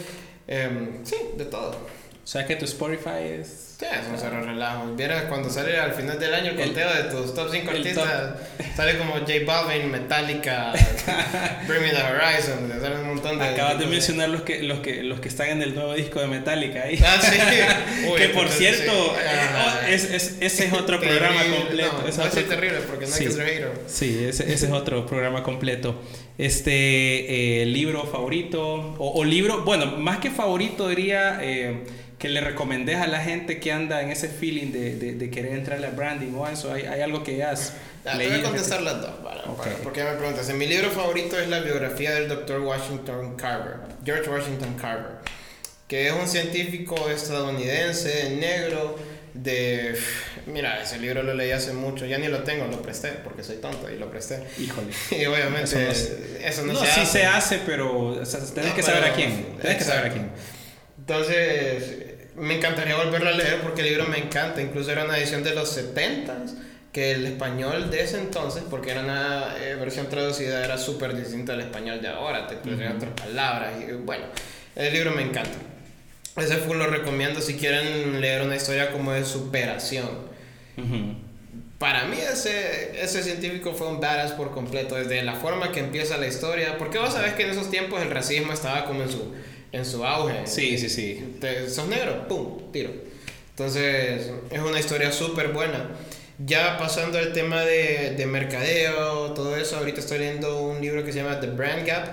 eh, 0.47 0.99
sí, 1.03 1.15
de 1.37 1.45
todo. 1.45 1.71
O 1.71 2.27
sea 2.27 2.45
que 2.45 2.55
tu 2.55 2.65
Spotify 2.65 3.39
es. 3.39 3.74
Sí, 3.77 3.85
es 3.91 4.07
un 4.07 4.17
cero 4.17 4.41
relajo. 4.41 4.95
Vieras 4.95 5.23
cuando 5.23 5.49
sale 5.49 5.77
al 5.77 5.91
final 5.91 6.17
del 6.17 6.33
año 6.33 6.51
el 6.51 6.55
conteo 6.55 6.93
de 6.93 7.03
tus 7.11 7.33
top 7.33 7.49
5 7.51 7.71
artistas, 7.71 8.35
sale 8.73 8.97
como 8.97 9.15
J 9.15 9.33
Balvin, 9.45 9.91
Metallica, 9.91 10.71
Bring 11.67 11.81
Me 11.81 11.89
the 11.89 12.01
Horizon, 12.01 12.71
sale 12.79 13.01
un 13.01 13.07
montón 13.07 13.37
de. 13.37 13.43
Acabas 13.43 13.77
de 13.77 13.87
mencionar 13.87 14.29
los 14.29 14.43
que, 14.43 14.63
los, 14.63 14.79
que, 14.79 15.03
los 15.03 15.19
que 15.19 15.27
están 15.27 15.49
en 15.49 15.61
el 15.61 15.75
nuevo 15.75 15.93
disco 15.93 16.21
de 16.21 16.27
Metallica 16.27 16.83
ahí. 16.83 16.97
Ah, 17.05 17.19
sí. 17.21 17.37
que 18.17 18.29
por 18.29 18.47
cierto, 18.47 18.93
eh, 19.19 19.93
es, 19.93 20.05
es, 20.05 20.37
ese 20.39 20.67
es 20.67 20.73
otro 20.73 20.97
programa 21.01 21.41
completo. 21.43 21.99
No, 22.01 22.07
es, 22.07 22.17
otro... 22.17 22.45
terrible 22.45 22.77
porque 22.89 23.07
no 23.07 23.13
hay 23.13 23.25
que 23.25 23.31
ser. 23.31 23.71
Sí, 23.87 24.25
ese, 24.25 24.53
ese 24.53 24.67
es 24.67 24.71
otro 24.71 25.05
programa 25.05 25.43
completo. 25.43 26.01
Este 26.37 27.61
eh, 27.61 27.65
libro 27.65 28.05
favorito, 28.05 28.95
o, 28.99 29.19
o, 29.19 29.25
libro, 29.25 29.63
bueno, 29.65 29.87
más 29.97 30.19
que 30.19 30.31
favorito 30.31 30.87
diría. 30.87 31.39
Eh, 31.41 31.83
que 32.25 32.29
le 32.29 32.41
recomendés 32.41 32.97
a 32.97 33.07
la 33.07 33.19
gente 33.19 33.59
que 33.65 33.71
anda 33.71 33.99
en 34.03 34.11
ese 34.11 34.27
feeling 34.29 34.71
de, 34.71 34.95
de, 34.95 35.13
de 35.13 35.29
querer 35.31 35.53
entrar 35.53 35.83
al 35.83 35.91
branding 35.93 36.35
o 36.35 36.47
eso? 36.47 36.71
¿Hay, 36.71 36.83
hay 36.83 37.01
algo 37.01 37.23
que 37.23 37.43
has 37.43 37.73
ah, 38.05 38.15
Te 38.15 38.27
voy 38.27 38.39
a 38.39 38.43
contestar 38.43 38.83
las 38.83 39.01
dos, 39.01 39.15
porque 39.81 40.03
me 40.03 40.11
preguntas. 40.11 40.47
Mi 40.53 40.67
libro 40.67 40.91
favorito 40.91 41.39
es 41.39 41.49
la 41.49 41.61
biografía 41.61 42.13
del 42.13 42.27
Dr. 42.27 42.59
Washington 42.59 43.35
Carver, 43.35 43.77
George 44.03 44.29
Washington 44.29 44.75
Carver, 44.79 45.13
que 45.87 46.09
es 46.09 46.13
un 46.13 46.27
científico 46.27 47.09
estadounidense 47.09 48.35
negro 48.39 48.99
de... 49.33 49.97
Mira, 50.45 50.83
ese 50.83 50.99
libro 50.99 51.23
lo 51.23 51.33
leí 51.33 51.49
hace 51.49 51.73
mucho, 51.73 52.05
ya 52.05 52.19
ni 52.19 52.27
lo 52.27 52.43
tengo, 52.43 52.67
lo 52.67 52.83
presté, 52.83 53.13
porque 53.23 53.41
soy 53.41 53.55
tonto 53.55 53.89
y 53.89 53.97
lo 53.97 54.11
presté. 54.11 54.43
Híjole. 54.59 54.93
Y 55.09 55.25
obviamente 55.25 55.89
eso 55.89 56.63
no, 56.65 56.73
no, 56.73 56.79
se 56.81 56.85
sí 56.85 57.05
se 57.07 57.25
hace, 57.25 57.61
pero 57.65 58.09
o 58.09 58.25
sea, 58.25 58.41
tenés 58.41 58.75
que 58.75 58.83
saber 58.83 59.05
a 59.05 59.13
quién. 59.15 59.57
Tenés 59.59 59.77
que 59.77 59.83
saber 59.83 60.05
a 60.05 60.13
quién. 60.13 60.29
Entonces, 60.99 62.04
me 62.37 62.57
encantaría 62.57 62.95
volverlo 62.97 63.29
a 63.29 63.33
leer 63.33 63.61
porque 63.61 63.81
el 63.81 63.89
libro 63.89 64.05
me 64.07 64.17
encanta. 64.17 64.61
Incluso 64.61 64.91
era 64.91 65.05
una 65.05 65.17
edición 65.17 65.43
de 65.43 65.55
los 65.55 65.69
70 65.69 66.45
que 66.91 67.11
el 67.11 67.25
español 67.25 67.91
de 67.91 68.03
ese 68.03 68.17
entonces, 68.17 68.63
porque 68.69 68.91
era 68.91 69.01
una 69.01 69.55
eh, 69.59 69.75
versión 69.75 70.07
traducida, 70.07 70.63
era 70.63 70.77
súper 70.77 71.13
distinta 71.13 71.51
al 71.51 71.59
español 71.59 72.01
de 72.01 72.07
ahora, 72.07 72.47
te 72.47 72.55
traía 72.55 72.93
otras 72.93 73.11
palabras. 73.11 73.73
Y 73.81 73.91
bueno, 73.93 74.23
el 74.75 74.93
libro 74.93 75.11
me 75.11 75.23
encanta. 75.23 75.57
Ese 76.37 76.55
fue 76.57 76.77
lo 76.77 76.87
recomiendo 76.87 77.41
si 77.41 77.55
quieren 77.55 78.21
leer 78.21 78.43
una 78.43 78.55
historia 78.55 78.91
como 78.91 79.11
de 79.11 79.25
superación. 79.25 80.09
Para 81.77 82.05
mí 82.05 82.17
ese, 82.17 83.01
ese 83.01 83.23
científico 83.23 83.73
fue 83.73 83.87
un 83.87 83.99
badass 83.99 84.31
por 84.31 84.51
completo, 84.51 84.95
desde 84.95 85.21
la 85.23 85.35
forma 85.35 85.73
que 85.73 85.81
empieza 85.81 86.17
la 86.17 86.27
historia, 86.27 86.77
porque 86.77 86.97
vos 86.97 87.13
sabés 87.13 87.33
que 87.33 87.43
en 87.43 87.49
esos 87.49 87.69
tiempos 87.69 88.01
el 88.01 88.09
racismo 88.09 88.53
estaba 88.53 88.85
como 88.85 89.03
en 89.03 89.11
su 89.11 89.33
en 89.75 89.85
su 89.85 90.05
auge. 90.05 90.47
Sí, 90.47 90.77
sí, 90.77 90.89
sí. 90.89 91.37
Te, 91.41 91.69
sos 91.69 91.87
negro, 91.87 92.27
pum, 92.27 92.71
tiro. 92.71 92.91
Entonces, 93.49 94.31
es 94.49 94.59
una 94.59 94.79
historia 94.79 95.11
súper 95.11 95.49
buena. 95.49 95.89
Ya 96.45 96.77
pasando 96.77 97.17
al 97.17 97.33
tema 97.33 97.61
de, 97.61 98.15
de, 98.17 98.25
mercadeo, 98.25 99.31
todo 99.33 99.55
eso, 99.55 99.77
ahorita 99.77 99.99
estoy 99.99 100.19
leyendo 100.19 100.65
un 100.65 100.81
libro 100.81 101.03
que 101.03 101.11
se 101.11 101.21
llama 101.21 101.39
The 101.39 101.47
Brand 101.47 101.85
Gap. 101.85 102.07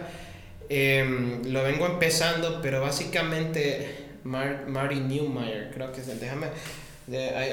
Em, 0.68 1.42
lo 1.52 1.62
vengo 1.64 1.86
empezando, 1.86 2.60
pero 2.62 2.80
básicamente 2.80 3.96
Marty 4.24 5.00
Newmeyer, 5.00 5.70
creo 5.74 5.92
que 5.92 6.00
es 6.00 6.08
el, 6.08 6.20
déjame, 6.20 6.46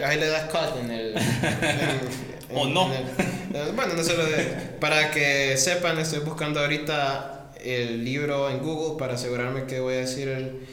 ahí, 0.05 0.19
le 0.19 0.27
das 0.27 0.43
cut 0.51 0.79
en 0.79 0.91
el... 0.91 1.15
o 2.53 2.67
no. 2.67 2.87
bueno, 3.75 3.93
no 3.95 4.03
se 4.03 4.15
lo 4.15 4.25
de, 4.25 4.43
Para 4.79 5.11
que 5.11 5.57
sepan, 5.57 5.97
estoy 5.97 6.19
buscando 6.19 6.59
ahorita 6.59 7.38
el 7.63 8.03
libro 8.03 8.49
en 8.49 8.59
Google 8.59 8.97
para 8.97 9.15
asegurarme 9.15 9.65
que 9.65 9.79
voy 9.79 9.95
a 9.95 9.97
decir 9.99 10.27
el, 10.27 10.67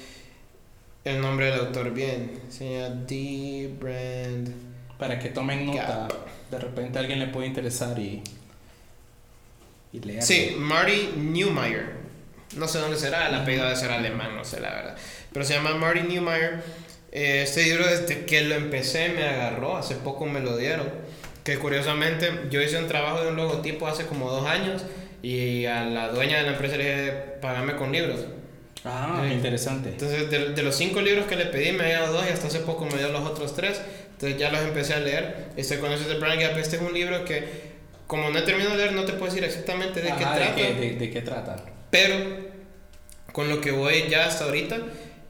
el 1.05 1.21
nombre 1.21 1.47
del 1.47 1.61
autor 1.61 1.93
bien. 1.93 2.41
Se 2.51 2.79
llama 2.79 3.03
D. 3.07 3.75
Brand. 3.81 4.55
Para 4.99 5.19
que 5.19 5.29
tomen 5.29 5.67
nota. 5.67 6.09
De 6.51 6.59
repente 6.59 6.99
a 6.99 7.03
alguien 7.03 7.19
le 7.19 7.27
puede 7.27 7.47
interesar 7.49 7.99
y, 7.99 8.23
y 9.93 10.01
leer. 10.01 10.23
Sí, 10.23 10.55
Marty 10.59 11.11
Newmeyer. 11.17 11.97
No 12.57 12.69
sé 12.69 12.79
dónde 12.79 12.97
será, 12.97 13.29
el 13.29 13.35
apellido 13.35 13.65
debe 13.65 13.77
ser 13.77 13.91
alemán, 13.91 14.37
no 14.37 14.45
sé 14.45 14.61
la 14.61 14.71
verdad. 14.71 14.97
Pero 15.33 15.45
se 15.45 15.55
llama 15.55 15.75
Marty 15.75 16.03
Newmeyer. 16.03 16.63
Eh, 17.13 17.43
este 17.43 17.65
libro 17.65 17.87
desde 17.87 18.25
que 18.25 18.43
lo 18.43 18.55
empecé 18.55 19.09
me 19.11 19.25
agarró, 19.25 19.77
hace 19.77 19.97
poco 19.97 20.27
me 20.27 20.41
lo 20.41 20.57
dieron. 20.57 20.89
Que 21.45 21.59
curiosamente 21.59 22.31
yo 22.51 22.61
hice 22.61 22.79
un 22.79 22.89
trabajo 22.89 23.23
de 23.23 23.29
un 23.29 23.37
logotipo 23.37 23.87
hace 23.87 24.07
como 24.07 24.31
dos 24.31 24.47
años 24.47 24.83
y 25.27 25.67
a 25.67 25.85
la 25.85 26.11
dueña 26.11 26.39
de 26.39 26.45
la 26.45 26.53
empresa 26.53 26.77
le 26.77 26.85
dije, 26.85 27.13
pagame 27.41 27.75
con 27.75 27.91
libros. 27.91 28.21
Ah, 28.85 29.29
interesante. 29.29 29.89
Entonces, 29.89 30.31
de, 30.31 30.51
de, 30.51 30.63
los 30.63 30.77
cinco 30.77 31.01
libros 31.01 31.27
que 31.27 31.35
le 31.35 31.47
pedí, 31.47 31.73
me 31.73 31.89
dio 31.89 32.07
dos 32.13 32.25
y 32.29 32.33
hasta 32.33 32.47
hace 32.47 32.61
poco 32.61 32.87
me 32.87 32.97
dio 32.97 33.09
los 33.09 33.23
otros 33.23 33.57
tres. 33.57 33.81
Entonces, 34.13 34.39
ya 34.39 34.53
los 34.53 34.61
empecé 34.61 34.95
a 34.95 35.01
leer. 35.01 35.49
Este 35.57 35.81
con 35.81 35.91
eso 35.91 36.09
de 36.09 36.21
Brand 36.21 36.41
Gap, 36.41 36.57
este 36.59 36.77
es 36.77 36.83
un 36.83 36.95
libro 36.95 37.25
que, 37.25 37.43
como 38.07 38.31
no 38.31 38.39
he 38.39 38.43
terminado 38.43 38.77
de 38.77 38.85
leer, 38.85 38.93
no 38.93 39.05
te 39.05 39.15
puedo 39.15 39.27
decir 39.27 39.43
exactamente 39.43 40.01
de 40.01 40.11
qué 40.11 40.25
trata. 40.25 40.55
De 40.55 41.11
qué, 41.13 41.23
trata. 41.23 41.57
Pero, 41.91 42.15
con 43.33 43.49
lo 43.49 43.61
que 43.61 43.73
voy 43.73 44.05
ya 44.09 44.27
hasta 44.27 44.45
ahorita, 44.45 44.79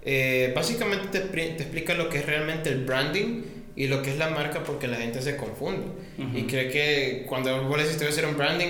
eh, 0.05 0.53
básicamente 0.55 1.21
te, 1.21 1.21
te 1.21 1.63
explica 1.63 1.95
lo 1.95 2.11
que 2.11 2.19
es 2.19 2.27
realmente 2.27 2.69
el 2.69 2.85
branding 2.85 3.56
y 3.77 3.89
lo 3.89 4.03
que 4.03 4.11
es 4.11 4.18
la 4.18 4.31
marca 4.31 4.64
porque 4.64 4.89
la 4.89 4.97
gente 4.97 5.22
se 5.22 5.37
confunde. 5.37 5.87
Y 6.35 6.45
cree 6.45 6.70
que 6.70 7.27
cuando 7.29 7.62
vos 7.64 7.77
le 7.77 7.85
decís 7.85 7.99
voy 7.99 8.07
a 8.07 8.11
hacer 8.11 8.27
un 8.27 8.37
branding 8.37 8.68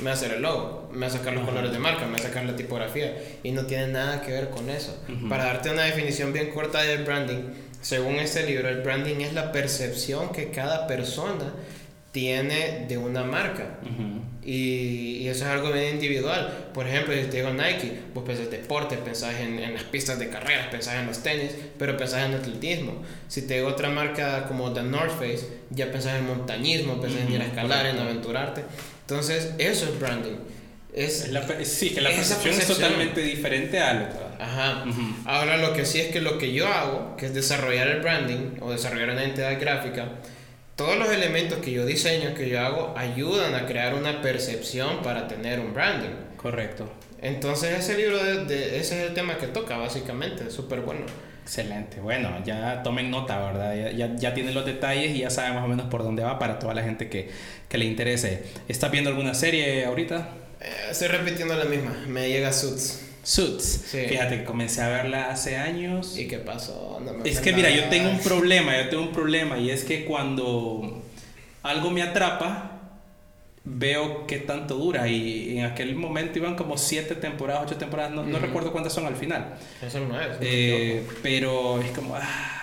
me 0.00 0.06
va 0.06 0.10
a 0.10 0.14
hacer 0.14 0.32
el 0.32 0.42
logo 0.42 0.90
me 0.92 1.00
va 1.00 1.06
a 1.06 1.10
sacar 1.10 1.32
los 1.32 1.44
colores 1.44 1.70
de 1.72 1.78
marca 1.78 2.04
me 2.04 2.12
va 2.12 2.16
a 2.16 2.22
sacar 2.22 2.44
la 2.44 2.56
tipografía 2.56 3.16
y 3.42 3.52
no 3.52 3.64
tiene 3.66 3.88
nada 3.88 4.20
que 4.22 4.32
ver 4.32 4.50
con 4.50 4.68
eso. 4.68 4.96
Para 5.28 5.44
darte 5.44 5.70
una 5.70 5.82
definición 5.82 6.32
bien 6.32 6.50
corta 6.50 6.82
del 6.82 7.04
branding 7.04 7.42
según 7.80 8.16
este 8.16 8.46
libro 8.46 8.68
el 8.68 8.82
branding 8.82 9.20
es 9.20 9.32
la 9.34 9.52
percepción 9.52 10.30
que 10.32 10.50
cada 10.50 10.86
persona 10.86 11.52
tiene 12.12 12.86
de 12.88 12.96
una 12.96 13.24
marca. 13.24 13.78
Y, 14.44 15.18
y, 15.22 15.28
eso 15.28 15.44
es 15.44 15.50
algo 15.50 15.72
bien 15.72 15.94
individual. 15.94 16.68
Por 16.74 16.86
ejemplo, 16.86 17.14
si 17.14 17.22
te 17.22 17.38
digo 17.38 17.50
Nike, 17.50 18.00
vos 18.12 18.24
pensás 18.24 18.46
en 18.46 18.50
deporte, 18.50 18.96
pensás 18.96 19.34
en, 19.40 19.58
en, 19.58 19.74
las 19.74 19.84
pistas 19.84 20.18
de 20.18 20.28
carreras, 20.28 20.68
pensás 20.68 20.94
en 20.94 21.06
los 21.06 21.22
tenis, 21.22 21.52
pero 21.78 21.96
pensás 21.96 22.26
en 22.26 22.34
atletismo. 22.34 23.02
Si 23.28 23.42
te 23.42 23.54
digo 23.54 23.68
otra 23.68 23.88
marca 23.88 24.46
como 24.46 24.72
The 24.72 24.82
North 24.82 25.18
Face, 25.18 25.46
ya 25.70 25.90
pensás 25.90 26.18
en 26.18 26.26
montañismo, 26.26 27.00
pensás 27.00 27.22
en 27.22 27.32
ir 27.32 27.40
a 27.40 27.46
escalar, 27.46 27.86
en 27.86 27.98
aventurarte. 27.98 28.62
Entonces, 29.00 29.54
eso 29.58 29.86
es 29.86 29.98
branding. 29.98 30.36
Es, 30.92 31.30
la, 31.30 31.44
sí, 31.64 31.90
que 31.90 32.00
la 32.00 32.10
percepción, 32.10 32.54
es 32.54 32.66
totalmente 32.66 33.20
diferente 33.20 33.80
a 33.80 33.94
lo 33.94 34.24
Ajá. 34.38 34.84
Ahora, 35.24 35.56
lo 35.56 35.72
que 35.72 35.84
sí 35.84 36.00
es 36.00 36.12
que 36.12 36.20
lo 36.20 36.38
que 36.38 36.52
yo 36.52 36.68
hago, 36.68 37.16
que 37.16 37.26
es 37.26 37.34
desarrollar 37.34 37.88
el 37.88 38.00
branding 38.00 38.58
o 38.60 38.70
desarrollar 38.70 39.10
una 39.10 39.24
entidad 39.24 39.58
gráfica, 39.60 40.08
todos 40.76 40.96
los 40.98 41.08
elementos 41.08 41.58
que 41.58 41.70
yo 41.72 41.86
diseño, 41.86 42.34
que 42.34 42.48
yo 42.48 42.60
hago, 42.60 42.94
ayudan 42.96 43.54
a 43.54 43.66
crear 43.66 43.94
una 43.94 44.20
percepción 44.20 45.02
para 45.02 45.28
tener 45.28 45.60
un 45.60 45.72
branding. 45.72 46.14
Correcto. 46.36 46.90
Entonces 47.22 47.78
ese 47.78 47.96
libro, 47.96 48.22
de, 48.22 48.78
ese 48.78 49.00
es 49.00 49.08
el 49.08 49.14
tema 49.14 49.38
que 49.38 49.46
toca 49.46 49.76
básicamente, 49.76 50.50
súper 50.50 50.80
bueno. 50.80 51.06
Excelente, 51.42 52.00
bueno, 52.00 52.42
ya 52.44 52.82
tomen 52.82 53.10
nota, 53.10 53.38
¿verdad? 53.38 53.92
Ya, 53.92 54.14
ya, 54.16 54.34
tienen 54.34 54.54
los 54.54 54.64
detalles 54.64 55.14
y 55.14 55.20
ya 55.20 55.30
saben 55.30 55.54
más 55.54 55.64
o 55.64 55.68
menos 55.68 55.86
por 55.86 56.02
dónde 56.02 56.22
va 56.22 56.38
para 56.38 56.58
toda 56.58 56.72
la 56.72 56.82
gente 56.82 57.10
que, 57.10 57.30
que 57.68 57.78
le 57.78 57.84
interese. 57.84 58.44
¿Estás 58.66 58.90
viendo 58.90 59.10
alguna 59.10 59.34
serie 59.34 59.84
ahorita? 59.84 60.28
Eh, 60.60 60.88
estoy 60.90 61.08
repitiendo 61.08 61.54
la 61.54 61.66
misma, 61.66 61.94
me 62.06 62.28
llega 62.30 62.50
Suits. 62.50 63.03
Suits. 63.24 63.86
Fíjate 63.90 64.38
que 64.38 64.44
comencé 64.44 64.82
a 64.82 64.88
verla 64.88 65.30
hace 65.30 65.56
años. 65.56 66.16
¿Y 66.16 66.28
qué 66.28 66.38
pasó? 66.38 67.00
es 67.24 67.40
que 67.40 67.52
mira, 67.52 67.70
yo 67.70 67.88
tengo 67.88 68.10
un 68.10 68.20
problema, 68.20 68.76
yo 68.76 68.88
tengo 68.90 69.02
un 69.02 69.12
problema 69.12 69.58
y 69.58 69.70
es 69.70 69.84
que 69.84 70.04
cuando 70.04 71.02
algo 71.62 71.90
me 71.90 72.02
atrapa, 72.02 72.74
veo 73.64 74.26
qué 74.26 74.38
tanto 74.38 74.76
dura 74.76 75.08
y 75.08 75.58
en 75.58 75.64
aquel 75.64 75.96
momento 75.96 76.38
iban 76.38 76.54
como 76.54 76.76
siete 76.76 77.14
temporadas, 77.14 77.64
ocho 77.64 77.76
temporadas, 77.76 78.12
no, 78.12 78.24
no 78.24 78.38
recuerdo 78.38 78.70
cuántas 78.70 78.92
son 78.92 79.06
al 79.06 79.16
final. 79.16 79.56
Eso 79.82 80.00
no 80.00 80.20
es. 80.20 80.36
Eh, 80.40 81.02
pero 81.22 81.80
es 81.80 81.90
como... 81.92 82.14
Ah, 82.14 82.54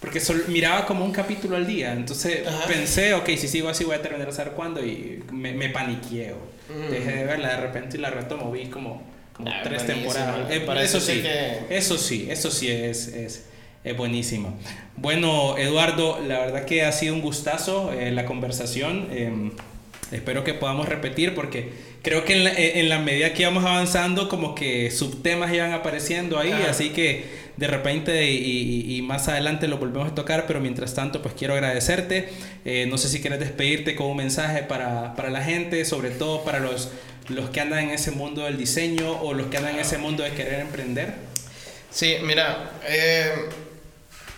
porque 0.00 0.20
miraba 0.48 0.86
como 0.86 1.04
un 1.04 1.10
capítulo 1.12 1.56
al 1.56 1.66
día, 1.66 1.92
entonces 1.92 2.46
pensé, 2.68 3.14
ok, 3.14 3.26
si 3.30 3.48
sigo 3.48 3.68
así 3.68 3.82
voy 3.82 3.96
a 3.96 4.02
terminar 4.02 4.28
a 4.28 4.32
saber 4.32 4.52
cuándo 4.52 4.84
y 4.84 5.24
me, 5.32 5.52
me 5.52 5.70
paniqueo. 5.70 6.36
Dejé 6.90 7.12
de 7.12 7.24
verla 7.24 7.48
de 7.48 7.56
repente 7.56 7.96
y 7.96 8.00
la 8.00 8.10
retomo, 8.10 8.52
vi 8.52 8.66
como, 8.66 9.02
como 9.38 9.50
ah, 9.50 9.60
tres 9.64 9.86
temporadas. 9.86 10.50
Eh, 10.50 10.66
eso, 10.82 11.00
sí, 11.00 11.22
eso 11.70 11.96
sí, 11.96 12.26
eso 12.28 12.50
sí 12.50 12.70
es, 12.70 13.08
es, 13.08 13.46
es, 13.84 13.96
buenísimo. 13.96 14.58
Bueno, 14.96 15.56
Eduardo, 15.56 16.20
la 16.20 16.40
verdad 16.40 16.64
que 16.66 16.82
ha 16.84 16.92
sido 16.92 17.14
un 17.14 17.22
gustazo 17.22 17.92
eh, 17.92 18.10
la 18.10 18.26
conversación. 18.26 19.08
Em, 19.10 19.52
Espero 20.10 20.42
que 20.42 20.54
podamos 20.54 20.88
repetir 20.88 21.34
porque 21.34 21.70
creo 22.02 22.24
que 22.24 22.32
en 22.32 22.44
la, 22.44 22.52
en 22.54 22.88
la, 22.88 22.98
medida 22.98 23.34
que 23.34 23.42
íbamos 23.42 23.64
avanzando 23.64 24.28
como 24.30 24.54
que 24.54 24.90
subtemas 24.90 25.52
iban 25.52 25.72
apareciendo 25.72 26.38
ahí, 26.38 26.50
así 26.50 26.90
que 26.90 27.26
de 27.58 27.66
repente 27.66 28.30
y, 28.30 28.96
y, 28.96 29.02
más 29.02 29.28
adelante 29.28 29.68
lo 29.68 29.76
volvemos 29.76 30.12
a 30.12 30.14
tocar, 30.14 30.46
pero 30.46 30.60
mientras 30.60 30.94
tanto 30.94 31.20
pues 31.20 31.34
quiero 31.34 31.54
agradecerte. 31.54 32.30
Eh, 32.64 32.86
no 32.88 32.96
sé 32.96 33.08
si 33.08 33.20
quieres 33.20 33.38
despedirte 33.40 33.94
con 33.94 34.06
un 34.06 34.16
mensaje 34.16 34.62
para, 34.62 35.14
para, 35.14 35.28
la 35.28 35.42
gente, 35.42 35.84
sobre 35.84 36.10
todo 36.10 36.42
para 36.42 36.58
los, 36.60 36.90
los 37.28 37.50
que 37.50 37.60
andan 37.60 37.80
en 37.80 37.90
ese 37.90 38.10
mundo 38.10 38.44
del 38.44 38.56
diseño 38.56 39.20
o 39.20 39.34
los 39.34 39.46
que 39.48 39.58
andan 39.58 39.74
en 39.74 39.80
ese 39.80 39.98
mundo 39.98 40.22
de 40.22 40.32
querer 40.32 40.60
emprender. 40.60 41.14
Sí, 41.90 42.16
mira, 42.22 42.72
eh, 42.86 43.32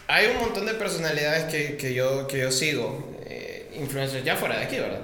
hay 0.06 0.26
un 0.28 0.38
montón 0.38 0.66
de 0.66 0.74
personalidades 0.74 1.44
que, 1.44 1.76
que, 1.76 1.94
yo, 1.94 2.26
que 2.26 2.38
yo 2.38 2.50
sigo 2.50 3.10
influencers 3.80 4.24
ya 4.24 4.36
fuera 4.36 4.58
de 4.58 4.64
aquí, 4.64 4.76
¿verdad? 4.76 5.00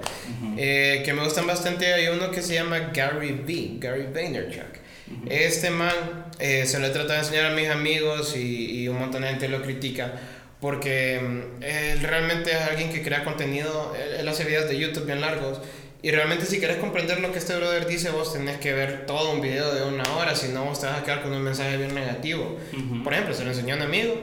Eh, 0.57 1.01
que 1.03 1.13
me 1.13 1.23
gustan 1.23 1.47
bastante. 1.47 1.93
Hay 1.93 2.07
uno 2.07 2.31
que 2.31 2.41
se 2.41 2.53
llama 2.53 2.91
Gary 2.93 3.31
V, 3.31 3.79
Gary 3.79 4.07
Vaynerchuk. 4.13 4.77
Este 5.29 5.69
man 5.69 5.93
eh, 6.39 6.65
se 6.65 6.79
lo 6.79 6.87
he 6.87 6.89
tratado 6.89 7.13
de 7.13 7.19
enseñar 7.19 7.45
a 7.51 7.55
mis 7.55 7.69
amigos 7.69 8.35
y, 8.35 8.81
y 8.81 8.87
un 8.89 8.99
montón 8.99 9.21
de 9.21 9.29
gente 9.29 9.47
lo 9.47 9.61
critica 9.61 10.13
porque 10.59 11.19
mm, 11.21 11.63
él 11.63 11.99
realmente 12.01 12.51
es 12.51 12.57
alguien 12.57 12.91
que 12.91 13.01
crea 13.01 13.23
contenido, 13.23 13.95
él, 13.95 14.27
hace 14.27 14.43
videos 14.43 14.67
de 14.67 14.77
YouTube 14.77 15.05
bien 15.05 15.21
largos 15.21 15.59
y 16.01 16.11
realmente 16.11 16.45
si 16.45 16.59
quieres 16.59 16.77
comprender 16.77 17.19
lo 17.19 17.31
que 17.31 17.39
este 17.39 17.55
brother 17.55 17.87
dice, 17.87 18.11
vos 18.11 18.33
tenés 18.33 18.57
que 18.57 18.73
ver 18.73 19.05
todo 19.05 19.31
un 19.31 19.41
video 19.41 19.73
de 19.73 19.83
una 19.83 20.03
hora, 20.15 20.35
si 20.35 20.49
no 20.49 20.65
vos 20.65 20.79
te 20.79 20.85
vas 20.85 20.99
a 20.99 21.03
quedar 21.03 21.23
con 21.23 21.33
un 21.33 21.41
mensaje 21.41 21.77
bien 21.77 21.95
negativo. 21.95 22.57
Por 23.03 23.13
ejemplo, 23.13 23.33
se 23.33 23.43
lo 23.43 23.49
enseñó 23.49 23.73
a 23.73 23.77
un 23.77 23.83
amigo 23.83 24.15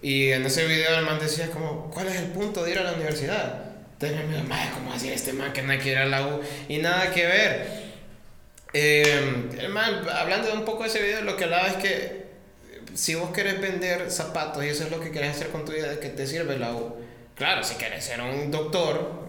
y 0.00 0.30
en 0.30 0.46
ese 0.46 0.66
video 0.66 0.98
el 0.98 1.04
man 1.04 1.18
decía 1.18 1.50
como, 1.50 1.90
¿cuál 1.90 2.08
es 2.08 2.16
el 2.16 2.26
punto 2.28 2.64
de 2.64 2.70
ir 2.70 2.78
a 2.78 2.84
la 2.84 2.92
universidad? 2.92 3.64
Entonces 4.00 4.26
me 4.28 4.42
madre, 4.44 4.70
¿cómo 4.74 4.92
así 4.92 5.10
este 5.10 5.32
man 5.32 5.52
que 5.52 5.62
no 5.62 5.74
quiere 5.74 5.90
ir 5.90 5.98
a 5.98 6.06
la 6.06 6.26
U? 6.26 6.40
Y 6.68 6.78
nada 6.78 7.10
que 7.10 7.26
ver. 7.26 7.88
Eh, 8.72 9.48
el 9.58 9.68
man, 9.70 10.06
hablando 10.10 10.48
de 10.48 10.54
un 10.54 10.64
poco 10.64 10.84
de 10.84 10.88
ese 10.88 11.02
video, 11.02 11.22
lo 11.22 11.36
que 11.36 11.44
hablaba 11.44 11.68
es 11.68 11.76
que 11.76 12.28
si 12.94 13.14
vos 13.16 13.30
querés 13.30 13.60
vender 13.60 14.10
zapatos 14.10 14.64
y 14.64 14.68
eso 14.68 14.84
es 14.84 14.90
lo 14.90 15.00
que 15.00 15.10
querés 15.10 15.36
hacer 15.36 15.48
con 15.48 15.64
tu 15.64 15.72
vida, 15.72 16.00
que 16.00 16.08
te 16.08 16.26
sirve 16.26 16.58
la 16.58 16.74
U? 16.74 16.96
Claro, 17.34 17.62
si 17.62 17.74
querés 17.76 18.04
ser 18.04 18.20
un 18.20 18.50
doctor, 18.50 19.27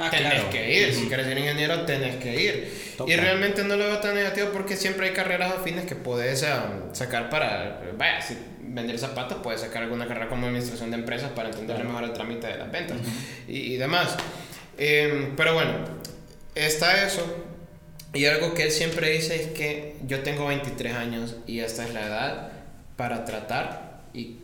ah, 0.00 0.10
tenés 0.10 0.44
que 0.44 0.72
ir. 0.72 0.94
Si 0.94 1.06
quieres 1.06 1.26
ser 1.26 1.38
ingeniero, 1.38 1.84
tenés 1.84 2.16
que 2.16 2.34
ir. 2.34 2.94
Y 3.06 3.16
realmente 3.16 3.64
no 3.64 3.76
lo 3.76 3.84
veo 3.84 3.98
tan 3.98 4.14
negativo 4.14 4.48
porque 4.52 4.76
siempre 4.76 5.08
hay 5.08 5.12
carreras 5.12 5.52
afines 5.52 5.86
que 5.86 5.96
puedes 5.96 6.42
um, 6.42 6.94
sacar 6.94 7.30
para. 7.30 7.80
Vaya, 7.96 8.20
si 8.20 8.36
vender 8.60 8.98
zapatos, 8.98 9.38
puedes 9.42 9.60
sacar 9.60 9.82
alguna 9.82 10.06
carrera 10.06 10.28
como 10.28 10.46
administración 10.46 10.90
de 10.90 10.96
empresas 10.96 11.30
para 11.32 11.50
entender 11.50 11.82
mejor 11.84 12.04
el 12.04 12.12
trámite 12.12 12.46
de 12.46 12.58
las 12.58 12.70
ventas 12.70 12.98
y, 13.48 13.76
demás. 13.76 14.16
Em, 14.78 15.34
pero 15.36 15.54
bueno, 15.54 15.72
está 16.54 17.04
eso. 17.04 17.46
Y 18.12 18.26
algo 18.26 18.54
que 18.54 18.64
él 18.64 18.72
siempre 18.72 19.10
dice 19.10 19.36
es 19.36 19.48
que 19.48 19.96
yo 20.06 20.20
tengo 20.22 20.46
23 20.46 20.94
años 20.94 21.36
y 21.46 21.60
esta 21.60 21.84
es 21.84 21.94
la 21.94 22.06
edad 22.06 22.52
para 22.96 23.24
tratar 23.24 24.00
y 24.12 24.38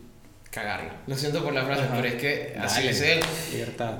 cagarla. 0.49 0.95
Lo 1.05 1.15
siento 1.15 1.43
por 1.43 1.53
la 1.53 1.65
frase, 1.65 1.83
pero 1.93 2.07
es 2.07 2.15
que 2.15 2.55
así 2.59 2.87
es 2.87 3.01
él. 3.01 3.19
Libertad. 3.51 3.95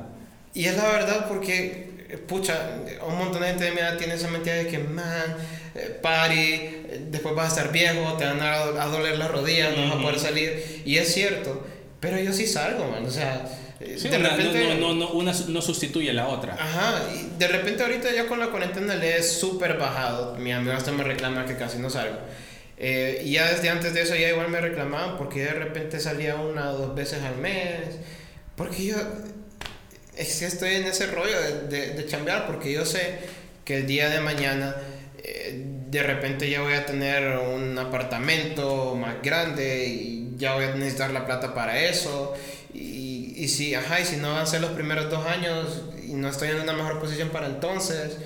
Y 0.54 0.66
es 0.66 0.76
la 0.78 0.88
verdad 0.88 1.28
porque 1.28 1.88
pucha, 2.28 2.80
un 3.06 3.18
montón 3.18 3.41
de 3.41 3.50
gente 3.50 3.66
de 3.66 3.72
mi 3.72 3.80
edad 3.80 3.98
tiene 3.98 4.14
esa 4.14 4.30
mentira 4.30 4.56
de 4.56 4.68
que, 4.68 4.80
man, 4.80 5.36
eh, 5.76 6.00
party, 6.02 7.10
después 7.10 7.36
vas 7.36 7.45
a 7.45 7.56
estar 7.56 7.72
viejo, 7.72 8.14
te 8.14 8.26
van 8.26 8.41
a, 8.41 8.86
doler 8.86 9.18
las 9.18 9.32
rodillas, 9.32 9.76
no 9.76 9.84
vas 9.84 9.95
a 9.95 10.02
poder 10.02 10.20
salir. 10.20 10.82
Y 10.86 10.98
es 10.98 11.14
cierto, 11.14 11.66
pero 12.00 12.20
yo 12.20 12.32
sí 12.34 12.48
salgo, 12.48 12.88
man, 12.89 13.06
o 13.06 13.12
sea... 13.12 13.45
Eh, 13.80 13.95
de 13.95 14.18
repente, 14.18 14.76
no, 14.80 14.95
no, 14.95 15.10
una 15.12 15.32
no 15.50 15.62
sustituye 15.62 16.10
a 16.10 16.14
la 16.14 16.28
otra. 16.28 16.56
Ajá, 16.56 17.00
y 17.14 17.38
de 17.38 17.48
repente 17.48 17.84
ahorita 17.84 18.12
ya 18.12 18.26
con 18.26 18.39
la 18.39 18.48
cuarentena 18.48 18.95
le 18.95 19.18
he 19.18 19.22
súper 19.22 19.78
bajado. 19.78 20.36
Mi 20.36 20.52
amigo 20.52 20.74
hasta 20.74 20.91
me 20.91 21.04
reclama 21.04 21.45
que 21.45 21.58
casi 21.58 21.78
no 21.78 21.88
salgo. 21.91 22.18
Eh, 22.80 23.22
y 23.24 23.34
ya 23.34 23.52
desde 23.52 23.70
antes 23.70 23.93
de 23.93 24.02
eso 24.02 24.16
ya 24.16 24.30
igual 24.30 24.50
me 24.50 24.60
reclamaban 24.62 25.18
porque 25.18 25.43
de 25.43 25.54
repente 25.54 26.00
salía 26.00 26.38
una 26.38 26.72
o 26.72 26.78
dos 26.80 26.95
veces 26.95 27.22
al 27.22 27.38
mes. 27.38 27.98
Porque 28.56 28.84
yo, 28.84 28.95
es 30.18 30.39
que 30.39 30.45
estoy 30.45 30.76
en 30.76 30.86
ese 30.86 31.07
rollo 31.07 31.39
de, 31.70 31.93
de, 31.93 32.05
chambear 32.05 32.47
porque 32.47 32.72
yo 32.72 32.86
sé 32.86 33.20
que 33.63 33.78
el 33.78 33.88
día 33.88 34.09
de 34.09 34.20
mañana 34.20 34.76
eh, 35.24 35.63
de 35.89 36.03
repente 36.03 36.49
ya 36.49 36.61
voy 36.61 36.74
a 36.74 36.86
tener 36.86 37.38
un 37.38 37.78
apartamento 37.78 38.95
más 38.95 39.22
grande 39.22 39.86
y 39.88 40.36
ya 40.38 40.55
voy 40.55 40.65
a 40.65 40.76
necesitar 40.76 41.11
la 41.11 41.26
plata 41.26 41.53
para 41.53 41.80
eso. 41.80 42.34
Y, 42.74 43.34
y 43.38 43.47
si, 43.47 43.76
ajá, 43.76 43.99
y 43.99 44.05
si 44.05 44.18
no 44.18 44.34
van 44.34 44.43
a 44.43 44.45
ser 44.45 44.61
los 44.61 44.72
primeros 44.72 45.09
dos 45.09 45.26
años 45.26 45.84
y 46.03 46.13
no 46.13 46.30
estoy 46.30 46.49
en 46.49 46.61
una 46.61 46.74
mejor 46.74 46.99
posición 46.99 47.30
para 47.30 47.47
entonces. 47.47 48.18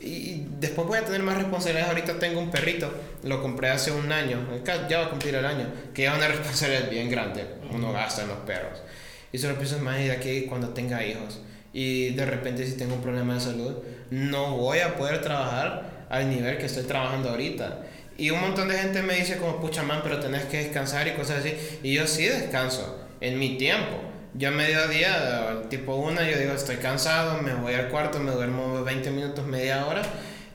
Y 0.00 0.46
después 0.60 0.86
voy 0.86 0.98
a 0.98 1.04
tener 1.04 1.22
más 1.22 1.36
responsabilidades. 1.36 1.88
Ahorita 1.88 2.18
tengo 2.18 2.40
un 2.40 2.50
perrito, 2.50 2.92
lo 3.22 3.40
compré 3.40 3.70
hace 3.70 3.90
un 3.90 4.12
año, 4.12 4.46
ya 4.88 4.98
va 4.98 5.06
a 5.06 5.10
cumplir 5.10 5.34
el 5.34 5.46
año, 5.46 5.72
que 5.94 6.02
ya 6.02 6.12
es 6.12 6.18
una 6.18 6.28
responsabilidad 6.28 6.90
bien 6.90 7.10
grande. 7.10 7.46
Uno 7.70 7.92
gasta 7.92 8.22
en 8.22 8.28
los 8.28 8.38
perros. 8.38 8.80
Y 9.34 9.38
solo 9.38 9.56
pienso 9.56 9.80
más 9.80 9.96
de 9.96 10.12
aquí 10.12 10.42
cuando 10.42 10.68
tenga 10.68 11.04
hijos. 11.04 11.40
Y 11.72 12.10
de 12.10 12.24
repente 12.24 12.64
si 12.64 12.76
tengo 12.76 12.94
un 12.94 13.02
problema 13.02 13.34
de 13.34 13.40
salud, 13.40 13.78
no 14.12 14.56
voy 14.56 14.78
a 14.78 14.94
poder 14.94 15.22
trabajar 15.22 16.06
al 16.08 16.30
nivel 16.30 16.56
que 16.56 16.66
estoy 16.66 16.84
trabajando 16.84 17.30
ahorita. 17.30 17.80
Y 18.16 18.30
un 18.30 18.40
montón 18.40 18.68
de 18.68 18.78
gente 18.78 19.02
me 19.02 19.16
dice 19.16 19.38
como, 19.38 19.60
pucha 19.60 19.82
man, 19.82 20.02
pero 20.04 20.20
tenés 20.20 20.44
que 20.44 20.58
descansar 20.58 21.08
y 21.08 21.14
cosas 21.14 21.38
así. 21.38 21.52
Y 21.82 21.94
yo 21.94 22.06
sí 22.06 22.26
descanso 22.26 23.04
en 23.20 23.40
mi 23.40 23.58
tiempo. 23.58 23.96
Yo 24.34 24.50
a 24.50 24.52
mediodía, 24.52 25.62
tipo 25.68 25.96
una, 25.96 26.30
yo 26.30 26.38
digo, 26.38 26.52
estoy 26.52 26.76
cansado, 26.76 27.42
me 27.42 27.54
voy 27.54 27.74
al 27.74 27.88
cuarto, 27.88 28.20
me 28.20 28.30
duermo 28.30 28.84
20 28.84 29.10
minutos, 29.10 29.44
media 29.48 29.84
hora 29.86 30.02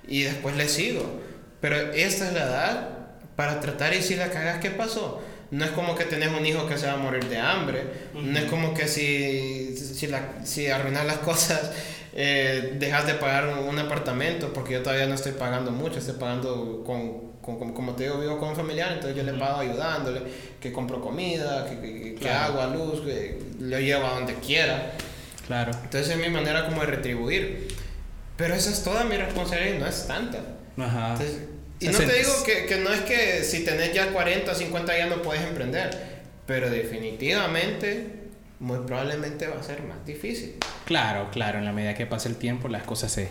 y 0.07 0.21
después 0.21 0.55
le 0.55 0.69
sigo. 0.69 1.19
Pero 1.59 1.75
esta 1.91 2.27
es 2.27 2.33
la 2.33 2.43
edad 2.43 2.89
para 3.35 3.59
tratar 3.59 3.93
y 3.93 4.01
si 4.01 4.15
la 4.15 4.29
cagas, 4.29 4.59
¿qué 4.59 4.71
pasó? 4.71 5.21
No 5.51 5.65
es 5.65 5.71
como 5.71 5.95
que 5.95 6.05
tenés 6.05 6.29
un 6.29 6.45
hijo 6.45 6.67
que 6.67 6.77
se 6.77 6.87
va 6.87 6.93
a 6.93 6.97
morir 6.97 7.25
de 7.25 7.37
hambre, 7.37 7.83
no 8.13 8.37
es 8.37 8.45
como 8.45 8.73
que 8.73 8.87
si, 8.87 9.75
si, 9.75 10.07
la, 10.07 10.45
si 10.45 10.67
arruinas 10.67 11.05
las 11.05 11.17
cosas, 11.29 11.71
eh, 12.13 12.75
dejas 12.79 13.07
de 13.07 13.15
pagar 13.15 13.47
un 13.47 13.77
apartamento, 13.79 14.53
porque 14.53 14.73
yo 14.73 14.83
todavía 14.83 15.07
no 15.07 15.15
estoy 15.15 15.33
pagando 15.33 15.71
mucho, 15.71 15.99
estoy 15.99 16.15
pagando 16.15 16.83
con, 16.85 17.29
con, 17.41 17.73
como 17.73 17.93
te 17.95 18.03
digo, 18.03 18.19
vivo 18.19 18.37
con 18.37 18.49
un 18.49 18.55
familiar, 18.55 18.91
entonces 18.93 19.15
yo 19.15 19.23
le 19.23 19.37
pago 19.37 19.59
ayudándole, 19.59 20.21
que 20.59 20.71
compro 20.71 21.01
comida, 21.01 21.65
que, 21.65 22.15
que, 22.19 22.29
agua, 22.29 22.67
luz, 22.67 23.01
que 23.01 23.41
lo 23.59 23.79
llevo 23.79 24.05
a 24.05 24.15
donde 24.15 24.35
quiera. 24.35 24.93
Claro. 25.47 25.71
Entonces 25.83 26.09
es 26.09 26.17
mi 26.17 26.29
manera 26.29 26.65
como 26.65 26.81
de 26.81 26.87
retribuir. 26.87 27.67
Pero 28.37 28.53
esa 28.53 28.69
es 28.69 28.83
toda 28.83 29.03
mi 29.03 29.17
responsabilidad 29.17 29.79
no 29.79 29.87
es 29.87 30.07
tanta. 30.07 30.39
Ajá. 30.77 31.17
Y 31.79 31.87
no 31.87 31.97
te 31.97 32.13
digo 32.13 32.43
que, 32.45 32.65
que, 32.65 32.77
no 32.77 32.91
es 32.91 33.01
que 33.01 33.43
si 33.43 33.63
tenés 33.63 33.93
ya 33.93 34.11
40 34.11 34.51
o 34.51 34.55
50 34.55 34.97
ya 34.97 35.07
no 35.07 35.21
puedes 35.21 35.43
emprender, 35.43 35.89
pero 36.45 36.69
definitivamente, 36.69 38.07
muy 38.59 38.79
probablemente 38.85 39.47
va 39.47 39.59
a 39.59 39.63
ser 39.63 39.83
más 39.83 40.05
difícil. 40.05 40.55
Claro, 40.85 41.29
claro, 41.31 41.59
en 41.59 41.65
la 41.65 41.71
medida 41.71 41.93
que 41.93 42.05
pasa 42.05 42.27
el 42.27 42.35
tiempo 42.35 42.67
las 42.67 42.83
cosas 42.83 43.11
se... 43.11 43.29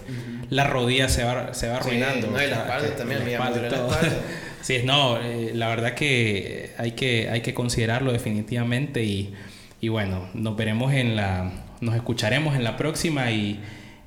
La 0.48 0.64
rodilla 0.64 1.08
se 1.08 1.24
va, 1.24 1.52
se 1.52 1.68
va 1.68 1.76
arruinando. 1.76 2.28
no, 2.28 2.42
y 2.42 2.46
la 2.46 2.56
espalda 2.56 2.96
también, 2.96 3.24
la 3.24 3.30
espalda, 3.32 3.68
la 3.68 3.98
sí, 4.62 4.80
no, 4.84 5.20
eh, 5.20 5.50
la 5.54 5.68
verdad 5.68 5.94
que 5.94 6.70
hay, 6.78 6.92
que 6.92 7.28
hay 7.28 7.42
que 7.42 7.52
considerarlo 7.52 8.12
definitivamente 8.12 9.04
y, 9.04 9.34
y 9.80 9.88
bueno, 9.88 10.28
nos 10.34 10.56
veremos 10.56 10.94
en 10.94 11.16
la... 11.16 11.50
Nos 11.80 11.94
escucharemos 11.94 12.56
en 12.56 12.64
la 12.64 12.76
próxima 12.76 13.30
y 13.30 13.60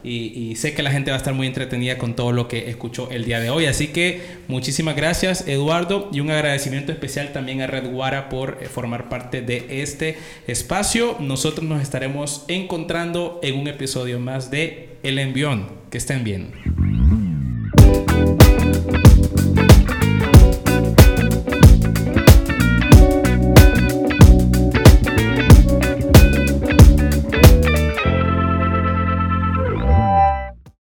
y, 0.03 0.55
sé 0.55 0.73
que 0.73 0.83
la 0.83 0.91
gente 0.91 1.11
va 1.11 1.15
a 1.15 1.17
estar 1.17 1.33
muy 1.33 1.47
entretenida 1.47 1.97
con 1.97 2.15
todo 2.15 2.31
lo 2.31 2.47
que 2.47 2.69
escuchó 2.69 3.09
el 3.11 3.25
día 3.25 3.39
de 3.39 3.49
hoy. 3.49 3.65
Así 3.65 3.87
que 3.87 4.21
muchísimas 4.47 4.95
gracias 4.95 5.47
Eduardo 5.47 6.09
y 6.11 6.19
un 6.19 6.31
agradecimiento 6.31 6.91
especial 6.91 7.31
también 7.33 7.61
a 7.61 7.67
Redguara 7.67 8.29
por 8.29 8.59
eh, 8.61 8.65
formar 8.65 9.09
parte 9.09 9.41
de 9.41 9.81
este 9.81 10.17
espacio. 10.47 11.17
Nosotros 11.19 11.65
nos 11.65 11.81
estaremos 11.81 12.45
encontrando 12.47 13.39
en 13.43 13.57
un 13.57 13.67
episodio 13.67 14.19
más 14.19 14.51
de 14.51 14.89
El 15.03 15.19
Envión. 15.19 15.81
Que 15.89 15.97
estén 15.97 16.23
bien. 16.23 17.00